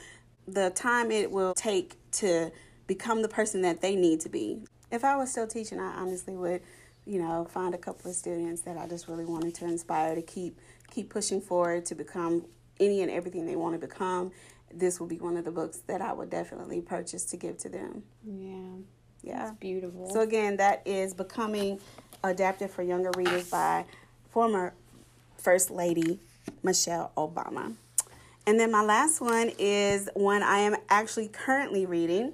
the 0.47 0.69
time 0.69 1.11
it 1.11 1.31
will 1.31 1.53
take 1.53 1.95
to 2.11 2.51
become 2.87 3.21
the 3.21 3.27
person 3.27 3.61
that 3.63 3.81
they 3.81 3.95
need 3.95 4.21
to 4.21 4.29
be. 4.29 4.59
If 4.91 5.03
I 5.03 5.15
was 5.17 5.31
still 5.31 5.47
teaching, 5.47 5.79
I 5.79 5.93
honestly 5.95 6.35
would 6.35 6.61
you 7.05 7.19
know, 7.19 7.45
find 7.49 7.73
a 7.73 7.77
couple 7.77 8.09
of 8.09 8.17
students 8.17 8.61
that 8.61 8.77
I 8.77 8.87
just 8.87 9.07
really 9.07 9.25
wanted 9.25 9.53
to 9.55 9.65
inspire 9.65 10.15
to 10.15 10.21
keep 10.21 10.59
keep 10.91 11.09
pushing 11.09 11.41
forward 11.41 11.85
to 11.85 11.95
become 11.95 12.45
any 12.79 13.01
and 13.01 13.11
everything 13.11 13.45
they 13.45 13.55
want 13.55 13.79
to 13.79 13.87
become. 13.87 14.31
This 14.73 14.99
will 14.99 15.07
be 15.07 15.17
one 15.17 15.37
of 15.37 15.45
the 15.45 15.51
books 15.51 15.77
that 15.87 16.01
I 16.01 16.13
would 16.13 16.29
definitely 16.29 16.81
purchase 16.81 17.23
to 17.25 17.37
give 17.37 17.57
to 17.59 17.69
them. 17.69 18.03
Yeah. 18.25 18.81
Yeah. 19.23 19.45
That's 19.45 19.57
beautiful. 19.57 20.09
So 20.11 20.21
again, 20.21 20.57
that 20.57 20.81
is 20.85 21.13
Becoming 21.13 21.79
Adapted 22.23 22.71
for 22.71 22.83
Younger 22.83 23.11
Readers 23.15 23.49
by 23.49 23.85
former 24.29 24.73
First 25.37 25.71
Lady 25.71 26.19
Michelle 26.63 27.11
Obama. 27.17 27.73
And 28.47 28.59
then 28.59 28.71
my 28.71 28.83
last 28.83 29.21
one 29.21 29.51
is 29.57 30.09
one 30.13 30.43
I 30.43 30.59
am 30.59 30.75
actually 30.89 31.29
currently 31.29 31.85
reading. 31.85 32.33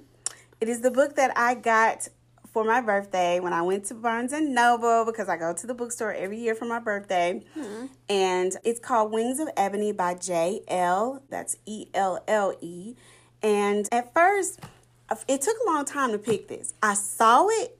It 0.59 0.67
is 0.67 0.81
the 0.81 0.91
book 0.91 1.15
that 1.15 1.31
I 1.37 1.55
got 1.55 2.09
for 2.51 2.63
my 2.63 2.81
birthday 2.81 3.39
when 3.39 3.53
I 3.53 3.61
went 3.61 3.85
to 3.85 3.93
Barnes 3.93 4.33
and 4.33 4.53
Noble 4.53 5.05
because 5.05 5.29
I 5.29 5.37
go 5.37 5.53
to 5.53 5.67
the 5.67 5.73
bookstore 5.73 6.13
every 6.13 6.37
year 6.37 6.53
for 6.53 6.65
my 6.65 6.79
birthday. 6.79 7.43
Hmm. 7.53 7.85
And 8.09 8.55
it's 8.63 8.79
called 8.79 9.11
Wings 9.11 9.39
of 9.39 9.49
Ebony 9.55 9.91
by 9.91 10.15
J 10.15 10.61
Elle. 10.67 11.23
That's 11.29 11.57
E 11.65 11.87
L 11.93 12.23
L 12.27 12.53
E. 12.61 12.95
And 13.41 13.87
at 13.91 14.13
first, 14.13 14.59
it 15.27 15.41
took 15.41 15.55
a 15.65 15.69
long 15.69 15.85
time 15.85 16.11
to 16.11 16.17
pick 16.17 16.47
this. 16.47 16.73
I 16.83 16.93
saw 16.93 17.47
it 17.47 17.77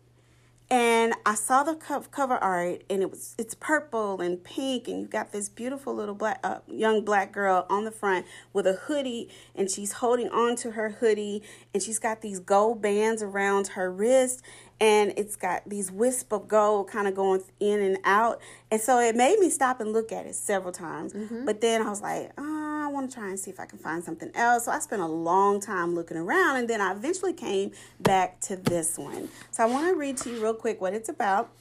and 0.71 1.13
I 1.25 1.35
saw 1.35 1.63
the 1.63 1.75
cover 1.75 2.35
art, 2.35 2.85
and 2.89 3.01
it 3.01 3.11
was 3.11 3.35
it's 3.37 3.53
purple 3.53 4.21
and 4.21 4.41
pink, 4.41 4.87
and 4.87 5.01
you 5.01 5.07
got 5.07 5.33
this 5.33 5.49
beautiful 5.49 5.93
little 5.93 6.15
black 6.15 6.39
uh, 6.45 6.59
young 6.65 7.03
black 7.03 7.33
girl 7.33 7.65
on 7.69 7.83
the 7.83 7.91
front 7.91 8.25
with 8.53 8.65
a 8.65 8.73
hoodie, 8.73 9.29
and 9.53 9.69
she's 9.69 9.91
holding 9.91 10.29
on 10.29 10.55
to 10.55 10.71
her 10.71 10.91
hoodie, 10.91 11.43
and 11.73 11.83
she's 11.83 11.99
got 11.99 12.21
these 12.21 12.39
gold 12.39 12.81
bands 12.81 13.21
around 13.21 13.67
her 13.67 13.91
wrist, 13.91 14.41
and 14.81 15.13
it's 15.15 15.37
got 15.37 15.61
these 15.69 15.91
wisp 15.91 16.33
of 16.33 16.47
gold 16.47 16.89
kind 16.89 17.07
of 17.07 17.15
going 17.15 17.41
in 17.59 17.79
and 17.79 17.99
out, 18.03 18.41
and 18.71 18.81
so 18.81 18.99
it 18.99 19.15
made 19.15 19.39
me 19.39 19.49
stop 19.49 19.79
and 19.79 19.93
look 19.93 20.11
at 20.11 20.25
it 20.25 20.35
several 20.35 20.73
times. 20.73 21.13
Mm-hmm. 21.13 21.45
But 21.45 21.61
then 21.61 21.83
I 21.83 21.89
was 21.89 22.01
like, 22.01 22.31
oh, 22.37 22.83
I 22.85 22.87
want 22.91 23.09
to 23.09 23.15
try 23.15 23.29
and 23.29 23.39
see 23.39 23.51
if 23.51 23.59
I 23.59 23.65
can 23.65 23.77
find 23.77 24.03
something 24.03 24.31
else. 24.33 24.65
So 24.65 24.71
I 24.71 24.79
spent 24.79 25.01
a 25.01 25.07
long 25.07 25.61
time 25.61 25.93
looking 25.93 26.17
around, 26.17 26.57
and 26.57 26.67
then 26.67 26.81
I 26.81 26.91
eventually 26.91 27.33
came 27.33 27.71
back 27.99 28.41
to 28.41 28.55
this 28.55 28.97
one. 28.97 29.29
So 29.51 29.63
I 29.63 29.67
want 29.67 29.87
to 29.87 29.95
read 29.95 30.17
to 30.17 30.31
you 30.31 30.41
real 30.41 30.55
quick 30.55 30.81
what 30.81 30.93
it's 30.93 31.07
about. 31.09 31.51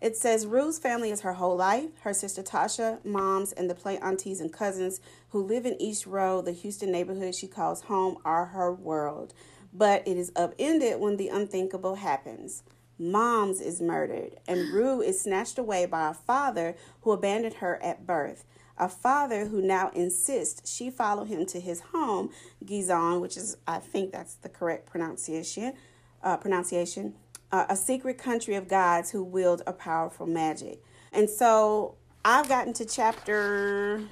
It 0.00 0.16
says 0.16 0.46
Rue's 0.46 0.78
family 0.78 1.10
is 1.10 1.20
her 1.20 1.34
whole 1.34 1.56
life. 1.56 1.90
Her 2.00 2.14
sister 2.14 2.42
Tasha, 2.42 3.04
moms, 3.04 3.52
and 3.52 3.68
the 3.68 3.74
play 3.74 3.98
aunties 3.98 4.40
and 4.40 4.50
cousins 4.50 5.02
who 5.28 5.44
live 5.44 5.66
in 5.66 5.76
East 5.78 6.06
Row, 6.06 6.40
the 6.40 6.52
Houston 6.52 6.90
neighborhood 6.90 7.34
she 7.34 7.46
calls 7.46 7.82
home, 7.82 8.16
are 8.24 8.46
her 8.46 8.72
world. 8.72 9.34
But 9.72 10.06
it 10.06 10.16
is 10.16 10.32
upended 10.34 11.00
when 11.00 11.16
the 11.16 11.28
unthinkable 11.28 11.96
happens. 11.96 12.62
Moms 12.98 13.60
is 13.60 13.80
murdered, 13.80 14.36
and 14.46 14.72
Rue 14.74 15.00
is 15.00 15.20
snatched 15.20 15.58
away 15.58 15.86
by 15.86 16.10
a 16.10 16.14
father 16.14 16.76
who 17.00 17.12
abandoned 17.12 17.54
her 17.54 17.82
at 17.82 18.06
birth. 18.06 18.44
A 18.76 18.88
father 18.88 19.46
who 19.46 19.62
now 19.62 19.90
insists 19.94 20.70
she 20.70 20.90
follow 20.90 21.24
him 21.24 21.46
to 21.46 21.60
his 21.60 21.80
home, 21.92 22.30
Ghizon, 22.64 23.20
which 23.20 23.36
is, 23.36 23.56
I 23.66 23.78
think 23.78 24.12
that's 24.12 24.34
the 24.34 24.48
correct 24.48 24.86
pronunciation, 24.86 25.74
uh, 26.22 26.36
pronunciation, 26.36 27.14
uh, 27.52 27.66
a 27.68 27.76
secret 27.76 28.18
country 28.18 28.54
of 28.54 28.68
gods 28.68 29.10
who 29.10 29.24
wield 29.24 29.62
a 29.66 29.72
powerful 29.72 30.26
magic. 30.26 30.82
And 31.12 31.28
so 31.28 31.96
I've 32.24 32.48
gotten 32.48 32.72
to 32.74 32.84
chapter 32.84 34.02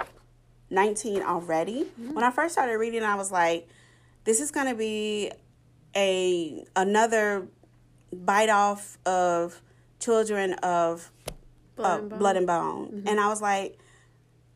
19 0.71 1.23
already. 1.23 1.89
When 2.13 2.25
I 2.25 2.31
first 2.31 2.55
started 2.55 2.79
reading, 2.79 3.03
I 3.03 3.15
was 3.15 3.31
like, 3.31 3.69
this 4.25 4.41
is 4.41 4.51
going 4.51 4.67
to 4.67 4.75
be 4.75 5.31
a 5.97 6.65
another 6.77 7.47
bite 8.13 8.49
off 8.49 8.99
of 9.07 9.61
children 10.01 10.55
of 10.55 11.11
Blood 11.77 11.91
uh, 11.91 11.99
and 12.01 12.09
Bone. 12.11 12.19
blood 12.19 12.37
and 12.37 12.47
bone 12.47 13.03
and 13.07 13.21
i 13.21 13.29
was 13.29 13.41
like 13.41 13.79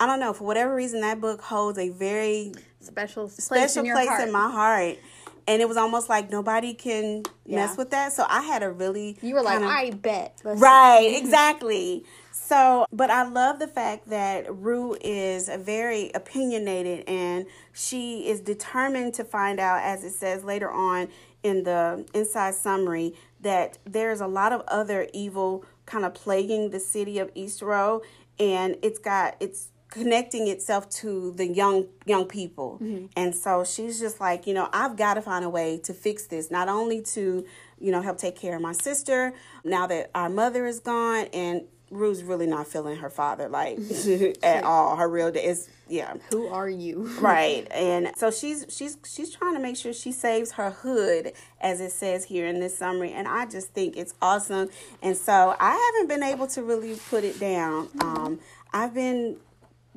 i 0.01 0.07
don't 0.07 0.19
know 0.21 0.33
for 0.33 0.45
whatever 0.45 0.75
reason 0.75 1.01
that 1.03 1.21
book 1.21 1.41
holds 1.41 1.79
a 1.79 1.89
very 1.91 2.53
special 2.81 3.25
place 3.29 3.37
special 3.45 3.85
in 3.85 3.93
place 3.93 4.09
heart. 4.09 4.27
in 4.27 4.33
my 4.33 4.51
heart 4.51 4.99
and 5.47 5.63
it 5.63 5.69
was 5.69 5.77
almost 5.77 6.09
like 6.09 6.31
nobody 6.31 6.75
can 6.75 7.23
Yeah. 7.47 7.57
mess 7.67 7.77
with 7.77 7.91
that 7.91 8.13
so 8.13 8.25
i 8.29 8.43
had 8.43 8.63
a 8.65 8.71
really 8.71 9.17
you 9.23 9.35
were 9.35 9.43
like, 9.43 9.59
kinda- 9.59 9.69
I 9.73 9.91
bet. 9.91 10.41
Let's- 10.45 10.61
Right, 10.61 11.15
exactly. 11.17 12.05
So, 12.53 12.85
but 12.93 13.09
I 13.09 13.27
love 13.27 13.61
the 13.61 13.67
fact 13.67 14.11
that 14.11 14.45
Rue 14.55 14.95
is 15.01 15.49
very 15.49 16.11
opinionated 16.15 17.09
and 17.09 17.47
she 17.73 18.29
is 18.29 18.41
determined 18.41 19.15
to 19.15 19.25
find 19.25 19.59
out, 19.59 19.83
as 19.83 20.05
it 20.05 20.11
says 20.11 20.45
later 20.45 20.71
on 20.71 21.09
in 21.43 21.63
the 21.63 22.05
inside 22.13 22.55
summary, 22.55 23.15
that 23.41 23.79
there's 23.87 24.21
a 24.21 24.27
lot 24.27 24.53
of 24.53 24.65
other 24.69 25.09
evil 25.15 25.65
kind 25.87 26.05
of 26.05 26.13
plaguing 26.13 26.69
the 26.69 26.79
city 26.79 27.19
of 27.19 27.31
East 27.35 27.63
Row, 27.63 28.03
and 28.39 28.77
it's 28.83 28.99
got 28.99 29.35
it's 29.41 29.69
connecting 29.89 30.47
itself 30.49 30.91
to 30.91 31.33
the 31.33 31.47
young 31.47 31.87
young 32.05 32.27
people. 32.27 32.79
Mm-hmm. 32.83 33.07
And 33.17 33.35
so 33.35 33.65
she's 33.65 33.99
just 33.99 34.21
like 34.21 34.47
you 34.47 34.55
know 34.55 34.69
i've 34.73 34.97
got 34.97 35.15
to 35.15 35.23
find 35.23 35.45
a 35.45 35.51
way 35.51 35.79
to 35.85 35.93
fix 35.93 36.27
this 36.27 36.51
not 36.51 36.69
only 36.69 37.03
to 37.03 37.45
you 37.79 37.93
know 37.93 38.01
help 38.01 38.17
take 38.17 38.37
care 38.37 38.57
of 38.57 38.63
my 38.63 38.73
sister 38.73 39.35
now 39.65 39.87
that 39.87 40.11
our 40.15 40.29
mother 40.29 40.67
is 40.67 40.81
gone 40.81 41.27
and 41.33 41.63
rue's 41.91 42.23
really 42.23 42.47
not 42.47 42.67
feeling 42.67 42.97
her 42.97 43.11
father 43.11 43.49
like 43.49 43.79
at 44.43 44.65
all. 44.65 44.97
Her 44.97 45.09
real 45.09 45.29
is 45.29 45.69
yeah. 45.89 46.15
Who 46.31 46.49
are 46.49 46.69
you? 46.69 47.03
right 47.21 47.67
and 47.71 48.13
so 48.17 48.31
she's 48.31 48.67
she's 48.71 48.97
she's 49.05 49.35
trying 49.35 49.55
to 49.55 49.61
make 49.61 49.77
sure 49.77 49.93
she 49.93 50.11
saves 50.11 50.53
her 50.53 50.71
hood 50.71 51.33
as 51.61 51.81
it 51.81 51.93
says 51.93 52.25
here 52.25 52.47
in 52.47 52.61
this 52.61 52.77
summary 52.77 53.13
and 53.13 53.29
i 53.29 53.47
just 53.47 53.73
think 53.75 53.97
it's 53.97 54.15
awesome. 54.23 54.71
And 55.03 55.17
so 55.17 55.55
i 55.61 55.93
haven't 55.95 56.09
been 56.09 56.23
able 56.23 56.47
to 56.49 56.63
really 56.63 56.97
put 57.11 57.25
it 57.25 57.39
down. 57.39 57.89
Um 58.01 58.41
i've 58.73 58.95
been 58.95 59.37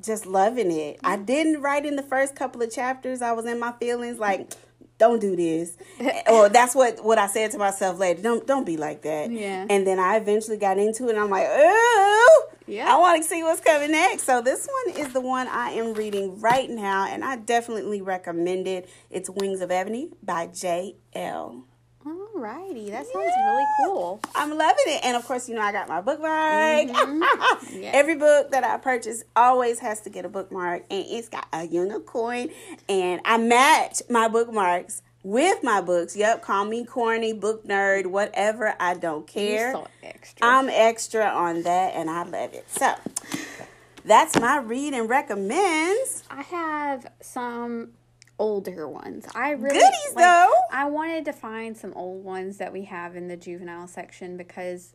just 0.02 0.26
loving 0.26 0.72
it. 0.72 1.00
I 1.04 1.16
didn't 1.16 1.62
write 1.62 1.86
in 1.86 1.96
the 1.96 2.04
first 2.04 2.36
couple 2.36 2.62
of 2.62 2.70
chapters. 2.70 3.22
I 3.22 3.32
was 3.32 3.46
in 3.46 3.60
my 3.60 3.72
feelings 3.74 4.20
like 4.20 4.52
don't 4.98 5.20
do 5.20 5.36
this. 5.36 5.76
Or 6.32 6.50
that's 6.50 6.74
what 6.76 7.04
what 7.04 7.18
i 7.18 7.28
said 7.28 7.52
to 7.52 7.58
myself 7.58 8.00
later. 8.00 8.22
Don't 8.22 8.46
don't 8.48 8.66
be 8.66 8.78
like 8.78 9.02
that. 9.04 9.32
Yeah. 9.32 9.66
and 9.70 9.86
then 9.86 10.00
i 10.00 10.18
eventually 10.18 10.58
got 10.58 10.78
into 10.78 11.08
it 11.08 11.12
and 11.12 11.20
i'm 11.20 11.30
like 11.30 11.48
oh 11.50 12.48
Yeah. 12.68 12.94
i 12.94 12.98
want 12.98 13.22
to 13.22 13.28
see 13.28 13.44
what's 13.44 13.62
coming 13.62 13.92
next. 13.92 14.24
So 14.24 14.42
this 14.42 14.68
one 14.86 14.98
is 15.06 15.14
the 15.14 15.22
one 15.22 15.48
i 15.48 15.72
am 15.72 15.94
reading 15.94 16.40
right 16.40 16.70
now 16.70 17.08
and 17.08 17.24
i 17.24 17.36
definitely 17.36 18.02
recommend 18.02 18.68
it. 18.68 18.90
It's 19.10 19.30
wings 19.30 19.62
of 19.62 19.70
ebony 19.72 20.10
by 20.24 20.48
j. 20.48 20.96
elle 21.14 21.64
Alrighty, 22.36 22.90
that 22.92 23.06
sounds 23.08 23.32
really 23.46 23.64
cool. 23.86 24.20
I'm 24.36 24.50
loving 24.50 24.84
it. 24.88 25.06
And 25.06 25.16
of 25.16 25.26
course, 25.26 25.48
you 25.48 25.56
know, 25.56 25.62
I 25.62 25.72
got 25.72 25.88
my 25.88 26.02
bookmark. 26.02 26.90
Mm-hmm. 26.90 27.24
Yeah. 27.82 27.92
Every 27.94 28.16
book 28.16 28.52
that 28.52 28.64
I 28.64 28.78
purchase 28.78 29.24
always 29.36 29.80
has 29.80 30.02
to 30.02 30.10
get 30.10 30.26
a 30.26 30.30
bookmark. 30.30 30.84
And 30.90 31.06
it's 31.08 31.30
got 31.30 31.48
a 31.52 31.66
unicorn. 31.66 32.50
And 32.88 33.22
I 33.26 33.38
match 33.38 34.02
my 34.10 34.28
bookmarks 34.28 35.02
with 35.24 35.64
my 35.64 35.82
books. 35.82 36.16
Yep, 36.16 36.42
call 36.42 36.66
me 36.66 36.86
corny, 36.86 37.34
book 37.34 37.66
nerd, 37.66 38.08
whatever. 38.08 38.76
I 38.80 38.94
don't 38.94 39.28
care. 39.28 39.76
Extra. 40.04 40.48
I'm 40.48 40.70
extra 40.70 41.26
on 41.26 41.64
that 41.64 41.96
and 41.96 42.10
I 42.10 42.24
love 42.24 42.54
it. 42.54 42.66
So 42.70 42.94
that's 44.06 44.40
my 44.40 44.58
read 44.58 44.94
and 44.94 45.10
recommends. 45.10 46.24
I 46.30 46.44
have 46.44 47.08
some 47.22 47.90
older 48.38 48.88
ones. 48.88 49.26
I 49.34 49.52
really 49.52 49.80
Goodies, 49.80 50.14
like, 50.16 50.26
though. 50.26 50.52
I 50.72 50.86
wanted 50.86 51.26
to 51.26 51.34
find 51.34 51.78
some 51.78 51.94
old 51.94 52.24
ones 52.24 52.58
that 52.58 52.74
we 52.74 52.86
have 52.86 53.16
in 53.16 53.28
the 53.28 53.38
juvenile 53.38 53.88
section 53.88 54.38
because 54.38 54.94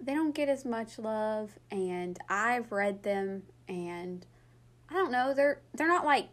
they 0.00 0.14
don't 0.14 0.34
get 0.34 0.48
as 0.48 0.64
much 0.64 0.98
love 0.98 1.58
and 1.70 2.18
I've 2.28 2.72
read 2.72 3.02
them 3.02 3.44
and 3.68 4.26
I 4.90 4.94
don't 4.94 5.12
know, 5.12 5.34
they're 5.34 5.60
they're 5.74 5.88
not 5.88 6.04
like 6.04 6.28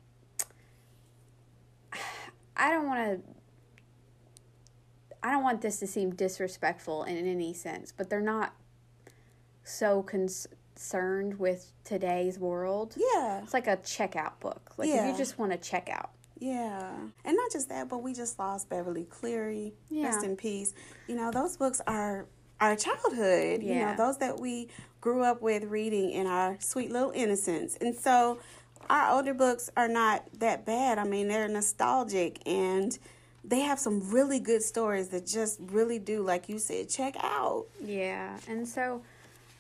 I 2.57 2.69
don't 2.69 2.87
want 2.87 3.23
to 3.25 3.31
I 5.23 5.31
don't 5.31 5.43
want 5.43 5.61
this 5.61 5.77
to 5.79 5.87
seem 5.87 6.15
disrespectful 6.15 7.03
in 7.03 7.27
any 7.27 7.53
sense, 7.53 7.93
but 7.95 8.09
they're 8.09 8.21
not 8.21 8.55
so 9.63 10.01
concerned 10.01 11.37
with 11.37 11.71
today's 11.83 12.39
world. 12.39 12.95
Yeah. 12.97 13.41
It's 13.43 13.53
like 13.53 13.67
a 13.67 13.77
checkout 13.77 14.39
book. 14.39 14.73
Like 14.77 14.89
if 14.89 15.05
you 15.05 15.15
just 15.15 15.37
want 15.37 15.51
to 15.51 15.57
check 15.57 15.89
out. 15.91 16.09
Yeah. 16.41 16.91
And 17.23 17.37
not 17.37 17.51
just 17.51 17.69
that, 17.69 17.87
but 17.87 17.99
we 17.99 18.13
just 18.13 18.37
lost 18.39 18.67
Beverly 18.67 19.05
Cleary. 19.05 19.73
Yeah. 19.89 20.07
Rest 20.07 20.25
in 20.25 20.35
peace. 20.35 20.73
You 21.07 21.15
know, 21.15 21.31
those 21.31 21.55
books 21.55 21.79
are 21.85 22.25
our 22.59 22.75
childhood. 22.75 23.61
You 23.63 23.75
know, 23.75 23.95
those 23.95 24.17
that 24.17 24.39
we 24.39 24.67
grew 24.99 25.23
up 25.23 25.41
with 25.41 25.63
reading 25.65 26.11
in 26.11 26.25
our 26.25 26.57
sweet 26.59 26.91
little 26.91 27.11
innocence. 27.11 27.77
And 27.79 27.95
so 27.95 28.39
our 28.89 29.15
older 29.15 29.35
books 29.35 29.69
are 29.77 29.87
not 29.87 30.25
that 30.39 30.65
bad. 30.65 30.97
I 30.97 31.03
mean, 31.03 31.27
they're 31.27 31.47
nostalgic 31.47 32.41
and 32.47 32.97
they 33.43 33.59
have 33.61 33.79
some 33.79 34.11
really 34.11 34.39
good 34.39 34.63
stories 34.63 35.09
that 35.09 35.25
just 35.27 35.59
really 35.61 35.99
do, 35.99 36.23
like 36.23 36.49
you 36.49 36.57
said, 36.57 36.89
check 36.89 37.15
out. 37.19 37.65
Yeah. 37.83 38.37
And 38.47 38.67
so 38.67 39.03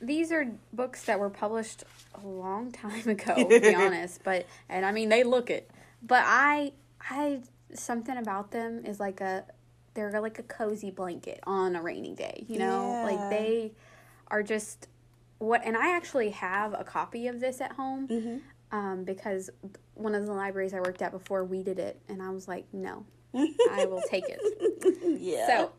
these 0.01 0.31
are 0.31 0.47
books 0.73 1.03
that 1.05 1.19
were 1.19 1.29
published 1.29 1.83
a 2.23 2.27
long 2.27 2.71
time 2.71 3.07
ago, 3.07 3.35
to 3.35 3.59
be 3.59 3.75
honest. 3.75 4.21
But 4.23 4.47
and 4.67 4.85
I 4.85 4.91
mean 4.91 5.09
they 5.09 5.23
look 5.23 5.49
it. 5.49 5.69
But 6.01 6.23
I 6.25 6.73
I 7.09 7.41
something 7.73 8.17
about 8.17 8.51
them 8.51 8.85
is 8.85 8.99
like 8.99 9.21
a 9.21 9.45
they're 9.93 10.21
like 10.21 10.39
a 10.39 10.43
cozy 10.43 10.89
blanket 10.91 11.39
on 11.45 11.75
a 11.75 11.81
rainy 11.81 12.13
day, 12.15 12.45
you 12.47 12.57
know? 12.59 12.91
Yeah. 12.91 13.03
Like 13.03 13.29
they 13.29 13.71
are 14.29 14.41
just 14.43 14.87
what. 15.39 15.61
And 15.65 15.75
I 15.75 15.95
actually 15.95 16.29
have 16.31 16.73
a 16.73 16.83
copy 16.83 17.27
of 17.27 17.39
this 17.39 17.59
at 17.61 17.73
home 17.73 18.07
Mm-hmm. 18.07 18.37
um, 18.77 19.03
because 19.03 19.49
one 19.95 20.15
of 20.15 20.25
the 20.25 20.33
libraries 20.33 20.73
I 20.73 20.79
worked 20.79 21.01
at 21.01 21.11
before 21.11 21.43
we 21.43 21.61
did 21.61 21.77
it, 21.77 21.99
and 22.07 22.21
I 22.21 22.29
was 22.29 22.47
like, 22.47 22.65
no, 22.73 23.05
I 23.35 23.85
will 23.85 24.01
take 24.09 24.25
it. 24.27 24.39
yeah. 25.19 25.47
So 25.47 25.71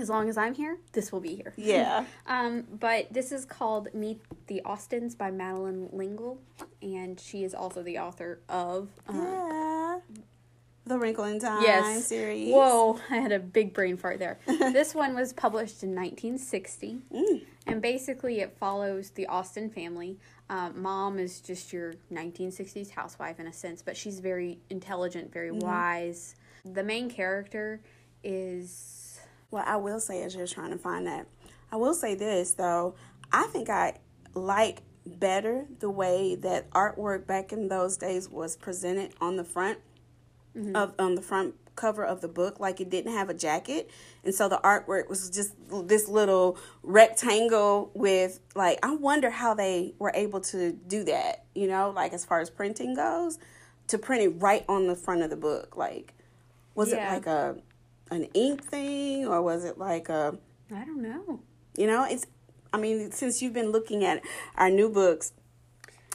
as 0.00 0.08
long 0.08 0.28
as 0.28 0.36
I'm 0.38 0.54
here, 0.54 0.78
this 0.92 1.10
will 1.12 1.20
be 1.20 1.34
here. 1.36 1.52
yeah. 1.56 2.04
Um, 2.26 2.64
but 2.70 3.12
this 3.12 3.32
is 3.32 3.44
called 3.44 3.88
Meet 3.94 4.20
the 4.46 4.62
Austins 4.64 5.14
by 5.14 5.30
Madeleine 5.30 5.88
L'Engle, 5.92 6.38
and 6.82 7.18
she 7.18 7.44
is 7.44 7.54
also 7.54 7.82
the 7.82 7.98
author 7.98 8.40
of. 8.48 8.88
Uh, 9.08 9.12
Yeah. 9.14 9.98
The 10.86 10.98
Wrinkle 10.98 11.24
in 11.24 11.38
Time 11.38 11.62
Yes. 11.62 12.06
series. 12.06 12.50
Whoa, 12.50 12.98
I 13.10 13.16
had 13.18 13.30
a 13.30 13.38
big 13.38 13.74
brain 13.74 13.98
fart 13.98 14.18
there. 14.18 14.38
this 14.46 14.94
one 14.94 15.14
was 15.14 15.34
published 15.34 15.82
in 15.82 15.94
1960, 15.94 17.00
Mm. 17.12 17.42
and 17.66 17.82
basically 17.82 18.40
it 18.40 18.56
follows 18.58 19.10
the 19.10 19.26
Austin 19.26 19.68
family. 19.68 20.16
Um, 20.48 20.80
mom 20.80 21.18
is 21.18 21.42
just 21.42 21.74
your 21.74 21.92
1960s 22.10 22.88
housewife 22.88 23.38
in 23.38 23.46
a 23.46 23.52
sense, 23.52 23.82
but 23.82 23.98
she's 23.98 24.20
very 24.20 24.60
intelligent, 24.70 25.30
very 25.30 25.50
Mm-hmm. 25.50 25.58
wise. 25.66 26.34
The 26.64 26.82
main 26.82 27.10
character 27.10 27.82
is. 28.24 29.04
Well, 29.50 29.64
I 29.66 29.76
will 29.76 30.00
say 30.00 30.22
as 30.22 30.34
you're 30.34 30.46
trying 30.46 30.70
to 30.70 30.78
find 30.78 31.06
that, 31.06 31.26
I 31.72 31.76
will 31.76 31.94
say 31.94 32.14
this 32.14 32.52
though. 32.52 32.94
I 33.32 33.44
think 33.44 33.68
I 33.68 33.98
like 34.34 34.82
better 35.06 35.66
the 35.80 35.90
way 35.90 36.34
that 36.36 36.70
artwork 36.70 37.26
back 37.26 37.52
in 37.52 37.68
those 37.68 37.96
days 37.96 38.28
was 38.28 38.56
presented 38.56 39.12
on 39.20 39.36
the 39.36 39.44
front 39.44 39.78
mm-hmm. 40.56 40.76
of 40.76 40.94
on 40.98 41.14
the 41.14 41.22
front 41.22 41.54
cover 41.76 42.04
of 42.04 42.20
the 42.20 42.28
book. 42.28 42.60
Like 42.60 42.80
it 42.80 42.90
didn't 42.90 43.12
have 43.12 43.30
a 43.30 43.34
jacket. 43.34 43.90
And 44.24 44.34
so 44.34 44.48
the 44.48 44.58
artwork 44.58 45.08
was 45.08 45.30
just 45.30 45.54
this 45.86 46.08
little 46.08 46.58
rectangle 46.82 47.90
with 47.94 48.40
like 48.54 48.78
I 48.82 48.94
wonder 48.94 49.30
how 49.30 49.54
they 49.54 49.94
were 49.98 50.12
able 50.14 50.40
to 50.40 50.72
do 50.72 51.04
that 51.04 51.44
you 51.54 51.68
know 51.68 51.90
like 51.90 52.12
as 52.12 52.24
far 52.24 52.40
as 52.40 52.50
printing 52.50 52.94
goes 52.94 53.38
to 53.86 53.98
print 53.98 54.22
it 54.22 54.28
right 54.40 54.64
on 54.68 54.86
the 54.86 54.96
front 54.96 55.22
of 55.22 55.30
the 55.30 55.36
book. 55.36 55.76
Like 55.76 56.14
was 56.74 56.92
Yeah. 56.92 57.10
it 57.10 57.14
like 57.14 57.26
a 57.26 57.56
an 58.10 58.24
ink 58.34 58.64
thing 58.64 59.26
or 59.26 59.42
was 59.42 59.64
it 59.64 59.78
like 59.78 60.08
a 60.08 60.38
I 60.74 60.84
don't 60.84 61.02
know. 61.02 61.40
you 61.76 61.86
know 61.86 62.04
it's 62.08 62.26
i 62.72 62.76
mean 62.78 63.10
since 63.10 63.40
you've 63.42 63.52
been 63.54 63.70
looking 63.70 64.04
at 64.04 64.22
our 64.56 64.70
new 64.70 64.88
books 64.90 65.32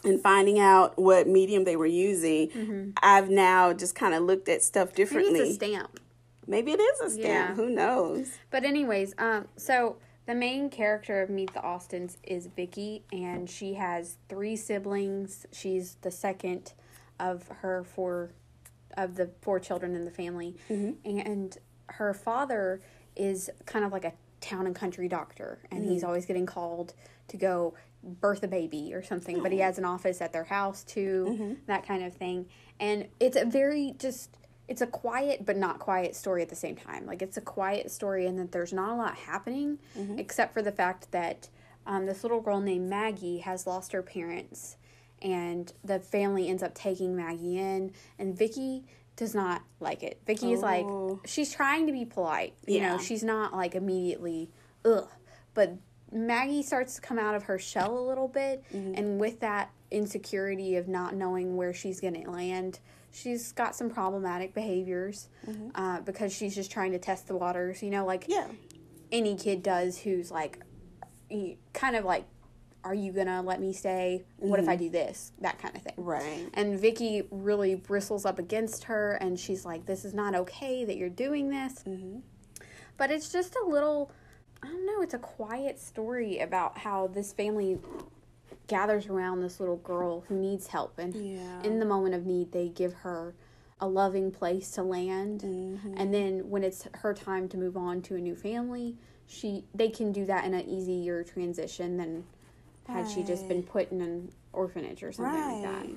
and 0.04 0.22
finding 0.22 0.60
out 0.60 0.98
what 1.00 1.28
medium 1.28 1.64
they 1.64 1.76
were 1.76 1.86
using 1.86 2.94
i've 3.02 3.30
now 3.30 3.74
just 3.74 3.96
kind 3.96 4.14
of 4.14 4.24
looked 4.24 4.50
at 4.50 4.62
stuff 4.64 4.90
Mm-hmm. 4.94 4.98
Maybe 5.02 5.04
differently 5.06 5.40
it's 5.40 5.52
a 5.52 5.54
stamp. 5.56 6.00
maybe 6.48 6.72
it 6.72 6.80
is 6.80 7.00
a 7.02 7.10
stamp 7.10 7.26
Yeah. 7.50 7.56
who 7.56 7.70
knows 7.70 8.30
But 8.52 8.64
anyways, 8.66 9.14
um, 9.18 9.48
so 9.58 9.98
the 10.26 10.36
main 10.36 10.70
character 10.70 11.22
of 11.22 11.30
Meet 11.30 11.54
the 11.54 11.62
Austins 11.62 12.18
is 12.24 12.48
Vicky, 12.48 13.04
and 13.12 13.50
she 13.50 13.74
has 13.74 14.16
three 14.30 14.56
siblings. 14.56 15.46
She's 15.52 15.96
the 16.02 16.12
second 16.12 16.72
of 17.20 17.50
her 17.62 17.84
four, 17.84 18.32
of 18.96 19.16
the 19.16 19.32
four 19.42 19.60
children 19.60 19.96
in 19.96 20.06
the 20.06 20.12
family, 20.12 20.56
and 20.70 21.58
her 21.98 22.14
father 22.14 22.82
is 23.16 23.50
kind 23.66 23.86
of 23.86 23.92
like 23.92 24.06
a 24.06 24.14
town 24.42 24.66
and 24.68 24.76
country 24.76 25.08
doctor, 25.08 25.60
and 25.72 25.86
he's 25.86 26.02
mm-hmm. 26.02 26.08
always 26.08 26.26
getting 26.26 26.46
called 26.46 26.94
to 27.30 27.38
go 27.38 27.74
birth 28.04 28.44
a 28.44 28.48
baby 28.48 28.94
or 28.94 29.02
something. 29.02 29.42
But 29.42 29.52
he 29.52 29.62
oh. 29.62 29.64
has 29.64 29.78
an 29.78 29.86
office 29.86 30.22
at 30.22 30.34
their 30.34 30.44
house 30.44 30.84
too, 30.84 31.28
mm-hmm. 31.30 31.54
that 31.68 31.88
kind 31.88 32.04
of 32.04 32.14
thing, 32.14 32.48
and 32.80 33.08
it's 33.20 33.38
a 33.38 33.46
very 33.46 33.96
just 33.98 34.38
it's 34.68 34.82
a 34.82 34.88
quiet 34.88 35.46
but 35.46 35.58
not 35.58 35.80
quiet 35.80 36.16
story 36.16 36.42
at 36.42 36.50
the 36.50 36.56
same 36.56 36.76
time. 36.76 37.06
Like 37.06 37.22
it's 37.22 37.38
a 37.38 37.42
quiet 37.42 37.92
story 37.92 38.26
and 38.26 38.40
that 38.40 38.52
there's 38.52 38.74
not 38.74 38.92
a 38.92 38.96
lot 38.96 39.16
happening, 39.16 39.80
mm-hmm. 39.98 40.20
except 40.20 40.54
for 40.54 40.62
the 40.62 40.72
fact 40.72 41.12
that 41.12 41.50
um, 41.86 42.06
this 42.06 42.24
little 42.24 42.40
girl 42.42 42.62
named 42.62 42.90
Maggie 42.90 43.40
has 43.40 43.68
lost 43.68 43.92
her 43.92 44.02
parents, 44.02 44.78
and 45.22 45.72
the 45.84 46.00
family 46.00 46.50
ends 46.50 46.64
up 46.64 46.74
taking 46.74 47.16
Maggie 47.16 47.58
in, 47.58 47.92
and 48.18 48.38
Vicky 48.38 48.84
does 49.16 49.36
not 49.36 49.62
like 49.80 50.04
it. 50.04 50.20
Vicky 50.26 50.54
is 50.54 50.62
like 50.62 50.86
Oh. 50.86 51.20
she's 51.26 51.52
trying 51.54 51.88
to 51.88 51.94
be 51.94 52.06
polite, 52.06 52.54
you 52.66 52.82
know. 52.82 52.98
She's 52.98 53.24
not 53.24 53.54
like 53.54 53.76
immediately 53.76 54.50
ugh, 54.86 55.08
but 55.54 55.74
Maggie 56.12 56.64
starts 56.64 56.96
to 56.96 57.02
come 57.02 57.18
out 57.20 57.36
of 57.36 57.44
her 57.44 57.58
shell 57.58 57.98
a 57.98 58.06
little 58.08 58.28
bit, 58.28 58.64
and 58.72 59.20
with 59.20 59.40
that 59.42 59.72
insecurity 59.92 60.76
of 60.76 60.88
not 60.88 61.16
knowing 61.16 61.56
where 61.56 61.74
she's 61.74 62.00
going 62.02 62.24
to 62.24 62.30
land, 62.30 62.80
she's 63.12 63.52
got 63.52 63.76
some 63.76 63.90
problematic 63.90 64.54
behaviors 64.54 65.28
uh, 65.76 66.02
because 66.02 66.34
she's 66.34 66.54
just 66.56 66.72
trying 66.72 66.92
to 66.92 67.00
test 67.00 67.28
the 67.28 67.36
waters, 67.36 67.82
you 67.84 67.90
know, 67.90 68.06
like 68.06 68.26
yeah 68.28 68.48
any 69.12 69.36
kid 69.36 69.62
does 69.62 70.00
who's 70.00 70.32
like, 70.32 70.58
kind 71.74 71.96
of 71.96 72.04
like, 72.04 72.26
are 72.84 72.94
you 72.94 73.12
to 73.14 73.42
let 73.42 73.62
me 73.62 73.74
stay? 73.74 74.24
What 74.38 74.60
if 74.60 74.68
I 74.68 74.76
do 74.76 74.90
this? 74.90 75.32
That 75.40 75.60
kind 75.60 75.76
of 75.76 75.82
thing. 75.82 75.94
right 75.98 76.48
And 76.54 76.80
Vicky 76.80 77.24
really 77.32 77.76
bristles 77.76 78.26
up 78.26 78.40
against 78.40 78.86
her, 78.86 79.14
and 79.14 79.40
she's 79.40 79.66
like, 79.66 79.86
"This 79.86 80.06
is 80.06 80.14
not 80.14 80.36
okay 80.36 80.84
that 80.86 80.98
you're 80.98 81.10
doing 81.10 81.50
this." 81.50 81.84
Mm-hmm. 81.88 82.20
But 82.98 83.10
it's 83.12 83.32
just 83.32 83.56
a 83.56 83.66
little, 83.68 84.12
I 84.62 84.68
don't 84.68 84.86
know. 84.86 85.02
It's 85.02 85.14
a 85.14 85.20
quiet 85.20 85.80
story 85.80 86.40
about 86.40 86.78
how 86.78 87.08
this 87.08 87.34
family 87.34 87.80
gathers 88.68 89.08
around 89.08 89.42
this 89.42 89.60
little 89.60 89.78
girl 89.78 90.22
who 90.28 90.36
needs 90.36 90.68
help, 90.68 91.00
and 91.00 91.16
Yeah. 91.16 91.62
in 91.64 91.80
the 91.80 91.86
moment 91.86 92.16
of 92.16 92.26
need, 92.26 92.52
they 92.52 92.70
give 92.70 92.94
her 92.94 93.34
a 93.80 93.88
loving 93.88 94.32
place 94.32 94.72
to 94.72 94.84
land. 94.84 95.42
Mm-hmm. 95.42 95.96
And 95.98 96.14
then 96.14 96.50
when 96.50 96.64
it's 96.64 96.88
her 96.96 97.14
time 97.14 97.50
to 97.50 97.58
move 97.58 97.76
on 97.76 98.02
to 98.04 98.16
a 98.16 98.20
new 98.20 98.36
family, 98.36 98.96
she 99.26 99.66
they 99.74 99.90
can 99.90 100.12
do 100.12 100.26
that 100.26 100.46
in 100.46 100.54
an 100.54 100.68
easier 100.70 101.24
transition 101.24 101.98
than 101.98 102.26
had 102.88 103.10
she 103.10 103.24
just 103.24 103.48
been 103.48 103.64
put 103.64 103.92
in 103.92 104.02
an 104.02 104.32
orphanage 104.52 105.04
or 105.04 105.12
something 105.12 105.64
like 105.64 105.64
that. 105.64 105.90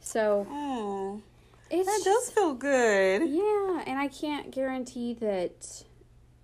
So 0.00 0.46
oh 0.50 1.22
it's 1.70 1.86
that 1.86 2.04
does 2.04 2.30
feel 2.30 2.54
good 2.54 3.28
yeah, 3.28 3.82
and 3.86 3.98
I 3.98 4.08
can't 4.08 4.50
guarantee 4.50 5.14
that. 5.14 5.84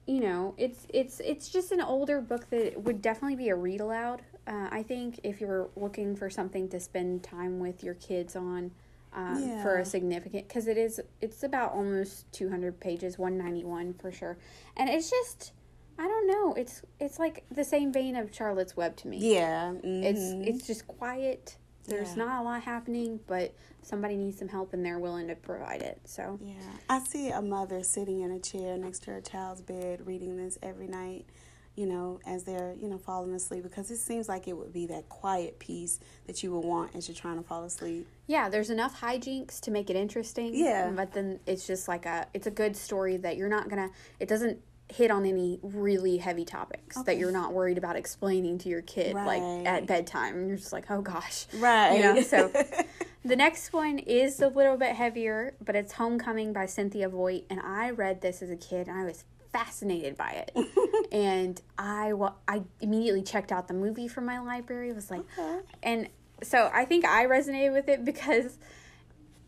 You 0.07 0.21
know, 0.21 0.55
it's 0.59 0.87
it's 0.89 1.21
it's 1.21 1.49
just 1.49 1.71
an 1.71 1.81
older 1.81 2.21
book 2.21 2.51
that 2.51 2.83
would 2.83 3.01
definitely 3.01 3.37
be 3.37 3.51
a 3.51 3.55
read 3.55 3.81
aloud. 3.81 4.23
Uh, 4.45 4.67
I 4.73 4.83
think 4.83 5.21
if 5.23 5.41
you're 5.41 5.69
looking 5.77 6.17
for 6.17 6.29
something 6.29 6.69
to 6.71 6.81
spend 6.81 7.23
time 7.23 7.61
with 7.61 7.85
your 7.85 7.95
kids 7.95 8.35
on, 8.35 8.73
um, 9.13 9.61
for 9.63 9.79
a 9.79 9.85
significant, 9.85 10.49
because 10.49 10.67
it 10.67 10.77
is 10.77 11.01
it's 11.21 11.43
about 11.43 11.73
almost 11.73 12.31
two 12.33 12.49
hundred 12.49 12.81
pages, 12.81 13.19
one 13.19 13.37
ninety 13.37 13.65
one 13.65 13.95
for 13.95 14.11
sure, 14.11 14.37
and 14.77 14.89
it's 14.89 15.11
just 15.11 15.53
I 16.01 16.05
don't 16.09 16.27
know, 16.27 16.55
it's 16.55 16.81
it's 16.99 17.19
like 17.19 17.45
the 17.51 17.63
same 17.65 17.93
vein 17.93 18.17
of 18.17 18.35
Charlotte's 18.35 18.75
Web 18.77 18.97
to 18.97 19.09
me. 19.09 19.19
yeah 19.19 19.73
It's 19.85 20.21
mhm. 20.21 20.47
it's 20.47 20.67
just 20.67 20.87
quiet. 20.89 21.57
There's 21.85 22.17
Yeah. 22.17 22.25
not 22.25 22.41
a 22.41 22.45
lot 22.45 22.63
happening, 22.63 23.21
but 23.27 23.53
somebody 23.83 24.17
needs 24.17 24.39
some 24.39 24.49
help 24.49 24.73
and 24.73 24.85
they're 24.85 24.99
willing 24.99 25.29
to 25.29 25.35
provide 25.37 25.83
it. 25.83 26.01
So 26.05 26.39
Yeah, 26.43 26.55
I 26.89 27.01
see 27.01 27.29
a 27.31 27.43
mother 27.43 27.83
sitting 27.83 28.21
in 28.21 28.31
a 28.31 28.39
chair 28.41 28.77
next 28.79 29.03
to 29.05 29.11
her 29.13 29.21
child's 29.21 29.61
bed 29.61 30.07
reading 30.07 30.37
this 30.37 30.59
every 30.63 30.87
night, 30.87 31.27
you 31.75 31.87
know, 31.87 32.21
as 32.27 32.45
they're, 32.45 32.75
you 32.79 32.89
know, 32.89 32.99
falling 32.99 33.35
asleep 33.35 33.63
because 33.65 33.91
it 33.91 33.97
seems 33.99 34.29
like 34.29 34.47
it 34.49 34.57
would 34.57 34.73
be 34.73 34.87
that 34.87 35.09
quiet 35.09 35.59
piece 35.59 35.99
that 36.27 36.43
you 36.43 36.53
would 36.53 36.65
want 36.65 36.95
as 36.97 37.09
you're 37.09 37.15
trying 37.17 37.37
to 37.39 37.43
fall 37.43 37.65
asleep. 37.65 38.07
yeah, 38.27 38.49
there's 38.49 38.71
enough 38.71 39.01
hijinks 39.01 39.61
to 39.61 39.71
make 39.71 39.91
it 39.91 39.97
interesting. 39.97 40.55
Yeah. 40.55 40.91
but 40.95 41.13
then 41.13 41.41
it's 41.47 41.67
just 41.67 41.89
like 41.89 42.07
a 42.07 42.27
it's 42.33 42.47
a 42.47 42.51
good 42.63 42.75
story 42.77 43.17
that 43.19 43.37
you're 43.37 43.49
not 43.51 43.69
gonna. 43.69 43.91
It 44.21 44.29
doesn't 44.29 44.61
hit 44.91 45.11
on 45.11 45.25
any 45.27 45.59
really 45.63 46.17
heavy 46.19 46.45
topics 46.45 47.01
that 47.03 47.17
you're 47.19 47.33
not 47.33 47.53
worried 47.53 47.79
about 47.79 47.97
explaining 47.97 48.59
to 48.59 48.69
your 48.69 48.83
kid 48.83 49.15
like 49.15 49.43
at 49.67 49.87
bedtime. 49.87 50.47
You're 50.49 50.57
just 50.57 50.73
like, 50.73 50.91
oh 50.91 51.01
gosh, 51.03 51.47
Right. 51.55 51.97
You 51.97 52.03
know, 52.03 52.23
so 52.23 52.49
the 53.25 53.37
next 53.37 53.73
one 53.73 53.99
is 53.99 54.41
a 54.41 54.49
little 54.49 54.77
bit 54.77 54.95
heavier, 54.97 55.55
but 55.65 55.77
it's 55.77 55.93
Homecoming 55.93 56.53
by 56.53 56.67
Cynthia 56.67 57.09
Voigt, 57.09 57.45
and 57.51 57.61
I 57.61 57.91
read 57.91 58.21
this 58.21 58.43
as 58.43 58.51
a 58.51 58.57
kid, 58.57 58.89
and 58.89 58.99
I 58.99 59.05
was 59.05 59.25
fascinated 59.53 60.17
by 60.17 60.45
it. 60.47 61.09
and 61.13 61.61
I 61.79 62.13
wa- 62.13 62.35
I 62.47 62.63
immediately 62.81 63.23
checked 63.23 63.51
out 63.53 63.69
the 63.69 63.75
movie 63.75 64.09
from 64.09 64.25
my 64.25 64.39
library. 64.41 64.93
Was 64.93 65.11
like, 65.11 65.23
Okay. 65.39 65.61
and 65.83 66.09
so 66.43 66.71
I 66.73 66.85
think 66.85 67.05
I 67.05 67.27
resonated 67.27 67.73
with 67.73 67.89
it 67.89 68.05
because 68.05 68.59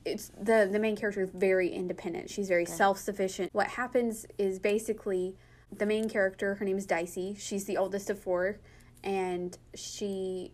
it's 0.05 0.30
the 0.40 0.68
the 0.70 0.78
main 0.78 0.96
character 0.96 1.22
is 1.22 1.30
very 1.32 1.68
independent. 1.68 2.30
She's 2.30 2.48
very 2.48 2.66
self 2.66 2.98
sufficient. 2.98 3.53
What 3.53 3.68
happens 3.68 4.26
is 4.38 4.59
basically 4.59 5.36
the 5.70 5.86
main 5.86 6.09
character, 6.09 6.55
her 6.57 6.64
name 6.64 6.78
is 6.78 6.86
Dicey. 6.86 7.34
She's 7.38 7.64
the 7.64 7.76
oldest 7.76 8.11
of 8.11 8.18
four, 8.18 8.59
and 9.03 9.57
she 9.74 10.53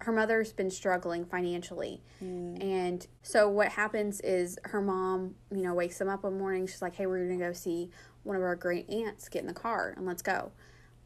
her 0.00 0.12
mother's 0.12 0.52
been 0.52 0.70
struggling 0.70 1.26
financially. 1.26 2.02
Hmm. 2.20 2.56
And 2.60 3.06
so 3.22 3.48
what 3.48 3.68
happens 3.68 4.20
is 4.20 4.58
her 4.64 4.80
mom, 4.80 5.34
you 5.50 5.62
know, 5.62 5.74
wakes 5.74 5.98
them 5.98 6.08
up 6.08 6.24
one 6.24 6.38
morning. 6.38 6.66
She's 6.66 6.82
like, 6.82 6.94
"Hey, 6.94 7.06
we're 7.06 7.26
going 7.26 7.38
to 7.38 7.44
go 7.44 7.52
see 7.52 7.90
one 8.22 8.36
of 8.36 8.42
our 8.42 8.56
great 8.56 8.88
aunts. 8.88 9.28
Get 9.28 9.42
in 9.42 9.46
the 9.46 9.54
car 9.54 9.94
and 9.96 10.06
let's 10.06 10.22
go." 10.22 10.52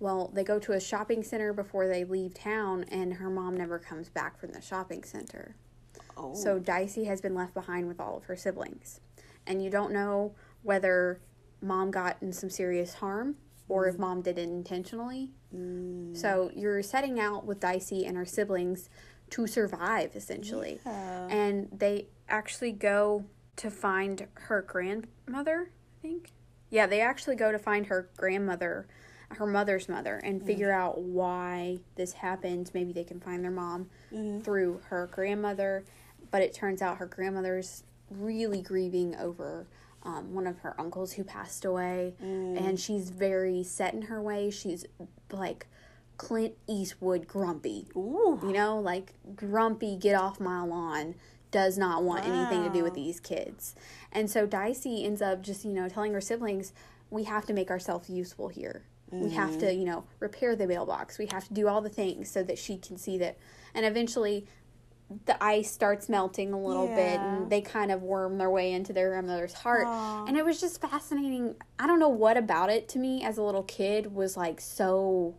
Well, 0.01 0.31
they 0.35 0.45
go 0.45 0.59
to 0.59 0.73
a 0.73 0.81
shopping 0.81 1.23
center 1.23 1.53
before 1.53 1.87
they 1.89 2.05
leave 2.05 2.35
town, 2.35 2.85
and 2.89 3.15
her 3.15 3.31
mom 3.31 3.57
never 3.57 3.79
comes 3.79 4.09
back 4.09 4.39
from 4.39 4.53
the 4.53 4.61
shopping 4.61 5.05
center. 5.05 5.57
Oh. 6.17 6.35
So 6.35 6.59
Dicey 6.59 7.05
has 7.05 7.21
been 7.21 7.35
left 7.35 7.55
behind 7.55 7.89
with 7.89 8.01
all 8.01 8.17
of 8.17 8.25
her 8.25 8.37
siblings. 8.37 9.01
And 9.47 9.63
you 9.63 9.71
don't 9.71 9.93
know 9.93 10.35
whether 10.63 11.21
mom 11.61 11.91
got 11.91 12.17
in 12.21 12.33
some 12.33 12.51
serious 12.51 12.95
harm 12.95 13.37
or 13.69 13.87
if 13.87 13.97
mm. 13.97 14.01
mom 14.01 14.23
did 14.23 14.39
it 14.39 14.43
intentionally. 14.43 15.31
Mm. 15.55 16.17
So 16.17 16.51
you're 16.55 16.83
setting 16.83 17.21
out 17.21 17.45
with 17.45 17.61
Dicey 17.61 18.05
and 18.05 18.17
her 18.17 18.25
siblings 18.25 18.89
to 19.31 19.47
survive, 19.47 20.15
essentially. 20.15 20.81
Yeah. 20.85 21.27
And 21.29 21.69
they 21.73 22.09
actually 22.29 22.73
go 22.73 23.25
to 23.57 23.71
find 23.71 24.27
her 24.35 24.63
grandmother, 24.63 25.71
I 25.99 26.03
think. 26.03 26.33
Yeah, 26.71 26.87
they 26.87 27.01
actually 27.01 27.37
go 27.37 27.53
to 27.53 27.59
find 27.59 27.87
her 27.87 28.11
grandmother, 28.17 28.87
her 29.31 29.47
mother's 29.47 29.89
mother, 29.89 30.17
and 30.17 30.41
mm. 30.41 30.47
figure 30.47 30.73
out 30.73 31.01
why 31.01 31.79
this 31.95 32.13
happened. 32.13 32.71
Maybe 32.75 32.93
they 32.93 33.05
can 33.05 33.21
find 33.21 33.45
their 33.45 33.51
mom 33.51 33.89
mm-hmm. 34.13 34.41
through 34.41 34.81
her 34.89 35.09
grandmother. 35.13 35.85
But 36.35 36.43
it 36.43 36.53
turns 36.53 36.83
out 36.83 36.97
her 36.97 37.07
grandmother's 37.07 37.85
really 38.11 38.61
grieving 38.61 39.15
over 39.15 39.69
um, 40.03 40.35
one 40.35 40.49
of 40.49 40.59
her 40.59 40.75
uncles 40.81 41.13
who 41.13 41.23
passed 41.23 41.65
away. 41.65 42.15
And 42.59 42.81
she's 42.81 43.11
very 43.11 43.63
set 43.63 43.95
in 43.95 44.03
her 44.03 44.21
way. 44.21 44.51
She's 44.51 44.85
like 45.31 45.69
Clint 46.17 46.55
Eastwood 46.67 47.29
grumpy. 47.29 47.87
Ooh. 47.95 48.41
You 48.43 48.53
know, 48.53 48.81
like 48.81 49.13
grumpy, 49.37 49.95
get 49.95 50.17
off 50.17 50.41
my 50.41 50.61
lawn, 50.65 51.15
does 51.53 51.79
not 51.79 52.03
want 52.03 52.25
anything 52.27 52.65
to 52.65 52.69
do 52.69 52.83
with 52.83 52.95
these 52.95 53.21
kids. 53.21 53.77
And 54.11 54.29
so 54.29 54.45
Dicey 54.45 55.05
ends 55.05 55.23
up 55.23 55.41
just, 55.41 55.65
you 55.65 55.71
know, 55.71 55.89
telling 55.89 56.13
her 56.15 56.21
siblings, 56.21 56.73
we 57.11 57.23
have 57.23 57.47
to 57.47 57.53
make 57.53 57.71
ourselves 57.71 58.11
useful 58.11 58.49
here. 58.49 58.83
We 59.13 59.31
have 59.31 59.59
to, 59.61 59.73
you 59.73 59.85
know, 59.85 60.03
repair 60.19 60.57
the 60.57 60.67
mailbox. 60.67 61.17
We 61.17 61.27
have 61.27 61.47
to 61.47 61.55
do 61.55 61.69
all 61.69 61.81
the 61.81 61.89
things 61.89 62.29
so 62.29 62.43
that 62.43 62.59
she 62.59 62.79
can 62.79 62.97
see 62.97 63.19
that. 63.19 63.37
And 63.73 63.87
eventually, 63.87 64.49
the 65.27 65.43
ice 65.43 65.71
starts 65.71 66.09
melting 66.09 66.53
a 66.53 66.61
little 66.61 66.87
bit 66.87 67.21
and 67.21 67.51
they 67.51 67.61
kind 67.61 67.93
of 67.93 68.03
worm 68.03 68.39
their 68.39 68.51
way 68.51 68.73
into 68.73 68.93
their 68.93 69.11
grandmother's 69.11 69.53
heart. 69.53 69.87
Aw. 69.87 70.25
And 70.27 70.37
it 70.37 70.45
was 70.45 70.61
just 70.61 70.81
fascinating. 70.81 71.57
I 71.79 71.87
don't 71.87 72.01
know 72.01 72.09
what 72.09 72.37
about 72.37 72.71
it 72.71 72.89
to 72.91 72.99
me 72.99 73.23
as 73.23 73.39
a 73.39 73.43
little 73.43 73.63
kid 73.63 74.15
was 74.15 74.37
like 74.37 74.61
so 74.61 75.35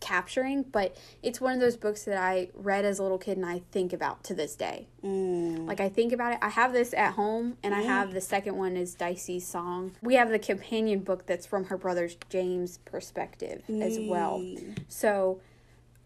capturing, 0.00 0.62
but 0.62 0.96
it's 1.22 1.40
one 1.40 1.54
of 1.54 1.60
those 1.60 1.76
books 1.76 2.04
that 2.04 2.18
I 2.18 2.48
read 2.54 2.84
as 2.84 2.98
a 2.98 3.02
little 3.02 3.18
kid 3.18 3.38
and 3.38 3.46
I 3.46 3.62
think 3.72 3.92
about 3.92 4.22
to 4.24 4.34
this 4.34 4.54
day. 4.54 4.86
Mm. 5.02 5.66
Like 5.66 5.80
I 5.80 5.88
think 5.88 6.12
about 6.12 6.34
it. 6.34 6.38
I 6.42 6.50
have 6.50 6.72
this 6.72 6.92
at 6.92 7.14
home 7.14 7.56
and 7.62 7.74
I 7.74 7.82
have 7.82 8.12
the 8.12 8.20
second 8.20 8.56
one 8.56 8.76
is 8.76 8.94
Dicey's 8.94 9.46
song. 9.46 9.92
We 10.02 10.14
have 10.14 10.28
the 10.28 10.38
companion 10.38 11.00
book 11.00 11.26
that's 11.26 11.46
from 11.46 11.64
her 11.64 11.78
brother's 11.78 12.16
James 12.28 12.78
perspective 12.84 13.62
as 13.80 13.98
well. 13.98 14.44
So 14.88 15.40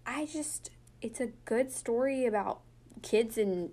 I 0.06 0.26
just 0.26 0.70
it's 1.02 1.20
a 1.20 1.28
good 1.44 1.72
story 1.72 2.26
about 2.26 2.60
kids 3.02 3.38
and 3.38 3.70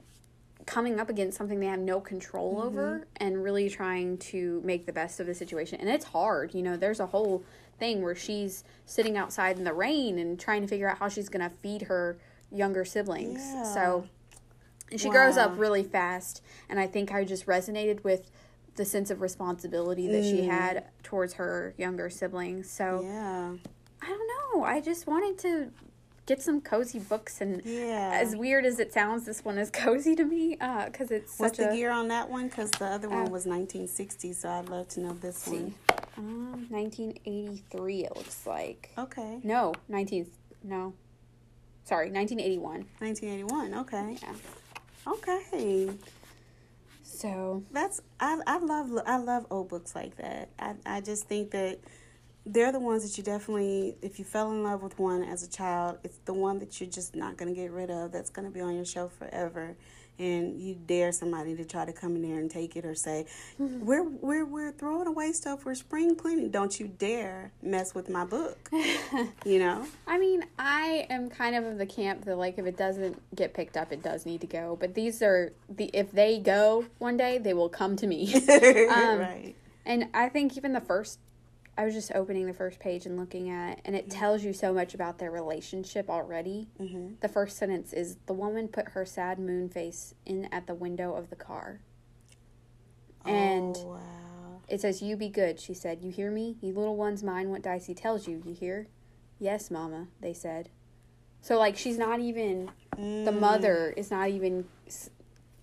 coming 0.67 0.99
up 0.99 1.09
against 1.09 1.37
something 1.37 1.59
they 1.59 1.65
have 1.65 1.79
no 1.79 1.99
control 1.99 2.55
mm-hmm. 2.55 2.67
over 2.67 3.07
and 3.17 3.43
really 3.43 3.69
trying 3.69 4.17
to 4.17 4.61
make 4.63 4.85
the 4.85 4.93
best 4.93 5.19
of 5.19 5.25
the 5.25 5.33
situation. 5.33 5.79
And 5.79 5.89
it's 5.89 6.05
hard, 6.05 6.53
you 6.53 6.61
know, 6.61 6.77
there's 6.77 6.99
a 6.99 7.07
whole 7.07 7.43
thing 7.79 8.03
where 8.03 8.15
she's 8.15 8.63
sitting 8.85 9.17
outside 9.17 9.57
in 9.57 9.63
the 9.63 9.73
rain 9.73 10.19
and 10.19 10.39
trying 10.39 10.61
to 10.61 10.67
figure 10.67 10.89
out 10.89 10.97
how 10.97 11.09
she's 11.09 11.29
going 11.29 11.47
to 11.49 11.55
feed 11.57 11.83
her 11.83 12.17
younger 12.51 12.83
siblings. 12.85 13.41
So 13.73 14.07
and 14.91 14.99
she 14.99 15.09
grows 15.09 15.37
up 15.37 15.57
really 15.57 15.83
fast 15.83 16.41
and 16.69 16.79
I 16.79 16.87
think 16.87 17.11
I 17.11 17.23
just 17.23 17.45
resonated 17.45 18.03
with 18.03 18.29
the 18.75 18.85
sense 18.85 19.09
of 19.09 19.21
responsibility 19.21 20.07
that 20.07 20.23
she 20.23 20.41
mm. 20.41 20.49
had 20.49 20.85
towards 21.01 21.33
her 21.33 21.73
younger 21.77 22.09
siblings. 22.09 22.69
So 22.69 23.01
Yeah. 23.03 23.53
I 24.01 24.07
don't 24.07 24.27
know. 24.27 24.63
I 24.63 24.79
just 24.81 25.07
wanted 25.07 25.39
to 25.39 25.71
get 26.27 26.41
some 26.41 26.61
cozy 26.61 26.99
books, 26.99 27.41
and 27.41 27.63
Yeah. 27.65 28.11
as 28.13 28.35
weird 28.35 28.65
as 28.65 28.79
it 28.79 28.93
sounds, 28.93 29.25
this 29.25 29.43
one 29.43 29.57
is 29.57 29.71
cozy 29.85 30.15
to 30.15 30.23
me 30.25 30.55
because 30.85 31.09
it's 31.09 31.39
What's 31.39 31.57
the 31.57 31.71
a 31.71 31.75
year 31.75 31.89
on 31.89 32.09
that 32.09 32.29
one? 32.29 32.47
Because 32.49 32.69
the 32.71 32.85
other 32.85 33.09
one 33.09 33.27
Uh, 33.27 33.29
was 33.29 33.47
1960, 33.47 34.33
so 34.33 34.49
I'd 34.49 34.69
love 34.69 34.87
to 34.89 34.99
know 34.99 35.13
this 35.13 35.37
see, 35.37 35.51
one. 35.57 35.73
um, 36.17 36.67
1983. 36.69 38.05
It 38.05 38.15
looks 38.15 38.45
like 38.45 38.91
Okay. 38.97 39.39
no 39.43 39.73
19 39.87 40.29
no, 40.63 40.93
sorry 41.85 42.11
1981. 42.11 42.85
1981. 42.99 43.73
Okay. 43.85 44.17
Yeah. 44.21 45.13
Okay. 45.13 45.89
So 47.03 47.63
That's 47.71 48.01
I 48.19 48.39
I 48.45 48.57
love 48.59 48.91
I 49.05 49.17
love 49.17 49.45
old 49.49 49.69
books 49.69 49.95
like 49.95 50.17
that. 50.17 50.49
I 50.59 50.75
I 50.85 51.01
just 51.01 51.27
think 51.27 51.51
that 51.51 51.79
they're 52.47 52.71
the 52.71 52.79
ones 52.79 53.03
that 53.03 53.17
you 53.17 53.23
definitely 53.23 53.97
if 54.01 54.19
you 54.19 54.25
fell 54.25 54.51
in 54.51 54.63
love 54.63 54.81
with 54.81 54.97
one 54.97 55.23
as 55.23 55.43
a 55.43 55.49
child, 55.49 55.97
it's 56.03 56.17
the 56.25 56.33
one 56.33 56.59
that 56.59 56.79
you're 56.79 56.89
just 56.89 57.15
not 57.15 57.37
going 57.37 57.53
to 57.53 57.59
get 57.59 57.71
rid 57.71 57.89
of. 57.89 58.11
That's 58.11 58.29
going 58.29 58.47
to 58.47 58.53
be 58.53 58.61
on 58.61 58.75
your 58.75 58.85
shelf 58.85 59.13
forever. 59.13 59.75
And 60.19 60.59
you 60.59 60.73
dare 60.73 61.11
somebody 61.11 61.55
to 61.57 61.63
try 61.63 61.85
to 61.85 61.93
come 61.93 62.15
in 62.15 62.23
there 62.23 62.39
and 62.39 62.49
take 62.49 62.75
it 62.75 62.85
or 62.85 62.95
say, 62.95 63.27
"We're 63.59 64.01
we're 64.01 64.45
we're 64.45 64.71
throwing 64.71 65.05
away 65.05 65.31
stuff 65.31 65.61
for 65.61 65.75
spring 65.75 66.15
cleaning. 66.15 66.49
Don't 66.49 66.79
you 66.79 66.87
dare 66.87 67.51
mess 67.61 67.93
with 67.93 68.09
my 68.09 68.25
book." 68.25 68.57
you 69.45 69.59
know? 69.59 69.85
I 70.07 70.17
mean, 70.17 70.43
I 70.57 71.05
am 71.11 71.29
kind 71.29 71.55
of 71.55 71.65
of 71.65 71.77
the 71.77 71.85
camp 71.85 72.25
that 72.25 72.35
like 72.35 72.57
if 72.57 72.65
it 72.65 72.77
doesn't 72.77 73.21
get 73.35 73.53
picked 73.53 73.77
up, 73.77 73.91
it 73.91 74.01
does 74.01 74.25
need 74.25 74.41
to 74.41 74.47
go. 74.47 74.75
But 74.79 74.95
these 74.95 75.21
are 75.21 75.53
the 75.69 75.91
if 75.93 76.11
they 76.11 76.39
go 76.39 76.85
one 76.97 77.15
day, 77.17 77.37
they 77.37 77.53
will 77.53 77.69
come 77.69 77.95
to 77.97 78.07
me. 78.07 78.33
Um, 78.87 79.19
right. 79.19 79.55
And 79.85 80.09
I 80.13 80.27
think 80.27 80.57
even 80.57 80.73
the 80.73 80.81
first, 80.81 81.19
I 81.77 81.85
was 81.85 81.93
just 81.93 82.11
opening 82.15 82.47
the 82.47 82.53
first 82.53 82.79
page 82.79 83.05
and 83.05 83.17
looking 83.19 83.49
at 83.49 83.79
and 83.85 83.95
it 83.95 84.09
tells 84.09 84.43
you 84.43 84.51
so 84.51 84.73
much 84.73 84.95
about 84.95 85.19
their 85.19 85.29
relationship 85.29 86.09
already. 86.09 86.69
Mm-hmm. 86.81 87.15
The 87.21 87.27
first 87.27 87.57
sentence 87.57 87.93
is 87.93 88.17
The 88.25 88.33
woman 88.33 88.67
put 88.67 88.89
her 88.89 89.05
sad 89.05 89.37
moon 89.37 89.69
face 89.69 90.15
in 90.25 90.45
at 90.51 90.65
the 90.65 90.73
window 90.73 91.13
of 91.13 91.29
the 91.29 91.35
car. 91.35 91.81
And 93.25 93.75
oh, 93.77 93.85
wow. 93.87 94.61
it 94.67 94.81
says, 94.81 95.01
You 95.01 95.15
be 95.15 95.29
good, 95.29 95.59
she 95.59 95.73
said. 95.73 96.01
You 96.01 96.09
hear 96.11 96.31
me? 96.31 96.57
You 96.61 96.73
little 96.73 96.95
ones 96.95 97.23
mind 97.23 97.51
what 97.51 97.61
Dicey 97.61 97.93
tells 97.93 98.27
you, 98.27 98.41
you 98.45 98.53
hear? 98.53 98.87
Yes, 99.39 99.69
Mama, 99.69 100.07
they 100.19 100.33
said. 100.33 100.69
So, 101.41 101.59
like, 101.59 101.77
she's 101.77 101.97
not 101.97 102.19
even, 102.19 102.71
the 102.95 103.31
Mm. 103.31 103.39
mother 103.39 103.93
is 103.95 104.09
not 104.09 104.29
even 104.29 104.65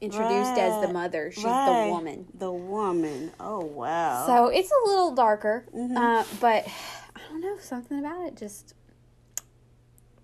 introduced 0.04 0.56
as 0.58 0.80
the 0.80 0.92
mother. 0.92 1.30
She's 1.32 1.44
Right. 1.44 1.84
the 1.84 1.90
woman. 1.90 2.26
The 2.34 2.52
woman. 2.52 3.32
Oh 3.40 3.64
wow. 3.64 4.26
So 4.26 4.46
it's 4.48 4.70
a 4.70 4.88
little 4.88 5.12
darker, 5.12 5.64
Mhm. 5.74 5.96
uh, 5.96 6.24
but 6.40 6.66
I 7.16 7.20
don't 7.30 7.40
know 7.40 7.56
something 7.58 7.98
about 7.98 8.26
it 8.26 8.36
just 8.36 8.74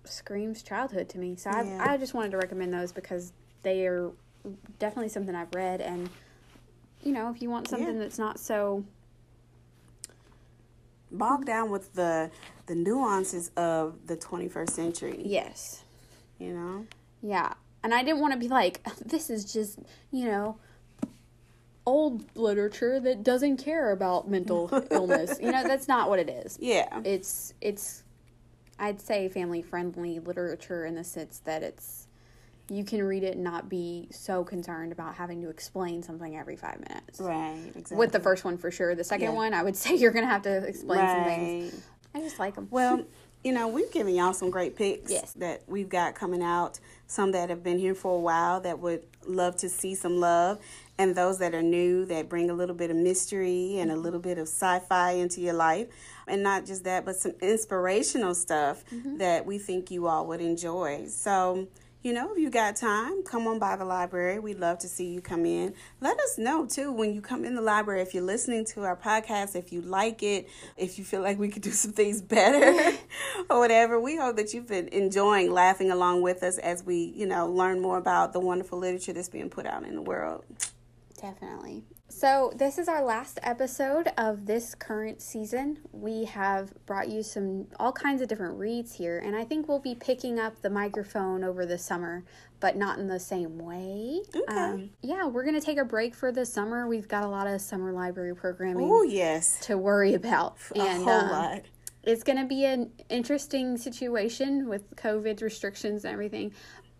screams 0.03 0.61
childhood 0.63 1.09
to 1.09 1.17
me. 1.17 1.35
So 1.35 1.49
Yeah. 1.49 1.77
I, 1.81 1.93
I 1.93 1.97
just 1.97 2.13
wanted 2.13 2.31
to 2.31 2.37
recommend 2.37 2.73
those 2.73 2.91
because 2.91 3.31
they 3.63 3.85
are 3.87 4.11
definitely 4.79 5.09
something 5.09 5.35
I've 5.35 5.53
read, 5.53 5.81
and 5.81 6.09
you 7.01 7.11
know, 7.13 7.29
if 7.31 7.41
you 7.41 7.49
want 7.49 7.67
something 7.67 7.93
Yeah. 7.95 7.99
that's 7.99 8.19
not 8.19 8.39
so 8.39 8.83
bogged 11.11 11.45
down 11.45 11.69
with 11.69 11.93
the 11.93 12.31
the 12.67 12.75
nuances 12.75 13.49
of 13.57 14.07
the 14.07 14.15
21st 14.15 14.69
century. 14.73 15.21
yes, 15.25 15.83
You 16.39 16.53
know. 16.53 16.85
yeah, 17.21 17.53
and 17.83 17.93
I 17.93 18.03
didn't 18.03 18.19
want 18.21 18.33
to 18.33 18.39
be 18.39 18.47
like 18.47 18.81
this 19.05 19.29
is 19.29 19.51
just 19.51 19.79
you 20.11 20.25
know. 20.25 20.57
Old 21.83 22.23
literature 22.37 22.99
that 22.99 23.23
doesn't 23.23 23.57
care 23.57 23.89
about 23.91 24.29
mental 24.29 24.69
illness. 24.91 25.39
You 25.41 25.51
know, 25.51 25.63
that's 25.63 25.87
not 25.87 26.09
what 26.09 26.19
it 26.19 26.29
is. 26.29 26.59
Yeah. 26.61 27.01
it's 27.03 27.55
it's 27.59 28.03
I'd 28.77 29.01
say 29.01 29.27
family 29.29 29.63
friendly 29.63 30.19
literature 30.19 30.85
in 30.85 30.93
the 30.93 31.03
sense 31.03 31.39
that 31.45 31.63
it's 31.63 32.07
you 32.69 32.83
can 32.85 33.01
read 33.03 33.23
it 33.23 33.33
and 33.33 33.43
not 33.43 33.67
be 33.67 34.07
so 34.11 34.43
concerned 34.43 34.91
about 34.91 35.15
having 35.15 35.41
to 35.41 35.49
explain 35.49 36.03
something 36.03 36.37
every 36.37 36.55
five 36.55 36.79
minutes. 36.87 37.19
Right. 37.19 37.57
Exactly. 37.75 37.97
With 37.97 38.11
the 38.11 38.19
first 38.19 38.45
one 38.45 38.59
for 38.59 38.69
sure. 38.69 38.93
The 38.93 39.03
second 39.03 39.29
Yeah. 39.31 39.35
one, 39.35 39.53
I 39.55 39.63
would 39.63 39.75
say 39.83 39.95
you're 39.95 40.11
gonna 40.11 40.27
have 40.27 40.43
to 40.43 40.57
explain 40.57 40.99
some 40.99 41.23
things. 41.25 41.81
I 42.13 42.19
just 42.19 42.37
like 42.37 42.53
them. 42.53 42.67
Well, 42.69 43.01
you 43.43 43.51
know, 43.51 43.67
we've 43.67 43.91
given 43.91 44.13
y'all 44.15 44.33
some 44.33 44.49
great 44.49 44.75
picks 44.75 45.11
Yes. 45.11 45.33
that 45.33 45.63
we've 45.67 45.89
got 45.89 46.15
coming 46.15 46.41
out. 46.41 46.79
Some 47.07 47.31
that 47.31 47.49
have 47.49 47.63
been 47.63 47.79
here 47.79 47.95
for 47.95 48.15
a 48.15 48.19
while 48.19 48.61
that 48.61 48.79
would 48.79 49.03
love 49.25 49.55
to 49.57 49.69
see 49.69 49.95
some 49.95 50.19
love, 50.19 50.59
and 50.97 51.15
those 51.15 51.39
that 51.39 51.53
are 51.53 51.61
new 51.61 52.05
that 52.05 52.29
bring 52.29 52.49
a 52.49 52.53
little 52.53 52.75
bit 52.75 52.89
of 52.91 52.95
mystery 52.97 53.79
and 53.79 53.91
a 53.91 53.95
little 53.95 54.19
bit 54.19 54.37
of 54.37 54.47
sci-fi 54.47 55.11
into 55.13 55.41
your 55.41 55.53
life. 55.53 55.87
And 56.27 56.43
not 56.43 56.65
just 56.65 56.83
that, 56.85 57.03
but 57.03 57.15
some 57.15 57.33
inspirational 57.41 58.35
stuff 58.35 58.85
mm-hmm. 58.85 59.17
that 59.17 59.45
we 59.45 59.57
think 59.57 59.91
you 59.91 60.07
all 60.07 60.27
would 60.27 60.39
enjoy. 60.41 61.07
So, 61.07 61.67
you 62.03 62.13
know, 62.13 62.31
if 62.31 62.39
you 62.39 62.49
got 62.49 62.75
time, 62.75 63.23
come 63.23 63.45
on 63.47 63.59
by 63.59 63.75
the 63.75 63.85
library. 63.85 64.39
We'd 64.39 64.59
love 64.59 64.79
to 64.79 64.87
see 64.87 65.07
you 65.07 65.21
come 65.21 65.45
in. 65.45 65.75
Let 65.99 66.19
us 66.19 66.37
know 66.37 66.65
too 66.65 66.91
when 66.91 67.13
you 67.13 67.21
come 67.21 67.45
in 67.45 67.53
the 67.53 67.61
library 67.61 68.01
if 68.01 68.15
you're 68.15 68.23
listening 68.23 68.65
to 68.73 68.83
our 68.83 68.95
podcast, 68.95 69.55
if 69.55 69.71
you 69.71 69.81
like 69.81 70.23
it, 70.23 70.49
if 70.77 70.97
you 70.97 71.05
feel 71.05 71.21
like 71.21 71.37
we 71.37 71.49
could 71.49 71.61
do 71.61 71.71
some 71.71 71.91
things 71.91 72.21
better 72.21 72.97
or 73.49 73.59
whatever. 73.59 73.99
We 73.99 74.17
hope 74.17 74.37
that 74.37 74.53
you've 74.53 74.67
been 74.67 74.87
enjoying 74.87 75.51
laughing 75.51 75.91
along 75.91 76.23
with 76.23 76.41
us 76.41 76.57
as 76.57 76.83
we, 76.83 77.13
you 77.15 77.27
know, 77.27 77.47
learn 77.47 77.79
more 77.79 77.97
about 77.97 78.33
the 78.33 78.39
wonderful 78.39 78.79
literature 78.79 79.13
that's 79.13 79.29
being 79.29 79.49
put 79.49 79.67
out 79.67 79.83
in 79.83 79.95
the 79.95 80.01
world. 80.01 80.43
Definitely. 81.21 81.83
So, 82.11 82.51
this 82.57 82.77
is 82.77 82.89
our 82.89 83.01
last 83.01 83.39
episode 83.41 84.09
of 84.17 84.45
this 84.45 84.75
current 84.75 85.21
season. 85.21 85.77
We 85.93 86.25
have 86.25 86.73
brought 86.85 87.07
you 87.07 87.23
some 87.23 87.67
all 87.79 87.93
kinds 87.93 88.21
of 88.21 88.27
different 88.27 88.59
reads 88.59 88.93
here, 88.93 89.19
and 89.19 89.33
I 89.33 89.45
think 89.45 89.69
we'll 89.69 89.79
be 89.79 89.95
picking 89.95 90.37
up 90.37 90.61
the 90.61 90.69
microphone 90.69 91.41
over 91.41 91.65
the 91.65 91.77
summer, 91.77 92.25
but 92.59 92.75
not 92.75 92.99
in 92.99 93.07
the 93.07 93.19
same 93.19 93.57
way. 93.57 94.19
Okay. 94.35 94.91
yeah, 95.01 95.25
we're 95.25 95.45
going 95.45 95.57
to 95.57 95.65
take 95.65 95.77
a 95.77 95.85
break 95.85 96.13
for 96.13 96.33
the 96.33 96.45
summer. 96.45 96.85
We've 96.85 97.07
got 97.07 97.23
a 97.23 97.29
lot 97.29 97.47
of 97.47 97.61
summer 97.61 97.93
library 97.93 98.35
programming 98.35 98.89
Oh, 98.91 99.03
yes. 99.03 99.57
to 99.61 99.77
worry 99.77 100.13
about. 100.13 100.57
A 100.75 100.81
and 100.81 101.03
whole 101.05 101.13
um, 101.13 101.29
lot. 101.29 101.61
it's 102.03 102.23
going 102.23 102.37
to 102.39 102.45
be 102.45 102.65
an 102.65 102.91
interesting 103.09 103.77
situation 103.77 104.67
with 104.67 104.93
COVID 104.97 105.41
restrictions 105.41 106.03
and 106.03 106.11
everything. 106.11 106.51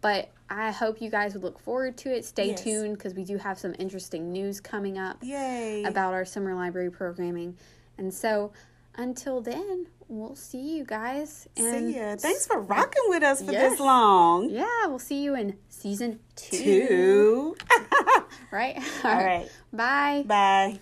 But 0.01 0.29
I 0.49 0.71
hope 0.71 0.99
you 1.01 1.09
guys 1.09 1.33
would 1.33 1.43
look 1.43 1.59
forward 1.59 1.95
to 1.99 2.13
it. 2.13 2.25
Stay 2.25 2.49
Yes. 2.49 2.63
tuned 2.63 2.97
because 2.97 3.13
we 3.13 3.23
do 3.23 3.37
have 3.37 3.57
some 3.59 3.75
interesting 3.79 4.31
news 4.31 4.59
coming 4.59 4.97
up 4.97 5.17
Yay. 5.21 5.83
about 5.83 6.13
our 6.13 6.25
summer 6.25 6.53
library 6.55 6.89
programming. 6.91 7.55
And 7.97 8.13
so 8.13 8.51
until 8.95 9.41
then, 9.41 9.87
we'll 10.09 10.35
see 10.35 10.75
you 10.77 10.83
guys. 10.83 11.47
And 11.55 11.93
See 11.93 11.99
ya. 11.99 12.15
Thanks 12.17 12.47
for 12.47 12.59
rocking 12.59 13.03
with 13.07 13.23
us 13.23 13.41
for 13.41 13.51
Yes. 13.51 13.71
this 13.71 13.79
long. 13.79 14.49
Yeah, 14.49 14.87
we'll 14.87 14.99
see 14.99 15.23
you 15.23 15.35
in 15.35 15.57
season 15.69 16.19
two. 16.35 16.57
Two. 16.87 17.55
Right? 18.51 18.77
All 19.05 19.15
right. 19.15 19.49
Bye. 19.73 20.23
Bye. 20.27 20.79